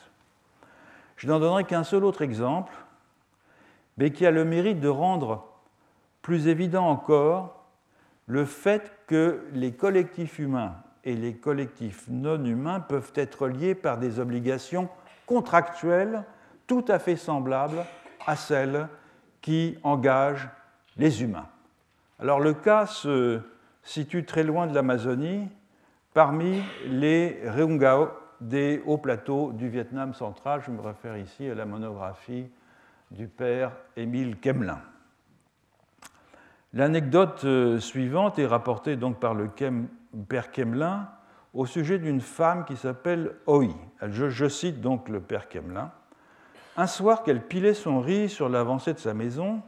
Je 1.16 1.28
n'en 1.28 1.38
donnerai 1.38 1.64
qu'un 1.64 1.84
seul 1.84 2.04
autre 2.04 2.22
exemple, 2.22 2.72
mais 3.98 4.10
qui 4.10 4.26
a 4.26 4.30
le 4.30 4.44
mérite 4.44 4.80
de 4.80 4.88
rendre 4.88 5.46
plus 6.22 6.48
évident 6.48 6.88
encore 6.88 7.66
le 8.26 8.44
fait 8.44 8.92
que 9.06 9.44
les 9.52 9.72
collectifs 9.72 10.38
humains 10.38 10.76
et 11.04 11.14
les 11.14 11.34
collectifs 11.34 12.06
non 12.08 12.44
humains 12.44 12.80
peuvent 12.80 13.12
être 13.14 13.48
liés 13.48 13.74
par 13.74 13.98
des 13.98 14.20
obligations 14.20 14.88
contractuelles 15.26 16.24
tout 16.66 16.84
à 16.88 16.98
fait 16.98 17.16
semblables 17.16 17.84
à 18.26 18.36
celles 18.36 18.88
qui 19.40 19.78
engagent 19.82 20.48
les 20.96 21.22
humains. 21.22 21.48
Alors 22.18 22.40
le 22.40 22.54
cas 22.54 22.86
se 22.86 23.40
situe 23.82 24.24
très 24.24 24.44
loin 24.44 24.66
de 24.66 24.74
l'Amazonie, 24.74 25.48
parmi 26.14 26.62
les 26.86 27.40
Reungao 27.48 28.10
des 28.40 28.82
hauts 28.86 28.98
plateaux 28.98 29.52
du 29.52 29.68
Vietnam 29.68 30.14
central. 30.14 30.62
Je 30.64 30.70
me 30.70 30.80
réfère 30.80 31.16
ici 31.16 31.48
à 31.48 31.54
la 31.54 31.64
monographie 31.64 32.46
du 33.10 33.26
père 33.26 33.72
Émile 33.96 34.38
Kemlin. 34.38 34.80
L'anecdote 36.74 37.44
euh, 37.44 37.78
suivante 37.80 38.38
est 38.38 38.46
rapportée 38.46 38.96
donc 38.96 39.20
par 39.20 39.34
le 39.34 39.48
père 40.28 40.50
Kemlin 40.50 41.08
au 41.54 41.66
sujet 41.66 41.98
d'une 41.98 42.20
femme 42.20 42.64
qui 42.64 42.76
s'appelle 42.76 43.34
Oi. 43.46 43.68
Je, 44.02 44.48
cite 44.48 44.80
donc 44.80 45.08
le 45.08 45.20
père 45.20 45.48
Kemlin. 45.48 45.90
Un 46.76 46.86
soir 46.86 47.22
qu'elle 47.22 47.42
pilait 47.42 47.74
son 47.74 48.00
riz 48.00 48.28
sur 48.28 48.48
l'avancée 48.48 48.94
de 48.94 48.98
sa 48.98 49.12
maison, 49.12 49.62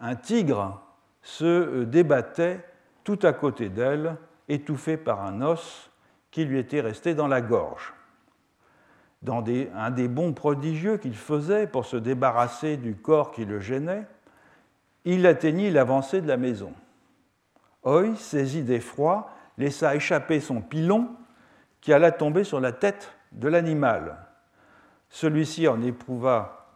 un 0.00 0.16
tigre 0.16 0.82
se 1.22 1.44
euh, 1.44 1.86
débattait 1.86 2.64
tout 3.04 3.18
à 3.22 3.32
côté 3.32 3.68
d'elle, 3.68 4.16
étouffé 4.48 4.96
par 4.96 5.22
un 5.24 5.42
os 5.42 5.90
qui 6.30 6.44
lui 6.44 6.58
était 6.58 6.80
resté 6.80 7.14
dans 7.14 7.28
la 7.28 7.40
gorge. 7.40 7.94
Dans 9.22 9.44
un 9.74 9.90
des 9.90 10.08
bons 10.08 10.32
prodigieux 10.32 10.96
qu'il 10.96 11.14
faisait 11.14 11.66
pour 11.66 11.84
se 11.84 11.96
débarrasser 11.96 12.76
du 12.76 12.96
corps 12.96 13.32
qui 13.32 13.44
le 13.44 13.60
gênait, 13.60 14.06
il 15.04 15.26
atteignit 15.26 15.70
l'avancée 15.70 16.20
de 16.20 16.28
la 16.28 16.36
maison. 16.36 16.72
Hoy, 17.82 18.16
saisi 18.16 18.62
d'effroi, 18.62 19.30
laissa 19.60 19.94
échapper 19.94 20.40
son 20.40 20.60
pilon 20.60 21.08
qui 21.80 21.92
alla 21.92 22.10
tomber 22.10 22.44
sur 22.44 22.60
la 22.60 22.72
tête 22.72 23.12
de 23.32 23.48
l'animal. 23.48 24.16
Celui-ci 25.10 25.68
en 25.68 25.80
éprouva 25.82 26.66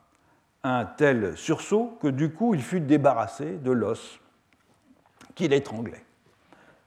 un 0.62 0.84
tel 0.84 1.36
sursaut 1.36 1.98
que 2.00 2.08
du 2.08 2.32
coup 2.32 2.54
il 2.54 2.62
fut 2.62 2.80
débarrassé 2.80 3.56
de 3.58 3.70
l'os 3.70 4.20
qui 5.34 5.48
l'étranglait. 5.48 6.04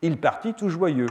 Il 0.01 0.19
partit 0.19 0.53
tout 0.53 0.69
joyeux. 0.69 1.09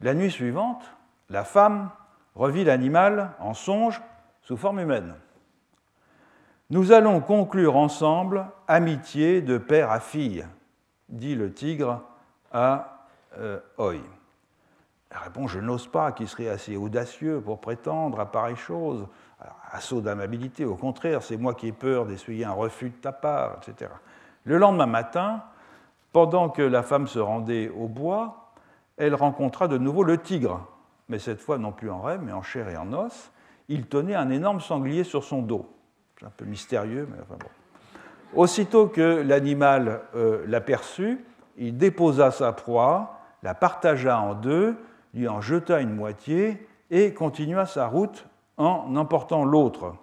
La 0.00 0.14
nuit 0.14 0.30
suivante, 0.30 0.84
la 1.28 1.44
femme 1.44 1.90
revit 2.34 2.64
l'animal 2.64 3.32
en 3.40 3.54
songe 3.54 4.00
sous 4.42 4.56
forme 4.56 4.80
humaine. 4.80 5.14
Nous 6.70 6.92
allons 6.92 7.20
conclure 7.20 7.76
ensemble 7.76 8.46
amitié 8.68 9.42
de 9.42 9.58
père 9.58 9.90
à 9.90 10.00
fille, 10.00 10.46
dit 11.08 11.34
le 11.34 11.52
tigre 11.52 12.02
à 12.52 12.99
euh, 13.38 13.60
Oi. 13.78 14.00
Elle 15.10 15.18
répond 15.18 15.46
Je 15.46 15.58
n'ose 15.58 15.86
pas, 15.86 16.12
qui 16.12 16.26
serait 16.26 16.48
assez 16.48 16.76
audacieux 16.76 17.40
pour 17.40 17.60
prétendre 17.60 18.20
à 18.20 18.30
pareille 18.30 18.56
chose. 18.56 19.06
assaut 19.72 20.00
d'amabilité, 20.00 20.64
au 20.64 20.76
contraire, 20.76 21.22
c'est 21.22 21.36
moi 21.36 21.54
qui 21.54 21.68
ai 21.68 21.72
peur 21.72 22.06
d'essuyer 22.06 22.44
un 22.44 22.52
refus 22.52 22.90
de 22.90 22.96
ta 22.96 23.12
part, 23.12 23.58
etc. 23.58 23.90
Le 24.44 24.58
lendemain 24.58 24.86
matin, 24.86 25.42
pendant 26.12 26.48
que 26.48 26.62
la 26.62 26.82
femme 26.82 27.06
se 27.06 27.18
rendait 27.18 27.68
au 27.68 27.86
bois, 27.86 28.52
elle 28.96 29.14
rencontra 29.14 29.68
de 29.68 29.78
nouveau 29.78 30.02
le 30.02 30.18
tigre, 30.18 30.66
mais 31.08 31.18
cette 31.18 31.40
fois 31.40 31.58
non 31.58 31.72
plus 31.72 31.90
en 31.90 32.00
rêve, 32.00 32.20
mais 32.22 32.32
en 32.32 32.42
chair 32.42 32.68
et 32.68 32.76
en 32.76 32.92
os. 32.92 33.30
Il 33.68 33.86
tenait 33.86 34.14
un 34.14 34.30
énorme 34.30 34.60
sanglier 34.60 35.04
sur 35.04 35.24
son 35.24 35.42
dos. 35.42 35.66
C'est 36.18 36.26
un 36.26 36.32
peu 36.36 36.44
mystérieux, 36.44 37.08
mais 37.10 37.18
enfin 37.22 37.36
bon. 37.38 37.48
Aussitôt 38.34 38.86
que 38.86 39.22
l'animal 39.22 40.02
euh, 40.14 40.44
l'aperçut, 40.46 41.24
il 41.56 41.76
déposa 41.76 42.30
sa 42.30 42.52
proie, 42.52 43.19
la 43.42 43.54
partagea 43.54 44.20
en 44.20 44.34
deux, 44.34 44.76
lui 45.14 45.28
en 45.28 45.40
jeta 45.40 45.80
une 45.80 45.94
moitié 45.94 46.66
et 46.90 47.14
continua 47.14 47.66
sa 47.66 47.86
route 47.86 48.26
en 48.56 48.94
emportant 48.96 49.44
l'autre. 49.44 49.94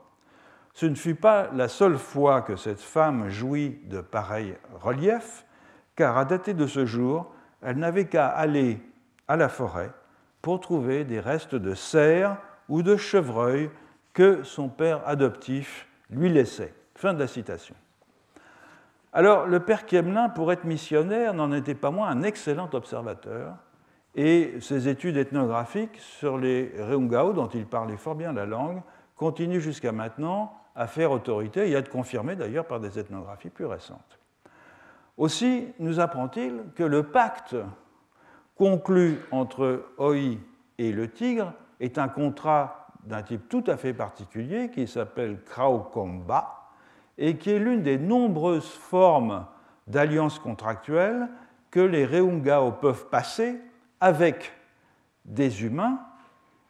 Ce 0.73 0.85
ne 0.85 0.95
fut 0.95 1.15
pas 1.15 1.49
la 1.53 1.67
seule 1.67 1.97
fois 1.97 2.41
que 2.41 2.55
cette 2.55 2.81
femme 2.81 3.29
jouit 3.29 3.79
de 3.85 4.01
pareil 4.01 4.55
relief, 4.79 5.45
car 5.95 6.17
à 6.17 6.25
dater 6.25 6.53
de 6.53 6.67
ce 6.67 6.85
jour, 6.85 7.31
elle 7.61 7.77
n'avait 7.77 8.05
qu'à 8.05 8.27
aller 8.27 8.79
à 9.27 9.35
la 9.35 9.49
forêt 9.49 9.91
pour 10.41 10.59
trouver 10.59 11.03
des 11.03 11.19
restes 11.19 11.55
de 11.55 11.73
cerfs 11.73 12.37
ou 12.69 12.83
de 12.83 12.95
chevreuils 12.95 13.69
que 14.13 14.43
son 14.43 14.69
père 14.69 15.01
adoptif 15.07 15.87
lui 16.09 16.29
laissait. 16.29 16.73
Fin 16.95 17.13
de 17.13 17.19
la 17.19 17.27
citation. 17.27 17.75
Alors, 19.13 19.47
le 19.47 19.59
père 19.59 19.85
Kiemelin, 19.85 20.29
pour 20.29 20.51
être 20.51 20.65
missionnaire, 20.65 21.33
n'en 21.33 21.51
était 21.51 21.75
pas 21.75 21.91
moins 21.91 22.09
un 22.09 22.23
excellent 22.23 22.69
observateur, 22.73 23.55
et 24.15 24.55
ses 24.59 24.87
études 24.87 25.17
ethnographiques 25.17 25.97
sur 25.97 26.37
les 26.37 26.73
Reungao, 26.77 27.33
dont 27.33 27.47
il 27.47 27.65
parlait 27.65 27.97
fort 27.97 28.15
bien 28.15 28.33
la 28.33 28.45
langue, 28.45 28.81
continuent 29.15 29.59
jusqu'à 29.59 29.91
maintenant 29.91 30.53
à 30.75 30.87
faire 30.87 31.11
autorité, 31.11 31.69
et 31.69 31.75
à 31.75 31.79
être 31.79 31.89
confirmé 31.89 32.35
d'ailleurs 32.35 32.65
par 32.65 32.79
des 32.79 32.99
ethnographies 32.99 33.49
plus 33.49 33.65
récentes. 33.65 34.19
Aussi 35.17 35.67
nous 35.79 35.99
apprend-il 35.99 36.63
que 36.75 36.83
le 36.83 37.03
pacte 37.03 37.55
conclu 38.55 39.19
entre 39.31 39.85
Oi 39.97 40.37
et 40.77 40.91
le 40.91 41.09
tigre 41.09 41.53
est 41.79 41.97
un 41.97 42.07
contrat 42.07 42.87
d'un 43.03 43.23
type 43.23 43.49
tout 43.49 43.63
à 43.67 43.77
fait 43.77 43.93
particulier 43.93 44.69
qui 44.69 44.87
s'appelle 44.87 45.43
Kraukomba 45.43 46.56
et 47.17 47.37
qui 47.37 47.51
est 47.51 47.59
l'une 47.59 47.81
des 47.81 47.97
nombreuses 47.97 48.69
formes 48.69 49.45
d'alliances 49.87 50.39
contractuelles 50.39 51.27
que 51.71 51.79
les 51.79 52.05
Reungao 52.05 52.71
peuvent 52.71 53.07
passer 53.09 53.59
avec 53.99 54.53
des 55.25 55.63
humains, 55.63 55.99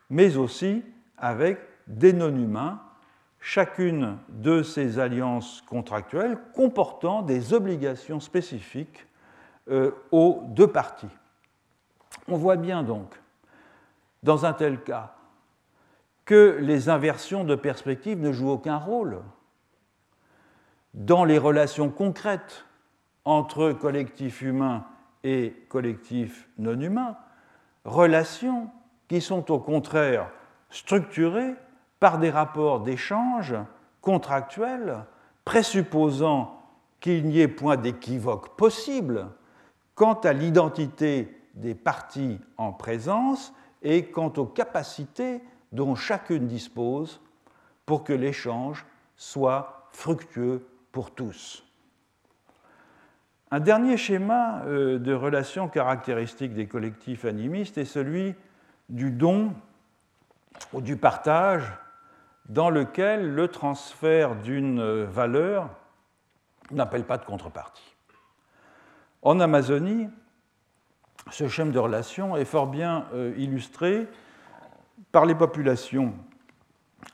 mais 0.10 0.38
aussi 0.38 0.84
avec 1.18 1.60
des 1.88 2.14
non-humains, 2.14 2.82
chacune 3.40 4.18
de 4.30 4.64
ces 4.64 5.00
alliances 5.00 5.64
contractuelles 5.68 6.38
comportant 6.54 7.22
des 7.22 7.54
obligations 7.54 8.20
spécifiques 8.20 9.06
euh, 9.70 9.92
aux 10.12 10.42
deux 10.48 10.68
parties. 10.68 11.08
On 12.28 12.36
voit 12.36 12.58
bien 12.58 12.84
donc, 12.84 13.20
dans 14.24 14.46
un 14.46 14.54
tel 14.54 14.82
cas, 14.82 15.14
que 16.26 16.58
les 16.60 16.90
inversions 16.90 17.46
de 17.46 17.56
perspective 17.56 18.20
ne 18.20 18.34
jouent 18.34 18.50
aucun 18.50 18.78
rôle 18.78 19.22
dans 20.94 21.26
les 21.26 21.38
relations 21.38 21.90
concrètes 21.90 22.66
entre 23.26 23.72
collectifs 23.72 24.42
humains 24.42 24.86
et 25.24 25.54
collectifs 25.70 26.48
non 26.58 26.80
humains, 26.80 27.18
relations 27.86 28.70
qui 29.08 29.22
sont 29.22 29.52
au 29.52 29.60
contraire 29.60 30.30
structurées 30.70 31.56
par 32.00 32.20
des 32.20 32.30
rapports 32.30 32.82
d'échange 32.82 33.56
contractuels 34.02 35.06
présupposant 35.46 36.62
qu'il 37.00 37.26
n'y 37.26 37.40
ait 37.40 37.48
point 37.48 37.78
d'équivoque 37.78 38.56
possible 38.58 39.28
quant 39.96 40.14
à 40.14 40.34
l'identité 40.34 41.38
des 41.54 41.76
parties 41.76 42.40
en 42.58 42.72
présence 42.72 43.54
et 43.82 44.06
quant 44.06 44.32
aux 44.38 44.46
capacités 44.46 45.42
dont 45.72 45.96
chacune 45.96 46.48
dispose 46.48 47.20
pour 47.86 48.04
que 48.04 48.14
l'échange 48.14 48.86
soit 49.16 49.88
fructueux 49.92 50.66
tous. 51.06 51.64
Un 53.50 53.60
dernier 53.60 53.98
schéma 53.98 54.64
euh, 54.66 55.00
de 55.00 55.14
relations 55.14 55.70
caractéristiques 55.70 56.54
des 56.54 56.68
collectifs 56.68 57.24
animistes 57.24 57.78
est 57.78 57.86
celui 57.86 58.36
du 58.90 59.12
don 59.12 59.54
ou 60.74 60.82
du 60.82 60.98
partage 60.98 61.72
dans 62.50 62.70
lequel 62.70 63.34
le 63.34 63.48
transfert 63.48 64.36
d'une 64.36 65.04
valeur 65.04 65.70
n'appelle 66.72 67.06
pas 67.06 67.18
de 67.18 67.26
contrepartie. 67.26 67.96
En 69.22 69.40
Amazonie, 69.40 70.10
ce 71.32 71.48
schéma 71.48 71.72
de 71.72 71.80
relation 71.80 72.38
est 72.38 72.46
fort 72.46 72.68
bien 72.68 73.06
euh, 73.14 73.34
illustré 73.38 74.08
par 75.12 75.26
les 75.26 75.36
populations 75.36 76.14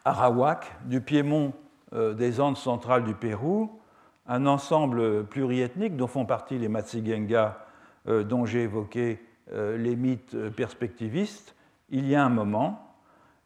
arawak 0.06 0.72
du 0.86 1.02
piémont 1.02 1.54
euh, 1.54 1.63
des 1.94 2.42
Andes 2.42 2.58
centrales 2.58 3.04
du 3.04 3.14
Pérou, 3.14 3.80
un 4.28 4.46
ensemble 4.46 5.26
pluriethnique 5.26 5.96
dont 5.96 6.08
font 6.08 6.26
partie 6.26 6.58
les 6.58 6.70
Matsigenga 6.70 7.60
euh, 8.08 8.24
dont 8.24 8.46
j'ai 8.46 8.64
évoqué 8.64 9.20
les 9.52 9.96
mythes 9.98 10.50
perspectivistes 10.56 11.54
il 11.90 12.08
y 12.08 12.16
a 12.16 12.24
un 12.24 12.30
moment. 12.30 12.96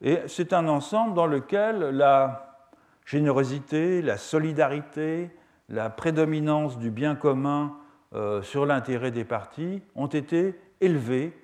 Et 0.01 0.19
c'est 0.27 0.53
un 0.53 0.67
ensemble 0.67 1.13
dans 1.15 1.25
lequel 1.25 1.79
la 1.79 2.57
générosité, 3.05 4.01
la 4.01 4.17
solidarité, 4.17 5.31
la 5.69 5.89
prédominance 5.89 6.77
du 6.77 6.91
bien 6.91 7.15
commun 7.15 7.77
euh, 8.13 8.41
sur 8.41 8.65
l'intérêt 8.65 9.11
des 9.11 9.25
partis 9.25 9.81
ont 9.95 10.07
été 10.07 10.59
élevés 10.81 11.37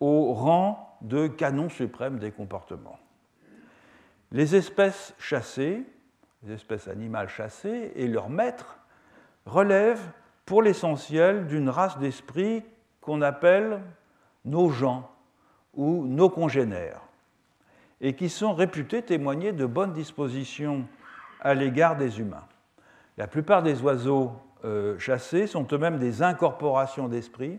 au 0.00 0.32
rang 0.34 0.98
de 1.00 1.26
canon 1.26 1.68
suprême 1.68 2.18
des 2.18 2.32
comportements. 2.32 2.98
Les 4.30 4.56
espèces 4.56 5.14
chassées, 5.18 5.84
les 6.42 6.54
espèces 6.54 6.88
animales 6.88 7.28
chassées 7.28 7.92
et 7.94 8.06
leurs 8.06 8.30
maîtres 8.30 8.78
relèvent 9.46 10.10
pour 10.44 10.62
l'essentiel 10.62 11.46
d'une 11.46 11.68
race 11.68 11.98
d'esprit 11.98 12.62
qu'on 13.00 13.22
appelle 13.22 13.80
nos 14.44 14.70
gens 14.70 15.10
ou 15.74 16.04
nos 16.04 16.28
congénères, 16.28 17.00
et 18.00 18.14
qui 18.14 18.28
sont 18.28 18.54
réputés 18.54 19.02
témoigner 19.02 19.52
de 19.52 19.66
bonnes 19.66 19.92
dispositions 19.92 20.86
à 21.40 21.54
l'égard 21.54 21.96
des 21.96 22.20
humains. 22.20 22.46
La 23.16 23.26
plupart 23.26 23.62
des 23.62 23.80
oiseaux 23.82 24.32
euh, 24.64 24.98
chassés 24.98 25.46
sont 25.46 25.66
eux-mêmes 25.72 25.98
des 25.98 26.22
incorporations 26.22 27.08
d'esprit 27.08 27.58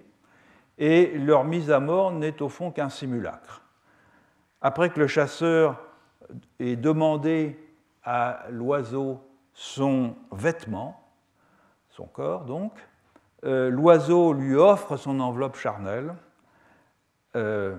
et 0.78 1.18
leur 1.18 1.44
mise 1.44 1.72
à 1.72 1.80
mort 1.80 2.12
n'est 2.12 2.42
au 2.42 2.50
fond 2.50 2.72
qu'un 2.72 2.90
simulacre. 2.90 3.62
Après 4.62 4.90
que 4.90 5.00
le 5.00 5.08
chasseur 5.08 5.82
ait 6.60 6.76
demandé 6.76 7.60
à 8.04 8.46
l'oiseau 8.50 9.22
son 9.54 10.16
vêtement, 10.32 11.00
son 11.90 12.06
corps 12.06 12.46
donc, 12.46 12.74
euh, 13.46 13.70
l'oiseau 13.70 14.34
lui 14.34 14.56
offre 14.56 14.98
son 14.98 15.20
enveloppe 15.20 15.58
charnelle, 15.58 16.16
euh, 17.36 17.76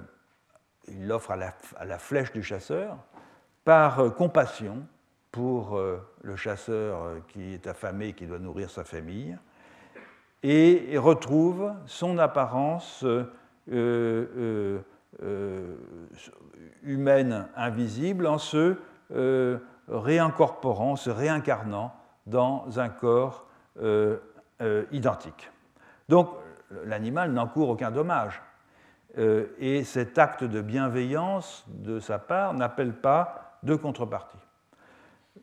il 0.89 1.07
l'offre 1.07 1.31
à 1.31 1.37
la, 1.85 1.99
flèche 1.99 2.33
du 2.33 2.43
chasseur, 2.43 2.97
par 3.65 4.15
compassion, 4.15 4.87
pour 5.35 5.77
euh, 5.77 5.99
le 6.23 6.37
chasseur 6.37 7.03
euh, 7.03 7.19
qui 7.27 7.55
est 7.55 7.67
affamé 7.67 8.11
et 8.11 8.13
qui 8.13 8.25
doit 8.25 8.39
nourrir 8.39 8.71
sa 8.71 8.85
famille, 8.85 9.37
et 10.45 10.97
retrouve 10.97 11.73
son 11.87 12.19
apparence 12.19 13.05
euh, 13.73 14.79
humaine 16.85 17.49
invisible 17.57 18.29
en 18.29 18.39
se 18.39 18.77
réincorporant, 19.89 20.97
se 20.97 21.11
réincarnant 21.11 21.95
dans 22.27 22.79
un 22.79 22.89
corps 22.89 23.47
identique. 24.93 25.51
Donc 26.09 26.31
l'animal 26.85 27.33
n'encourt 27.33 27.69
aucun 27.71 27.91
dommage. 27.91 28.41
et 29.17 29.85
cet 29.85 30.17
acte 30.19 30.45
de 30.45 30.61
bienveillance 30.61 31.65
de 31.69 32.01
sa 32.01 32.19
part 32.19 32.55
n'appelle 32.55 32.95
pas 32.95 33.59
de 33.63 33.75
contrepartie. 33.75 34.39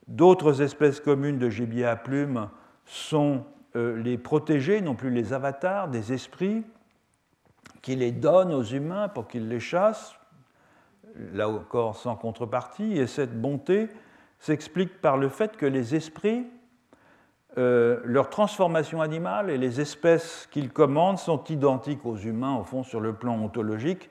D'autres 0.07 0.61
espèces 0.61 0.99
communes 0.99 1.39
de 1.39 1.49
gibier 1.49 1.85
à 1.85 1.95
plumes 1.95 2.49
sont 2.85 3.45
euh, 3.75 4.01
les 4.01 4.17
protégés, 4.17 4.81
non 4.81 4.95
plus 4.95 5.09
les 5.09 5.33
avatars, 5.33 5.87
des 5.87 6.13
esprits 6.13 6.63
qui 7.81 7.95
les 7.95 8.11
donnent 8.11 8.53
aux 8.53 8.63
humains 8.63 9.07
pour 9.07 9.27
qu'ils 9.27 9.47
les 9.47 9.59
chassent, 9.59 10.15
là 11.33 11.49
encore 11.49 11.95
sans 11.95 12.15
contrepartie. 12.15 12.97
Et 12.97 13.07
cette 13.07 13.39
bonté 13.39 13.89
s'explique 14.41 14.99
par 15.01 15.17
le 15.17 15.29
fait 15.29 15.55
que 15.55 15.67
les 15.67 15.95
esprits, 15.95 16.47
euh, 17.57 18.01
leur 18.03 18.29
transformation 18.29 18.99
animale 18.99 19.51
et 19.51 19.57
les 19.57 19.79
espèces 19.79 20.47
qu'ils 20.51 20.73
commandent 20.73 21.19
sont 21.19 21.43
identiques 21.45 22.05
aux 22.05 22.17
humains, 22.17 22.55
au 22.55 22.63
fond, 22.63 22.83
sur 22.83 22.99
le 22.99 23.13
plan 23.13 23.35
ontologique. 23.35 24.09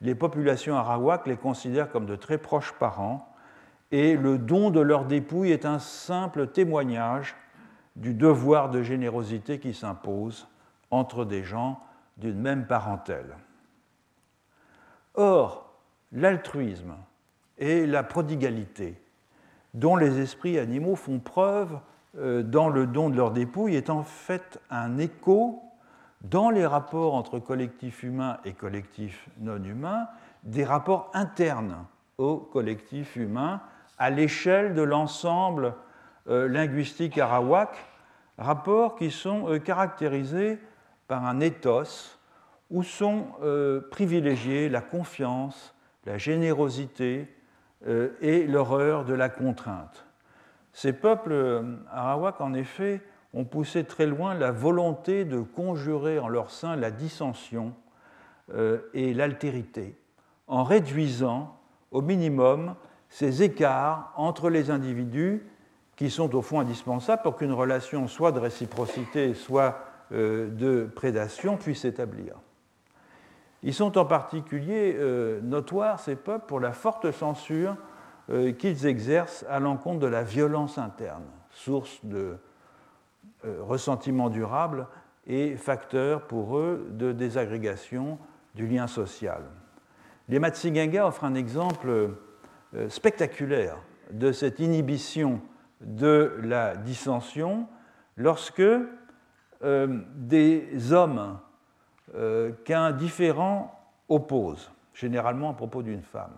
Les 0.00 0.14
populations 0.14 0.76
arawak 0.76 1.26
les 1.26 1.36
considèrent 1.36 1.90
comme 1.90 2.06
de 2.06 2.14
très 2.14 2.38
proches 2.38 2.72
parents 2.78 3.28
et 3.90 4.16
le 4.16 4.38
don 4.38 4.70
de 4.70 4.80
leur 4.80 5.04
dépouille 5.04 5.50
est 5.50 5.66
un 5.66 5.80
simple 5.80 6.46
témoignage 6.46 7.34
du 7.96 8.14
devoir 8.14 8.70
de 8.70 8.82
générosité 8.82 9.58
qui 9.58 9.74
s'impose 9.74 10.46
entre 10.90 11.24
des 11.24 11.42
gens 11.42 11.80
d'une 12.18 12.40
même 12.40 12.66
parentèle. 12.66 13.36
Or, 15.14 15.74
l'altruisme 16.12 16.94
et 17.58 17.86
la 17.86 18.02
prodigalité 18.02 19.02
dont 19.74 19.96
les 19.96 20.20
esprits 20.20 20.58
animaux 20.58 20.96
font 20.96 21.18
preuve 21.18 21.78
euh, 22.18 22.42
dans 22.42 22.68
le 22.68 22.86
don 22.86 23.08
de 23.08 23.16
leur 23.16 23.30
dépouille 23.30 23.74
est 23.74 23.90
en 23.90 24.02
fait 24.02 24.60
un 24.70 24.98
écho 24.98 25.62
dans 26.20 26.50
les 26.50 26.66
rapports 26.66 27.14
entre 27.14 27.38
collectifs 27.38 28.02
humains 28.02 28.38
et 28.44 28.52
collectifs 28.52 29.28
non 29.40 29.62
humains 29.64 30.08
des 30.44 30.64
rapports 30.64 31.10
internes 31.14 31.76
au 32.18 32.36
collectif 32.36 33.16
humain 33.16 33.60
à 33.98 34.10
l'échelle 34.10 34.74
de 34.74 34.82
l'ensemble 34.82 35.74
euh, 36.28 36.48
linguistique 36.48 37.18
arawak, 37.18 37.76
rapports 38.36 38.96
qui 38.96 39.10
sont 39.10 39.48
euh, 39.48 39.58
caractérisés 39.58 40.58
par 41.08 41.24
un 41.24 41.40
ethos 41.40 42.18
où 42.70 42.82
sont 42.82 43.26
privilégiés 43.90 44.70
la 44.70 44.80
confiance, 44.80 45.74
la 46.06 46.16
générosité 46.16 47.28
et 47.86 48.46
l'horreur 48.46 49.04
de 49.04 49.14
la 49.14 49.28
contrainte. 49.28 50.06
Ces 50.72 50.92
peuples 50.92 51.64
arawak, 51.90 52.40
en 52.40 52.54
effet, 52.54 53.00
ont 53.34 53.44
poussé 53.44 53.84
très 53.84 54.06
loin 54.06 54.34
la 54.34 54.52
volonté 54.52 55.24
de 55.24 55.40
conjurer 55.40 56.18
en 56.18 56.28
leur 56.28 56.50
sein 56.50 56.76
la 56.76 56.90
dissension 56.90 57.74
et 58.94 59.14
l'altérité, 59.14 59.98
en 60.46 60.62
réduisant 60.62 61.56
au 61.90 62.02
minimum 62.02 62.74
ces 63.08 63.42
écarts 63.42 64.12
entre 64.16 64.48
les 64.48 64.70
individus 64.70 65.46
qui 65.96 66.10
sont 66.10 66.34
au 66.34 66.42
fond 66.42 66.60
indispensables 66.60 67.22
pour 67.22 67.36
qu'une 67.36 67.52
relation 67.52 68.08
soit 68.08 68.32
de 68.32 68.40
réciprocité, 68.40 69.34
soit 69.34 69.78
euh, 70.12 70.48
de 70.48 70.90
prédation 70.94 71.56
puisse 71.56 71.82
s'établir. 71.82 72.34
Ils 73.62 73.74
sont 73.74 73.96
en 73.98 74.04
particulier 74.04 74.96
euh, 74.96 75.40
notoires, 75.40 76.00
ces 76.00 76.16
peuples, 76.16 76.46
pour 76.46 76.60
la 76.60 76.72
forte 76.72 77.10
censure 77.12 77.76
euh, 78.30 78.52
qu'ils 78.52 78.86
exercent 78.86 79.44
à 79.48 79.60
l'encontre 79.60 80.00
de 80.00 80.06
la 80.06 80.22
violence 80.22 80.78
interne, 80.78 81.24
source 81.50 82.04
de 82.04 82.36
ressentiment 83.60 84.30
durable 84.30 84.86
et 85.26 85.56
facteur 85.56 86.28
pour 86.28 86.58
eux 86.58 86.86
de 86.90 87.10
désagrégation 87.10 88.18
du 88.54 88.68
lien 88.68 88.86
social. 88.86 89.42
Les 90.28 90.38
Matsigenga 90.38 91.06
offrent 91.06 91.24
un 91.24 91.34
exemple 91.34 91.88
euh, 92.74 92.88
spectaculaire 92.88 93.76
de 94.10 94.32
cette 94.32 94.60
inhibition 94.60 95.40
de 95.80 96.38
la 96.42 96.76
dissension 96.76 97.66
lorsque 98.16 98.60
euh, 98.60 100.00
des 100.14 100.92
hommes 100.92 101.38
euh, 102.14 102.52
qu'un 102.64 102.92
différent 102.92 103.78
oppose, 104.08 104.70
généralement 104.94 105.50
à 105.50 105.54
propos 105.54 105.82
d'une 105.82 106.02
femme, 106.02 106.34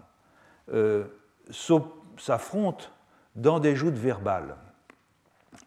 s'affrontent 2.16 2.86
dans 3.36 3.60
des 3.60 3.74
joutes 3.74 3.94
verbales. 3.94 4.56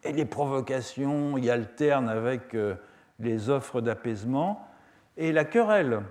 Et 0.02 0.12
les 0.12 0.24
provocations 0.24 1.38
y 1.38 1.50
alternent 1.50 2.08
avec 2.08 2.56
les 3.18 3.50
offres 3.50 3.80
d'apaisement. 3.80 4.66
Et 5.16 5.32
la 5.32 5.44
querelle 5.44 6.02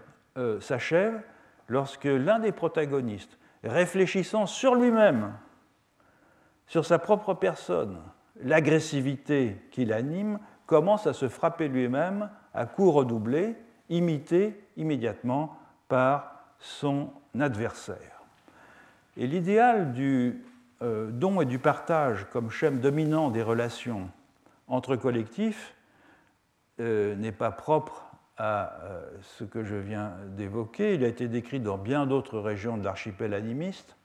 s'achève 0.60 1.22
lorsque 1.68 2.06
l'un 2.06 2.40
des 2.40 2.52
protagonistes 2.52 3.38
réfléchissant 3.64 4.46
sur 4.46 4.76
lui-même, 4.76 5.34
sur 6.68 6.86
sa 6.86 7.00
propre 7.00 7.34
personne, 7.34 8.00
l'agressivité 8.42 9.62
qui 9.72 9.86
l'anime, 9.86 10.40
commence 10.66 11.08
à 11.08 11.14
se 11.14 11.28
frapper 11.28 11.68
lui-même 11.68 12.30
à 12.54 12.66
coups 12.66 12.94
redoublés, 12.94 13.56
imité 13.90 14.60
immédiatement 14.76 15.58
par 15.88 16.38
son 16.60 17.10
adversaire. 17.40 18.22
Et 19.16 19.28
l'idéal 19.28 19.94
du 19.94 20.44
euh, 20.82 21.10
don 21.12 21.42
et 21.42 21.46
du 21.46 21.60
partage 21.60 22.28
comme 22.32 22.52
schème 22.52 22.80
dominant 22.80 23.32
des 23.32 23.42
relations 23.42 24.10
entre 24.68 24.96
collectifs 24.96 25.74
euh, 26.80 27.16
n'est 27.16 27.32
pas 27.32 27.52
propre 27.52 28.12
à 28.38 28.74
euh, 28.84 29.10
ce 29.22 29.44
que 29.44 29.64
je 29.64 29.76
viens 29.76 30.14
d'évoquer. 30.36 30.94
Il 30.94 31.04
a 31.04 31.08
été 31.08 31.28
décrit 31.28 31.60
dans 31.60 31.78
bien 31.78 32.06
d'autres 32.06 32.40
régions 32.40 32.78
de 32.78 32.84
l'archipel 32.84 33.34
animiste. 33.34 33.98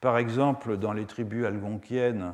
Par 0.00 0.16
exemple, 0.16 0.78
dans 0.78 0.92
les 0.92 1.04
tribus 1.04 1.44
algonquiennes 1.44 2.32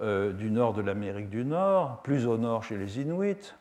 du 0.00 0.50
nord 0.50 0.74
de 0.74 0.82
l'Amérique 0.82 1.30
du 1.30 1.44
Nord, 1.44 2.02
plus 2.02 2.26
au 2.26 2.36
nord 2.36 2.64
chez 2.64 2.76
les 2.76 3.00
Inuits, 3.00 3.54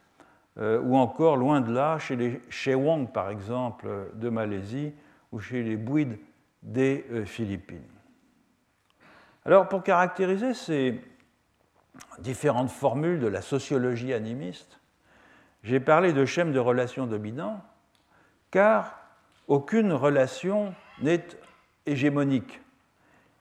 ou 0.58 0.98
encore 0.98 1.38
loin 1.38 1.62
de 1.62 1.74
là 1.74 1.98
chez 1.98 2.16
les 2.16 2.42
Chewang, 2.50 3.08
par 3.08 3.30
exemple, 3.30 3.88
de 4.14 4.30
Malaisie, 4.30 4.94
ou 5.32 5.40
chez 5.40 5.64
les 5.64 5.78
Bouides 5.78 6.20
des 6.62 7.06
Philippines. 7.26 7.82
Alors, 9.46 9.68
pour 9.68 9.84
caractériser 9.84 10.54
ces 10.54 11.02
différentes 12.20 12.70
formules 12.70 13.20
de 13.20 13.28
la 13.28 13.42
sociologie 13.42 14.14
animiste, 14.14 14.80
j'ai 15.64 15.80
parlé 15.80 16.14
de 16.14 16.26
schème 16.26 16.54
de 16.54 16.60
relation 16.60 17.08
dominant, 17.08 17.62
car 18.52 19.00
aucune 19.48 19.92
relation 19.92 20.74
n'est 21.02 21.28
hégémonique. 21.86 22.62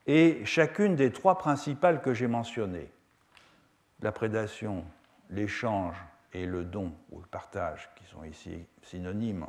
Et 0.06 0.44
chacune 0.44 0.96
des 0.96 1.12
trois 1.12 1.38
principales 1.38 2.00
que 2.00 2.14
j'ai 2.14 2.26
mentionnées, 2.26 2.90
la 4.00 4.10
prédation, 4.12 4.84
l'échange 5.30 5.96
et 6.32 6.46
le 6.46 6.64
don 6.64 6.92
ou 7.10 7.20
le 7.20 7.26
partage, 7.26 7.90
qui 7.96 8.04
sont 8.06 8.24
ici 8.24 8.66
synonymes, 8.82 9.46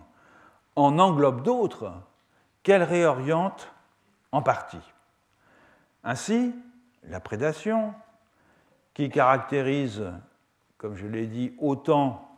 en 0.76 1.00
englobe 1.00 1.44
d'autres 1.44 1.94
qu'elle 2.64 2.84
réoriente 2.84 3.72
en 4.32 4.42
partie. 4.42 4.92
Ainsi, 6.04 6.56
la 7.04 7.20
prédation, 7.20 7.94
qui 8.94 9.10
caractérise, 9.10 10.04
comme 10.78 10.96
je 10.96 11.08
l'ai 11.08 11.28
dit, 11.28 11.54
autant 11.60 12.30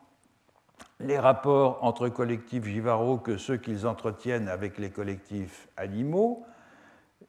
les 0.99 1.19
rapports 1.19 1.83
entre 1.83 2.09
collectifs 2.09 2.65
givaraux 2.65 3.17
que 3.17 3.37
ceux 3.37 3.57
qu'ils 3.57 3.85
entretiennent 3.85 4.47
avec 4.47 4.77
les 4.77 4.89
collectifs 4.89 5.67
animaux, 5.77 6.45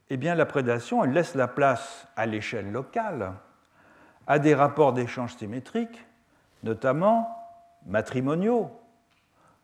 eh 0.08 0.16
bien, 0.16 0.34
la 0.34 0.46
prédation 0.46 1.02
laisse 1.02 1.34
la 1.34 1.48
place 1.48 2.06
à 2.16 2.26
l'échelle 2.26 2.70
locale 2.70 3.32
à 4.26 4.38
des 4.38 4.54
rapports 4.54 4.92
d'échange 4.92 5.36
symétriques, 5.36 6.04
notamment 6.66 7.28
matrimoniaux, 7.86 8.70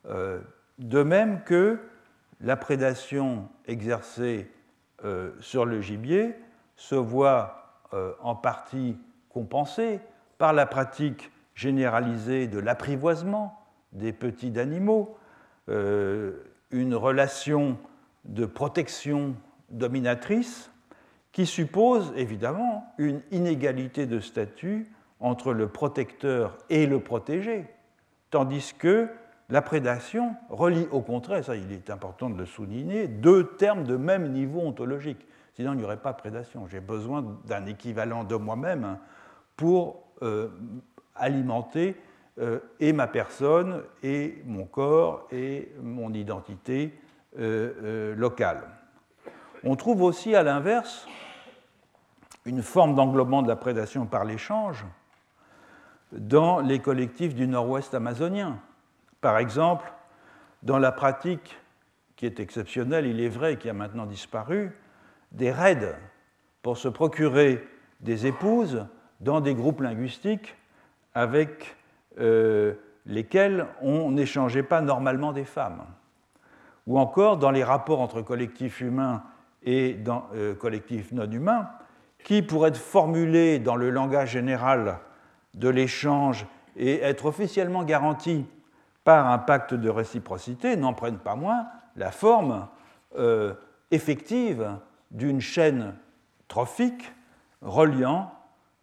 euh, 0.08 0.40
de 0.78 1.02
même 1.02 1.42
que 1.42 1.78
la 2.40 2.56
prédation 2.56 3.48
exercée 3.66 4.50
euh, 5.04 5.32
sur 5.40 5.66
le 5.66 5.80
gibier 5.80 6.34
se 6.76 6.94
voit 6.94 7.82
euh, 7.92 8.12
en 8.20 8.34
partie 8.34 8.96
compensée 9.28 10.00
par 10.38 10.52
la 10.52 10.64
pratique 10.64 11.30
généralisée 11.54 12.46
de 12.46 12.58
l'apprivoisement 12.58 13.58
des 13.92 14.12
petits 14.12 14.58
animaux, 14.58 15.18
une 15.68 16.94
relation 16.94 17.76
de 18.24 18.46
protection 18.46 19.36
dominatrice 19.68 20.70
qui 21.30 21.44
suppose 21.44 22.12
évidemment 22.16 22.90
une 22.96 23.20
inégalité 23.30 24.06
de 24.06 24.18
statut 24.18 24.90
entre 25.22 25.52
le 25.52 25.68
protecteur 25.68 26.58
et 26.68 26.86
le 26.86 27.00
protégé, 27.00 27.64
tandis 28.30 28.74
que 28.76 29.08
la 29.48 29.62
prédation 29.62 30.34
relie 30.50 30.88
au 30.90 31.00
contraire, 31.00 31.44
ça 31.44 31.56
il 31.56 31.72
est 31.72 31.90
important 31.90 32.28
de 32.28 32.36
le 32.36 32.46
souligner, 32.46 33.06
deux 33.06 33.54
termes 33.56 33.84
de 33.84 33.96
même 33.96 34.32
niveau 34.32 34.60
ontologique. 34.60 35.26
Sinon 35.54 35.74
il 35.74 35.78
n'y 35.78 35.84
aurait 35.84 35.98
pas 35.98 36.12
de 36.12 36.18
prédation. 36.18 36.66
J'ai 36.66 36.80
besoin 36.80 37.24
d'un 37.44 37.66
équivalent 37.66 38.24
de 38.24 38.34
moi-même 38.34 38.98
pour 39.56 40.02
euh, 40.22 40.48
alimenter 41.14 41.96
euh, 42.38 42.58
et 42.80 42.92
ma 42.92 43.06
personne, 43.06 43.82
et 44.02 44.42
mon 44.46 44.64
corps, 44.64 45.28
et 45.30 45.70
mon 45.82 46.12
identité 46.14 46.98
euh, 47.38 48.14
locale. 48.16 48.62
On 49.62 49.76
trouve 49.76 50.02
aussi 50.02 50.34
à 50.34 50.42
l'inverse 50.42 51.06
une 52.44 52.62
forme 52.62 52.94
d'englobement 52.94 53.42
de 53.42 53.48
la 53.48 53.56
prédation 53.56 54.06
par 54.06 54.24
l'échange 54.24 54.84
dans 56.12 56.60
les 56.60 56.78
collectifs 56.78 57.34
du 57.34 57.46
nord-ouest 57.46 57.94
amazonien. 57.94 58.58
Par 59.20 59.38
exemple, 59.38 59.92
dans 60.62 60.78
la 60.78 60.92
pratique 60.92 61.58
qui 62.16 62.26
est 62.26 62.40
exceptionnelle, 62.40 63.06
il 63.06 63.20
est 63.20 63.28
vrai, 63.28 63.56
qui 63.56 63.68
a 63.68 63.72
maintenant 63.72 64.06
disparu, 64.06 64.72
des 65.32 65.50
raids 65.50 65.96
pour 66.62 66.78
se 66.78 66.88
procurer 66.88 67.66
des 68.00 68.26
épouses 68.26 68.86
dans 69.20 69.40
des 69.40 69.54
groupes 69.54 69.80
linguistiques 69.80 70.56
avec 71.14 71.76
euh, 72.20 72.74
lesquels 73.06 73.66
on 73.80 74.10
n'échangeait 74.12 74.62
pas 74.62 74.80
normalement 74.80 75.32
des 75.32 75.44
femmes. 75.44 75.84
Ou 76.86 76.98
encore 76.98 77.38
dans 77.38 77.50
les 77.50 77.64
rapports 77.64 78.00
entre 78.00 78.22
collectifs 78.22 78.80
humains 78.80 79.22
et 79.64 79.96
euh, 80.34 80.54
collectifs 80.54 81.12
non 81.12 81.30
humains, 81.30 81.70
qui, 82.24 82.42
pour 82.42 82.66
être 82.66 82.76
formulés 82.76 83.58
dans 83.58 83.76
le 83.76 83.90
langage 83.90 84.30
général 84.30 84.98
de 85.54 85.68
l'échange 85.68 86.46
et 86.76 87.00
être 87.00 87.26
officiellement 87.26 87.84
garantis 87.84 88.46
par 89.04 89.26
un 89.26 89.38
pacte 89.38 89.74
de 89.74 89.88
réciprocité, 89.88 90.76
n'en 90.76 90.94
prennent 90.94 91.18
pas 91.18 91.34
moins 91.34 91.66
la 91.96 92.10
forme 92.10 92.68
euh, 93.18 93.54
effective 93.90 94.78
d'une 95.10 95.40
chaîne 95.40 95.94
trophique 96.48 97.12
reliant 97.60 98.32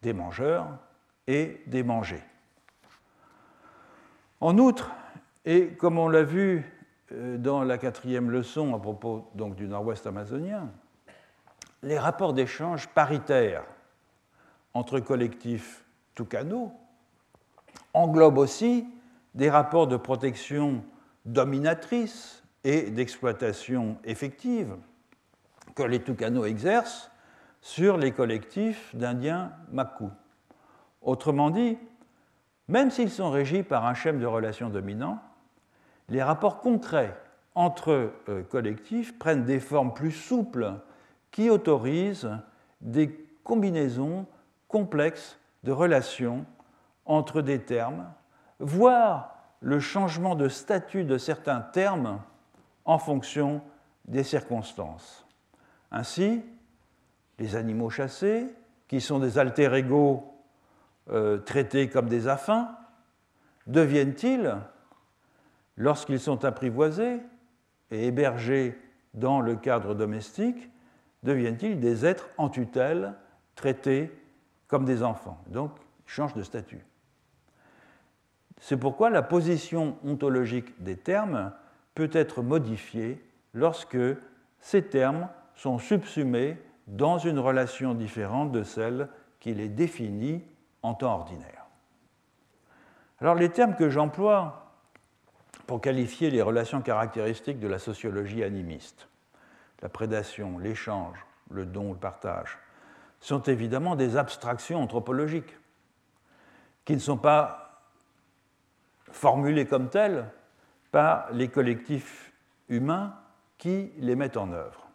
des 0.01 0.13
mangeurs 0.13 0.67
et 1.27 1.61
des 1.67 1.83
mangés. 1.83 2.23
En 4.41 4.57
outre, 4.57 4.91
et 5.45 5.69
comme 5.69 5.97
on 5.97 6.07
l'a 6.07 6.23
vu 6.23 6.65
euh, 7.11 7.37
dans 7.37 7.63
la 7.63 7.77
quatrième 7.77 8.29
leçon 8.29 8.75
à 8.75 8.79
propos 8.79 9.29
donc, 9.35 9.55
du 9.55 9.67
nord-ouest 9.67 10.05
amazonien, 10.07 10.69
les 11.81 11.97
rapports 11.97 12.33
d'échange 12.33 12.87
paritaires 12.89 13.63
entre 14.73 14.99
collectifs 14.99 15.83
toucanos 16.19 16.69
englobent 17.93 18.39
aussi 18.39 18.85
des 19.35 19.49
rapports 19.49 19.87
de 19.87 19.95
protection 19.95 20.83
dominatrice 21.23 22.43
et 22.65 22.91
d'exploitation 22.91 23.97
effective 24.03 24.75
que 25.75 25.83
les 25.83 26.01
toucanos 26.01 26.45
exercent 26.45 27.09
sur 27.61 27.95
les 27.95 28.11
collectifs 28.11 28.93
d'Indiens 28.93 29.53
Makou. 29.71 30.11
Autrement 31.01 31.51
dit, 31.51 31.77
même 32.67 32.91
s'ils 32.91 33.11
sont 33.11 33.31
régis 33.31 33.63
par 33.65 33.85
un 33.85 33.93
schème 33.93 34.19
de 34.19 34.25
relations 34.25 34.69
dominant, 34.69 35.21
les 36.09 36.21
rapports 36.21 36.59
concrets 36.59 37.15
entre 37.55 38.11
euh, 38.27 38.43
collectifs 38.43 39.17
prennent 39.17 39.45
des 39.45 39.61
formes 39.61 39.93
plus 39.93 40.11
souples 40.11 40.73
qui 41.31 41.49
autorisent 41.49 42.29
des 42.81 43.25
combinaisons 43.45 44.25
complexes 44.67 45.38
de 45.63 45.71
relations 45.71 46.45
entre 47.05 47.41
des 47.41 47.59
termes, 47.59 48.11
voire 48.59 49.35
le 49.61 49.79
changement 49.79 50.35
de 50.35 50.47
statut 50.47 51.03
de 51.03 51.17
certains 51.17 51.61
termes 51.61 52.21
en 52.85 52.97
fonction 52.97 53.61
des 54.05 54.23
circonstances. 54.23 55.25
Ainsi, 55.91 56.43
les 57.39 57.55
animaux 57.55 57.89
chassés, 57.89 58.47
qui 58.87 59.01
sont 59.01 59.19
des 59.19 59.37
alter-égaux 59.37 60.33
euh, 61.11 61.37
traités 61.37 61.89
comme 61.89 62.09
des 62.09 62.27
affins, 62.27 62.75
deviennent-ils, 63.67 64.55
lorsqu'ils 65.77 66.19
sont 66.19 66.43
apprivoisés 66.45 67.19
et 67.91 68.07
hébergés 68.07 68.77
dans 69.13 69.41
le 69.41 69.55
cadre 69.55 69.93
domestique, 69.95 70.69
deviennent-ils 71.23 71.79
des 71.79 72.05
êtres 72.05 72.29
en 72.37 72.49
tutelle, 72.49 73.13
traités 73.55 74.11
comme 74.69 74.85
des 74.85 75.03
enfants 75.03 75.43
Donc, 75.47 75.71
ils 76.07 76.11
changent 76.11 76.35
de 76.35 76.43
statut. 76.43 76.85
C'est 78.61 78.77
pourquoi 78.77 79.09
la 79.09 79.21
position 79.21 79.97
ontologique 80.05 80.81
des 80.81 80.95
termes 80.95 81.51
peut 81.95 82.09
être 82.13 82.41
modifiée 82.41 83.21
lorsque 83.53 83.97
ces 84.59 84.85
termes 84.85 85.27
sont 85.55 85.79
subsumés 85.79 86.57
dans 86.87 87.17
une 87.17 87.39
relation 87.39 87.93
différente 87.93 88.51
de 88.51 88.63
celle 88.63 89.09
qui 89.39 89.53
les 89.53 89.69
définit 89.69 90.43
en 90.81 90.93
temps 90.93 91.13
ordinaire. 91.13 91.65
Alors 93.19 93.35
les 93.35 93.49
termes 93.49 93.75
que 93.75 93.89
j'emploie 93.89 94.73
pour 95.67 95.81
qualifier 95.81 96.29
les 96.31 96.41
relations 96.41 96.81
caractéristiques 96.81 97.59
de 97.59 97.67
la 97.67 97.79
sociologie 97.79 98.43
animiste, 98.43 99.07
la 99.81 99.89
prédation, 99.89 100.57
l'échange, 100.57 101.25
le 101.49 101.65
don, 101.65 101.93
le 101.93 101.99
partage, 101.99 102.57
sont 103.19 103.41
évidemment 103.43 103.95
des 103.95 104.17
abstractions 104.17 104.81
anthropologiques 104.81 105.57
qui 106.85 106.93
ne 106.93 106.99
sont 106.99 107.17
pas 107.17 107.83
formulées 109.11 109.65
comme 109.65 109.89
telles 109.89 110.25
par 110.91 111.31
les 111.31 111.47
collectifs 111.47 112.31
humains 112.67 113.13
qui 113.57 113.91
les 113.97 114.15
mettent 114.15 114.37
en 114.37 114.51
œuvre. 114.51 114.87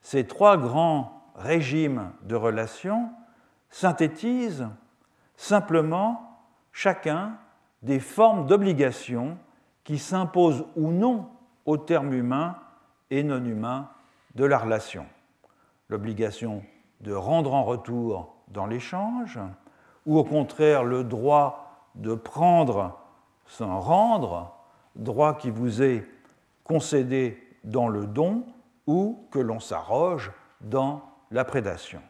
Ces 0.00 0.26
trois 0.26 0.56
grands 0.56 1.32
régimes 1.36 2.12
de 2.22 2.34
relations 2.34 3.10
synthétisent 3.70 4.68
simplement 5.36 6.40
chacun 6.72 7.38
des 7.82 8.00
formes 8.00 8.46
d'obligation 8.46 9.38
qui 9.84 9.98
s'imposent 9.98 10.64
ou 10.76 10.90
non 10.90 11.28
au 11.64 11.76
terme 11.76 12.12
humain 12.12 12.56
et 13.10 13.22
non 13.22 13.44
humain 13.44 13.88
de 14.34 14.44
la 14.44 14.58
relation. 14.58 15.06
L'obligation 15.88 16.64
de 17.00 17.12
rendre 17.12 17.54
en 17.54 17.64
retour 17.64 18.36
dans 18.48 18.66
l'échange, 18.66 19.38
ou 20.06 20.18
au 20.18 20.24
contraire 20.24 20.84
le 20.84 21.04
droit 21.04 21.88
de 21.94 22.14
prendre 22.14 22.98
sans 23.46 23.80
rendre, 23.80 24.54
droit 24.96 25.34
qui 25.34 25.50
vous 25.50 25.82
est 25.82 26.06
concédé 26.64 27.42
dans 27.64 27.88
le 27.88 28.06
don 28.06 28.44
ou 28.86 29.26
que 29.30 29.38
l'on 29.38 29.60
s'arroge 29.60 30.32
dans 30.60 31.02
la 31.30 31.44
prédation. 31.44 32.00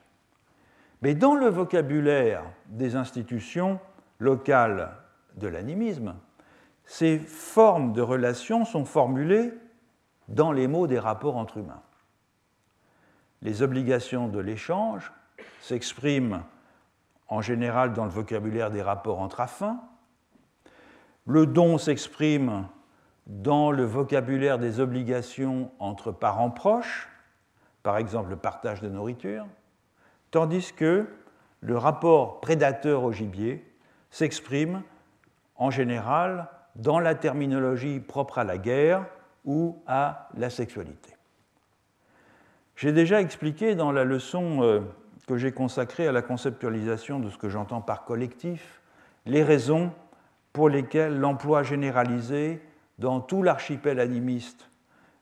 Mais 1.03 1.15
dans 1.15 1.35
le 1.35 1.49
vocabulaire 1.49 2.43
des 2.67 2.97
institutions 2.97 3.79
locales 4.19 4.97
de 5.37 5.49
l'animisme, 5.49 6.15
ces 6.85 7.19
formes 7.19 7.93
de 7.93 8.03
relations 8.03 8.65
sont 8.65 8.85
formulées 8.85 9.53
dans 10.29 10.53
les 10.53 10.67
mots 10.67 10.87
des 10.87 10.99
rapports 10.99 11.37
entre 11.37 11.59
humains. 11.59 11.83
Les 13.43 13.63
obligations 13.63 14.29
de 14.29 14.39
l'échange 14.41 15.13
s'expriment 15.61 16.43
en 17.29 17.41
général 17.41 17.93
dans 17.93 18.05
le 18.05 18.11
vocabulaire 18.11 18.71
des 18.71 18.83
rapports 18.83 19.21
entre 19.21 19.41
affins. 19.41 19.81
Le 21.27 21.47
don 21.47 21.79
s'exprime 21.79 22.67
dans 23.27 23.71
le 23.71 23.85
vocabulaire 23.85 24.59
des 24.59 24.81
obligations 24.81 25.71
entre 25.79 26.11
parents 26.11 26.51
proches, 26.51 27.09
par 27.83 27.99
exemple 27.99 28.31
le 28.31 28.37
partage 28.37 28.81
de 28.81 28.89
nourriture, 28.89 29.47
tandis 30.31 30.73
que 30.73 31.07
le 31.61 31.77
rapport 31.77 32.41
prédateur 32.41 33.05
au 33.05 33.13
gibier 33.13 33.65
s'exprime 34.11 34.83
en 35.57 35.71
général 35.71 36.49
dans 36.77 37.01
la 37.01 37.15
terminologie 37.15 38.01
propre 38.01 38.39
à 38.39 38.45
la 38.45 38.57
guerre 38.57 39.05
ou 39.45 39.83
à 39.87 40.29
la 40.35 40.49
sexualité. 40.49 41.18
J'ai 42.79 42.93
déjà 42.93 43.21
expliqué 43.21 43.75
dans 43.75 43.91
la 43.91 44.05
leçon 44.05 44.63
euh, 44.63 44.79
que 45.27 45.37
j'ai 45.37 45.51
consacrée 45.51 46.07
à 46.07 46.13
la 46.13 46.23
conceptualisation 46.23 47.19
de 47.19 47.29
ce 47.29 47.37
que 47.37 47.49
j'entends 47.49 47.81
par 47.81 48.05
collectif 48.05 48.81
les 49.27 49.43
raisons 49.43 49.91
pour 50.53 50.69
lesquelles 50.69 51.19
l'emploi 51.19 51.65
généralisé 51.65 52.63
dans 53.01 53.19
tout 53.19 53.43
l'archipel 53.43 53.99
animiste 53.99 54.71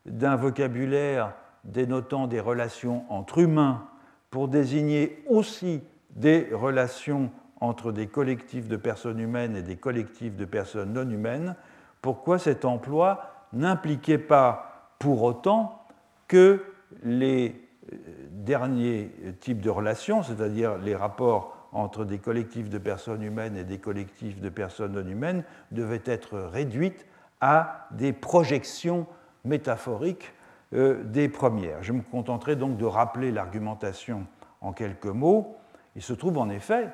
d'un 0.04 0.36
vocabulaire 0.36 1.32
dénotant 1.64 2.26
des 2.26 2.40
relations 2.40 3.06
entre 3.08 3.38
humains 3.38 3.88
pour 4.28 4.48
désigner 4.48 5.24
aussi 5.26 5.82
des 6.10 6.50
relations 6.52 7.30
entre 7.62 7.90
des 7.90 8.06
collectifs 8.06 8.68
de 8.68 8.76
personnes 8.76 9.18
humaines 9.18 9.56
et 9.56 9.62
des 9.62 9.76
collectifs 9.76 10.36
de 10.36 10.44
personnes 10.44 10.92
non 10.92 11.08
humaines, 11.08 11.56
pourquoi 12.02 12.38
cet 12.38 12.66
emploi 12.66 13.46
n'impliquait 13.54 14.18
pas 14.18 14.90
pour 14.98 15.22
autant 15.22 15.86
que 16.28 16.60
les 17.04 17.54
euh, 17.92 17.96
derniers 18.30 19.10
types 19.40 19.60
de 19.60 19.70
relations, 19.70 20.22
c'est-à-dire 20.22 20.78
les 20.78 20.94
rapports 20.94 21.68
entre 21.72 22.04
des 22.04 22.18
collectifs 22.18 22.70
de 22.70 22.78
personnes 22.78 23.22
humaines 23.22 23.56
et 23.56 23.64
des 23.64 23.78
collectifs 23.78 24.40
de 24.40 24.48
personnes 24.48 24.92
non 24.92 25.06
humaines, 25.06 25.44
devaient 25.72 26.02
être 26.04 26.38
réduites 26.38 27.06
à 27.40 27.88
des 27.90 28.12
projections 28.12 29.06
métaphoriques 29.44 30.32
euh, 30.72 31.02
des 31.04 31.28
premières. 31.28 31.82
Je 31.82 31.92
me 31.92 32.02
contenterai 32.02 32.56
donc 32.56 32.76
de 32.76 32.84
rappeler 32.84 33.30
l'argumentation 33.30 34.26
en 34.60 34.72
quelques 34.72 35.06
mots. 35.06 35.56
Il 35.94 36.02
se 36.02 36.12
trouve 36.12 36.38
en 36.38 36.48
effet 36.48 36.88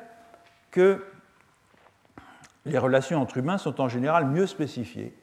que 0.71 1.05
les 2.65 2.79
relations 2.79 3.21
entre 3.21 3.39
humains 3.39 3.59
sont 3.59 3.81
en 3.81 3.89
général 3.89 4.27
mieux 4.27 4.47
spécifiées 4.47 5.17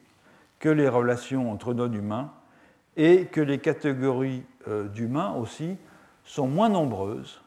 que 0.60 0.70
les 0.70 0.90
relations 0.90 1.52
entre 1.52 1.74
non-humains 1.74 2.34
et 2.98 3.26
que 3.26 3.42
les 3.42 3.60
catégories 3.60 4.44
euh, 4.68 4.88
d'humains 4.88 5.34
aussi 5.34 5.78
sont 6.24 6.48
moins 6.48 6.70
nombreuses 6.70 7.42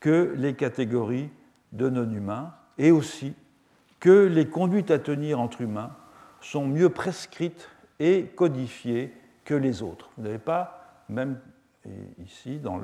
que 0.00 0.34
les 0.36 0.54
catégories 0.54 1.30
de 1.72 1.88
non-humains 1.88 2.54
et 2.78 2.90
aussi 2.90 3.34
que 4.00 4.26
les 4.26 4.46
conduites 4.46 4.90
à 4.90 4.98
tenir 4.98 5.40
entre 5.40 5.62
humains 5.62 5.96
sont 6.40 6.66
mieux 6.66 6.90
prescrites 6.90 7.68
et 7.98 8.26
codifiées 8.36 9.12
que 9.44 9.54
les 9.54 9.82
autres. 9.82 10.10
Vous 10.16 10.24
n'avez 10.24 10.38
pas, 10.38 11.02
même 11.08 11.40
ici, 12.24 12.58
dans 12.58 12.78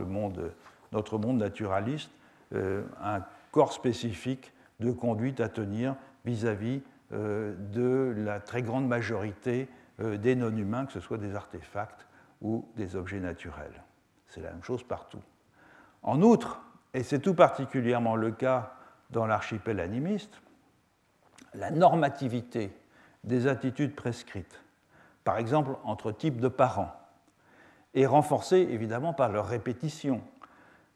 notre 0.93 1.19
monde 1.19 1.39
naturaliste, 1.39 2.11
euh, 2.55 2.83
un 3.03 3.23
corps 3.51 3.73
spécifique 3.73 4.53
de 4.81 4.91
conduite 4.91 5.41
à 5.41 5.49
tenir 5.49 5.97
vis-à-vis 6.25 6.81
euh, 7.13 7.55
de 7.73 8.15
la 8.17 8.41
très 8.41 8.63
grande 8.63 8.89
majorité 8.89 9.69
des 10.03 10.35
non-humains, 10.35 10.87
que 10.87 10.93
ce 10.93 11.01
soit 11.01 11.19
des 11.19 11.35
artefacts 11.35 12.07
ou 12.41 12.69
des 12.77 12.97
objets 12.97 13.21
naturels. 13.21 13.83
C'est 14.27 14.41
la 14.41 14.51
même 14.51 14.63
chose 14.63 14.83
partout. 14.83 15.23
En 16.03 16.23
outre, 16.23 16.61
et 16.95 17.03
c'est 17.03 17.21
tout 17.21 17.35
particulièrement 17.35 18.17
le 18.17 18.33
cas 18.33 18.75
dans 19.11 19.27
l'archipel 19.27 19.81
animiste, 19.81 20.41
la 21.55 21.71
normativité 21.71 22.73
des 23.25 23.47
attitudes 23.47 23.95
prescrites, 23.95 24.63
par 25.23 25.39
exemple 25.39 25.77
entre 25.85 26.13
types 26.13 26.41
de 26.41 26.49
parents, 26.49 26.93
est 27.95 28.07
renforcée 28.07 28.67
évidemment 28.71 29.13
par 29.13 29.31
leur 29.31 29.47
répétition. 29.47 30.23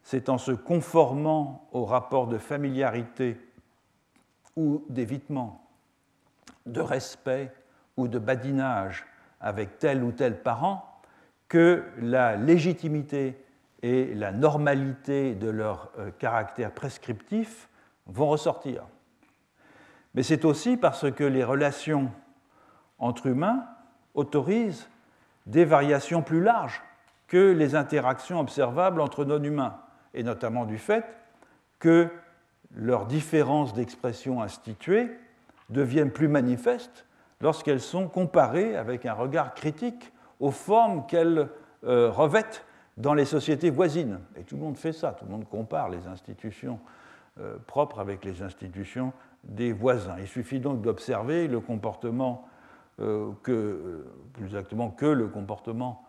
C'est 0.02 0.28
en 0.28 0.38
se 0.38 0.52
conformant 0.52 1.68
au 1.72 1.84
rapport 1.84 2.26
de 2.26 2.38
familiarité 2.38 3.38
ou 4.56 4.84
d'évitement, 4.88 5.68
de 6.64 6.80
respect 6.80 7.52
ou 7.96 8.08
de 8.08 8.18
badinage 8.18 9.06
avec 9.40 9.78
tel 9.78 10.02
ou 10.02 10.12
tel 10.12 10.42
parent 10.42 11.00
que 11.48 11.84
la 11.98 12.36
légitimité 12.36 13.36
et 13.82 14.14
la 14.14 14.32
normalité 14.32 15.34
de 15.34 15.48
leur 15.48 15.90
euh, 15.98 16.10
caractère 16.18 16.72
prescriptif 16.72 17.68
vont 18.06 18.28
ressortir. 18.28 18.84
Mais 20.14 20.22
c'est 20.22 20.44
aussi 20.44 20.76
parce 20.76 21.10
que 21.12 21.24
les 21.24 21.44
relations 21.44 22.10
entre 22.98 23.26
humains 23.26 23.66
autorisent 24.14 24.88
des 25.44 25.64
variations 25.64 26.22
plus 26.22 26.42
larges 26.42 26.82
que 27.28 27.52
les 27.52 27.74
interactions 27.74 28.40
observables 28.40 29.00
entre 29.00 29.24
non-humains, 29.24 29.78
et 30.14 30.22
notamment 30.22 30.64
du 30.64 30.78
fait 30.78 31.04
que 31.78 32.08
leurs 32.74 33.06
différences 33.06 33.74
d'expression 33.74 34.42
instituées 34.42 35.10
deviennent 35.68 36.10
plus 36.10 36.28
manifestes 36.28 37.04
lorsqu'elles 37.40 37.80
sont 37.80 38.08
comparées 38.08 38.76
avec 38.76 39.06
un 39.06 39.12
regard 39.12 39.54
critique 39.54 40.12
aux 40.40 40.50
formes 40.50 41.06
qu'elles 41.06 41.48
euh, 41.84 42.10
revêtent 42.10 42.64
dans 42.96 43.14
les 43.14 43.24
sociétés 43.24 43.70
voisines. 43.70 44.20
Et 44.36 44.42
tout 44.42 44.56
le 44.56 44.62
monde 44.62 44.76
fait 44.76 44.92
ça, 44.92 45.12
tout 45.12 45.24
le 45.26 45.30
monde 45.30 45.48
compare 45.48 45.90
les 45.90 46.06
institutions 46.06 46.78
euh, 47.38 47.56
propres 47.66 48.00
avec 48.00 48.24
les 48.24 48.42
institutions 48.42 49.12
des 49.44 49.72
voisins. 49.72 50.16
Il 50.18 50.26
suffit 50.26 50.60
donc 50.60 50.80
d'observer 50.80 51.46
le 51.46 51.60
comportement, 51.60 52.48
euh, 53.00 53.30
que, 53.42 54.04
plus 54.32 54.46
exactement 54.46 54.90
que 54.90 55.06
le 55.06 55.28
comportement 55.28 56.02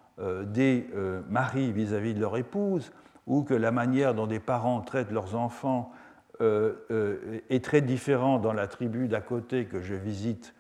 des 0.48 0.90
maris 1.30 1.72
vis-à-vis 1.72 2.14
-vis 2.14 2.16
de 2.16 2.22
leur 2.22 2.38
épouse, 2.38 2.92
ou 3.28 3.44
que 3.44 3.54
la 3.54 3.70
manière 3.70 4.16
dont 4.16 4.26
des 4.26 4.40
parents 4.40 4.82
traitent 4.82 5.12
leurs 5.12 5.36
enfants 5.36 5.92
est 6.40 7.64
très 7.64 7.82
différent 7.82 8.40
dans 8.40 8.54
la 8.54 8.66
tribu 8.66 9.08
d'à 9.08 9.22
côté 9.22 9.66
que 9.66 9.80
je 9.80 9.94
visite 9.94 10.56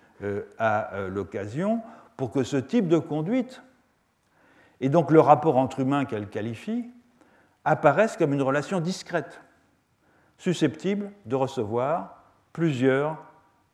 à 0.57 1.07
l'occasion, 1.09 1.82
pour 2.15 2.32
que 2.32 2.43
ce 2.43 2.57
type 2.57 2.88
de 2.88 2.97
conduite, 2.97 3.61
et 4.82 4.89
donc 4.89 5.11
le 5.11 5.20
rapport 5.20 5.57
entre 5.57 5.80
humains 5.80 6.05
qu'elle 6.05 6.30
qualifie, 6.30 6.89
apparaisse 7.65 8.18
comme 8.18 8.34
une 8.34 8.41
relation 8.41 8.80
discrète, 8.80 9.41
susceptible 10.38 11.11
de 11.26 11.36
recevoir 11.36 12.24
plusieurs 12.53 13.18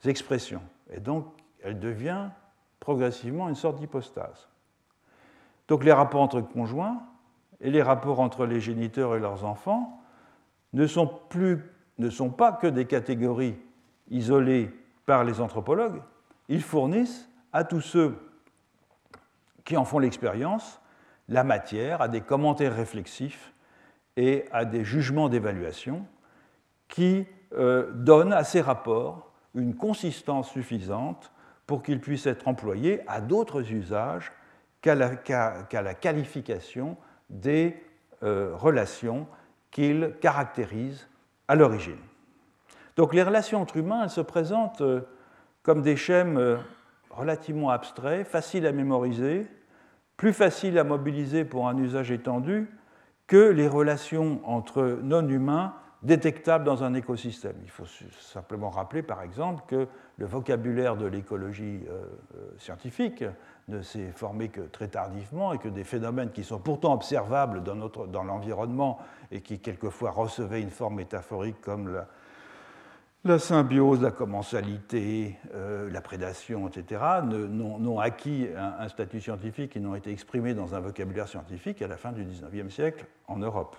expressions. 0.05 0.61
Et 0.91 0.99
donc, 0.99 1.27
elle 1.63 1.79
devient 1.79 2.29
progressivement 2.79 3.47
une 3.49 3.55
sorte 3.55 3.79
d'hypostase. 3.79 4.49
Donc, 5.67 5.83
les 5.83 5.93
rapports 5.93 6.21
entre 6.21 6.41
conjoints 6.41 7.01
et 7.61 7.71
les 7.71 7.81
rapports 7.81 8.19
entre 8.19 8.45
les 8.45 8.59
géniteurs 8.59 9.15
et 9.15 9.19
leurs 9.19 9.45
enfants 9.45 10.01
ne 10.73 10.87
sont 10.87 11.07
plus 11.29 11.61
ne 11.99 12.09
sont 12.09 12.29
pas 12.29 12.51
que 12.51 12.67
des 12.67 12.85
catégories 12.85 13.55
isolées 14.09 14.71
par 15.05 15.23
les 15.23 15.41
anthropologues, 15.41 16.01
ils 16.49 16.61
fournissent 16.61 17.29
à 17.51 17.63
tous 17.63 17.81
ceux 17.81 18.15
qui 19.63 19.77
en 19.77 19.85
font 19.85 19.99
l'expérience 19.99 20.81
la 21.29 21.43
matière 21.43 22.01
à 22.01 22.07
des 22.07 22.21
commentaires 22.21 22.75
réflexifs 22.75 23.53
et 24.17 24.45
à 24.51 24.65
des 24.65 24.83
jugements 24.83 25.29
d'évaluation 25.29 26.05
qui 26.87 27.25
euh, 27.53 27.91
donnent 27.93 28.33
à 28.33 28.43
ces 28.43 28.61
rapports 28.61 29.31
une 29.55 29.75
consistance 29.75 30.49
suffisante 30.49 31.31
pour 31.65 31.81
qu'ils 31.83 32.01
puissent 32.01 32.25
être 32.25 32.47
employés 32.47 33.01
à 33.07 33.21
d'autres 33.21 33.71
usages 33.71 34.31
qu'à 34.81 34.95
la, 34.95 35.93
qualification 35.93 36.97
des 37.29 37.81
euh, 38.21 38.53
relations 38.55 39.27
qu'ils 39.71 40.13
caractérisent 40.19 41.07
à 41.47 41.55
l'origine. 41.55 41.99
Donc 42.97 43.13
les 43.13 43.23
relations 43.23 43.61
entre 43.61 43.77
humains, 43.77 44.03
elles 44.03 44.09
se 44.09 44.21
présentent 44.21 44.81
euh, 44.81 45.01
comme 45.63 45.81
des 45.81 45.95
schèmes 45.95 46.37
euh, 46.37 46.57
relativement 47.09 47.69
abstraits, 47.69 48.27
faciles 48.27 48.67
à 48.67 48.71
mémoriser, 48.71 49.47
plus 50.17 50.33
faciles 50.33 50.77
à 50.77 50.83
mobiliser 50.83 51.45
pour 51.45 51.67
un 51.67 51.77
usage 51.77 52.11
étendu 52.11 52.69
que 53.27 53.49
les 53.49 53.67
relations 53.67 54.41
entre 54.43 54.99
non-humains 55.01 55.73
détectables 56.03 56.65
dans 56.65 56.83
un 56.83 56.93
écosystème. 56.93 57.55
Il 57.63 57.69
faut 57.69 57.85
simplement 58.19 58.69
rappeler, 58.69 59.01
par 59.01 59.21
exemple, 59.21 59.63
que 59.67 59.87
le 60.17 60.25
vocabulaire 60.25 60.97
de 60.97 61.05
l'écologie 61.05 61.79
euh, 61.87 62.03
euh, 62.35 62.51
scientifique 62.57 63.23
ne 63.69 63.81
s'est 63.81 64.11
formé 64.11 64.49
que 64.49 64.59
très 64.59 64.89
tardivement 64.89 65.53
et 65.53 65.57
que 65.59 65.69
des 65.69 65.85
phénomènes 65.85 66.31
qui 66.31 66.43
sont 66.43 66.59
pourtant 66.59 66.93
observables 66.93 67.63
dans, 67.63 67.75
dans 67.77 68.23
l'environnement 68.23 68.99
et 69.31 69.39
qui 69.39 69.59
quelquefois 69.59 70.11
recevaient 70.11 70.61
une 70.61 70.69
forme 70.69 70.95
métaphorique 70.95 71.61
comme 71.61 71.93
la, 71.93 72.07
la 73.25 73.39
symbiose, 73.39 74.01
la 74.01 74.11
commensalité, 74.11 75.37
euh, 75.53 75.89
la 75.89 76.01
prédation, 76.01 76.67
etc., 76.67 77.01
n'ont 77.23 77.99
acquis 77.99 78.47
un, 78.57 78.87
statut 78.89 79.21
scientifique 79.21 79.77
et 79.77 79.79
n'ont 79.79 79.95
été 79.95 80.11
exprimés 80.11 80.53
dans 80.53 80.75
un 80.75 80.81
vocabulaire 80.81 81.27
scientifique 81.27 81.81
à 81.81 81.87
la 81.87 81.95
fin 81.95 82.11
du 82.11 82.25
XIXe 82.25 82.73
siècle 82.73 83.05
en 83.27 83.37
Europe. 83.37 83.77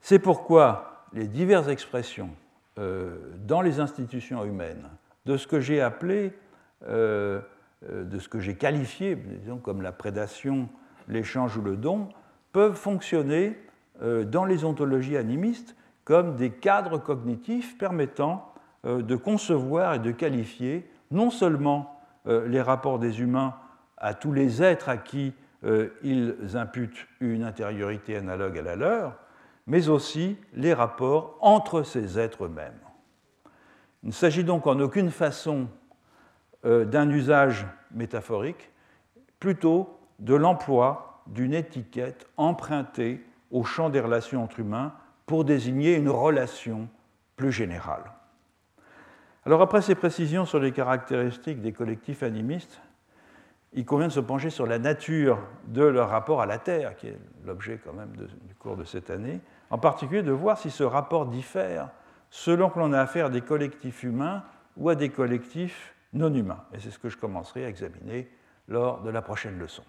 C'est 0.00 0.18
pourquoi 0.18 1.06
les 1.14 1.26
diverses 1.26 1.68
expressions 1.68 2.30
euh, 2.78 3.32
dans 3.46 3.62
les 3.62 3.80
institutions 3.80 4.44
humaines 4.44 4.90
de 5.24 5.38
ce 5.38 5.46
que 5.46 5.60
j'ai 5.60 5.80
appelé, 5.80 6.34
euh, 6.86 7.40
de 7.88 8.18
ce 8.18 8.28
que 8.28 8.40
j'ai 8.40 8.56
qualifié, 8.56 9.14
disons, 9.16 9.56
comme 9.56 9.80
la 9.80 9.92
prédation, 9.92 10.68
l'échange 11.08 11.56
ou 11.56 11.62
le 11.62 11.76
don, 11.76 12.10
peuvent 12.52 12.76
fonctionner 12.76 13.58
dans 14.00 14.44
les 14.44 14.64
ontologies 14.64 15.16
animistes 15.16 15.76
comme 16.04 16.36
des 16.36 16.50
cadres 16.50 16.98
cognitifs 16.98 17.78
permettant 17.78 18.52
euh, 18.84 19.02
de 19.02 19.16
concevoir 19.16 19.94
et 19.94 19.98
de 19.98 20.10
qualifier 20.10 20.88
non 21.10 21.30
seulement 21.30 22.00
euh, 22.26 22.46
les 22.46 22.60
rapports 22.60 22.98
des 22.98 23.20
humains 23.20 23.54
à 23.96 24.14
tous 24.14 24.32
les 24.32 24.62
êtres 24.62 24.88
à 24.88 24.96
qui 24.96 25.32
euh, 25.64 25.88
ils 26.02 26.36
imputent 26.54 27.06
une 27.20 27.42
intériorité 27.42 28.16
analogue 28.16 28.58
à 28.58 28.62
la 28.62 28.76
leur, 28.76 29.16
mais 29.66 29.88
aussi 29.88 30.36
les 30.52 30.74
rapports 30.74 31.38
entre 31.40 31.82
ces 31.82 32.18
êtres 32.18 32.44
eux-mêmes. 32.44 32.78
Il 34.02 34.08
ne 34.08 34.12
s'agit 34.12 34.44
donc 34.44 34.66
en 34.66 34.78
aucune 34.80 35.10
façon 35.10 35.66
d'un 36.62 37.10
usage 37.10 37.66
métaphorique, 37.90 38.70
plutôt 39.38 39.98
de 40.18 40.34
l'emploi 40.34 41.22
d'une 41.26 41.52
étiquette 41.52 42.26
empruntée 42.38 43.22
au 43.50 43.64
champ 43.64 43.90
des 43.90 44.00
relations 44.00 44.42
entre 44.42 44.60
humains 44.60 44.94
pour 45.26 45.44
désigner 45.44 45.96
une 45.96 46.08
relation 46.08 46.88
plus 47.36 47.52
générale. 47.52 48.04
Alors 49.46 49.60
après 49.60 49.82
ces 49.82 49.94
précisions 49.94 50.46
sur 50.46 50.58
les 50.58 50.72
caractéristiques 50.72 51.60
des 51.60 51.72
collectifs 51.72 52.22
animistes, 52.22 52.80
il 53.74 53.84
convient 53.84 54.06
de 54.06 54.12
se 54.12 54.20
pencher 54.20 54.50
sur 54.50 54.66
la 54.66 54.78
nature 54.78 55.38
de 55.66 55.82
leur 55.82 56.08
rapport 56.08 56.40
à 56.40 56.46
la 56.46 56.58
Terre, 56.58 56.96
qui 56.96 57.08
est 57.08 57.18
l'objet 57.44 57.80
quand 57.84 57.92
même 57.92 58.12
du 58.16 58.54
cours 58.54 58.76
de 58.76 58.84
cette 58.84 59.10
année, 59.10 59.40
en 59.70 59.78
particulier 59.78 60.22
de 60.22 60.30
voir 60.30 60.58
si 60.58 60.70
ce 60.70 60.84
rapport 60.84 61.26
diffère 61.26 61.90
selon 62.30 62.70
que 62.70 62.78
l'on 62.78 62.92
a 62.92 63.00
affaire 63.00 63.26
à 63.26 63.30
des 63.30 63.40
collectifs 63.42 64.02
humains 64.02 64.44
ou 64.76 64.88
à 64.88 64.94
des 64.94 65.08
collectifs 65.08 65.94
non 66.12 66.32
humains. 66.32 66.64
Et 66.72 66.80
c'est 66.80 66.90
ce 66.90 66.98
que 66.98 67.08
je 67.08 67.16
commencerai 67.16 67.64
à 67.64 67.68
examiner 67.68 68.30
lors 68.68 69.02
de 69.02 69.10
la 69.10 69.22
prochaine 69.22 69.58
leçon. 69.58 69.84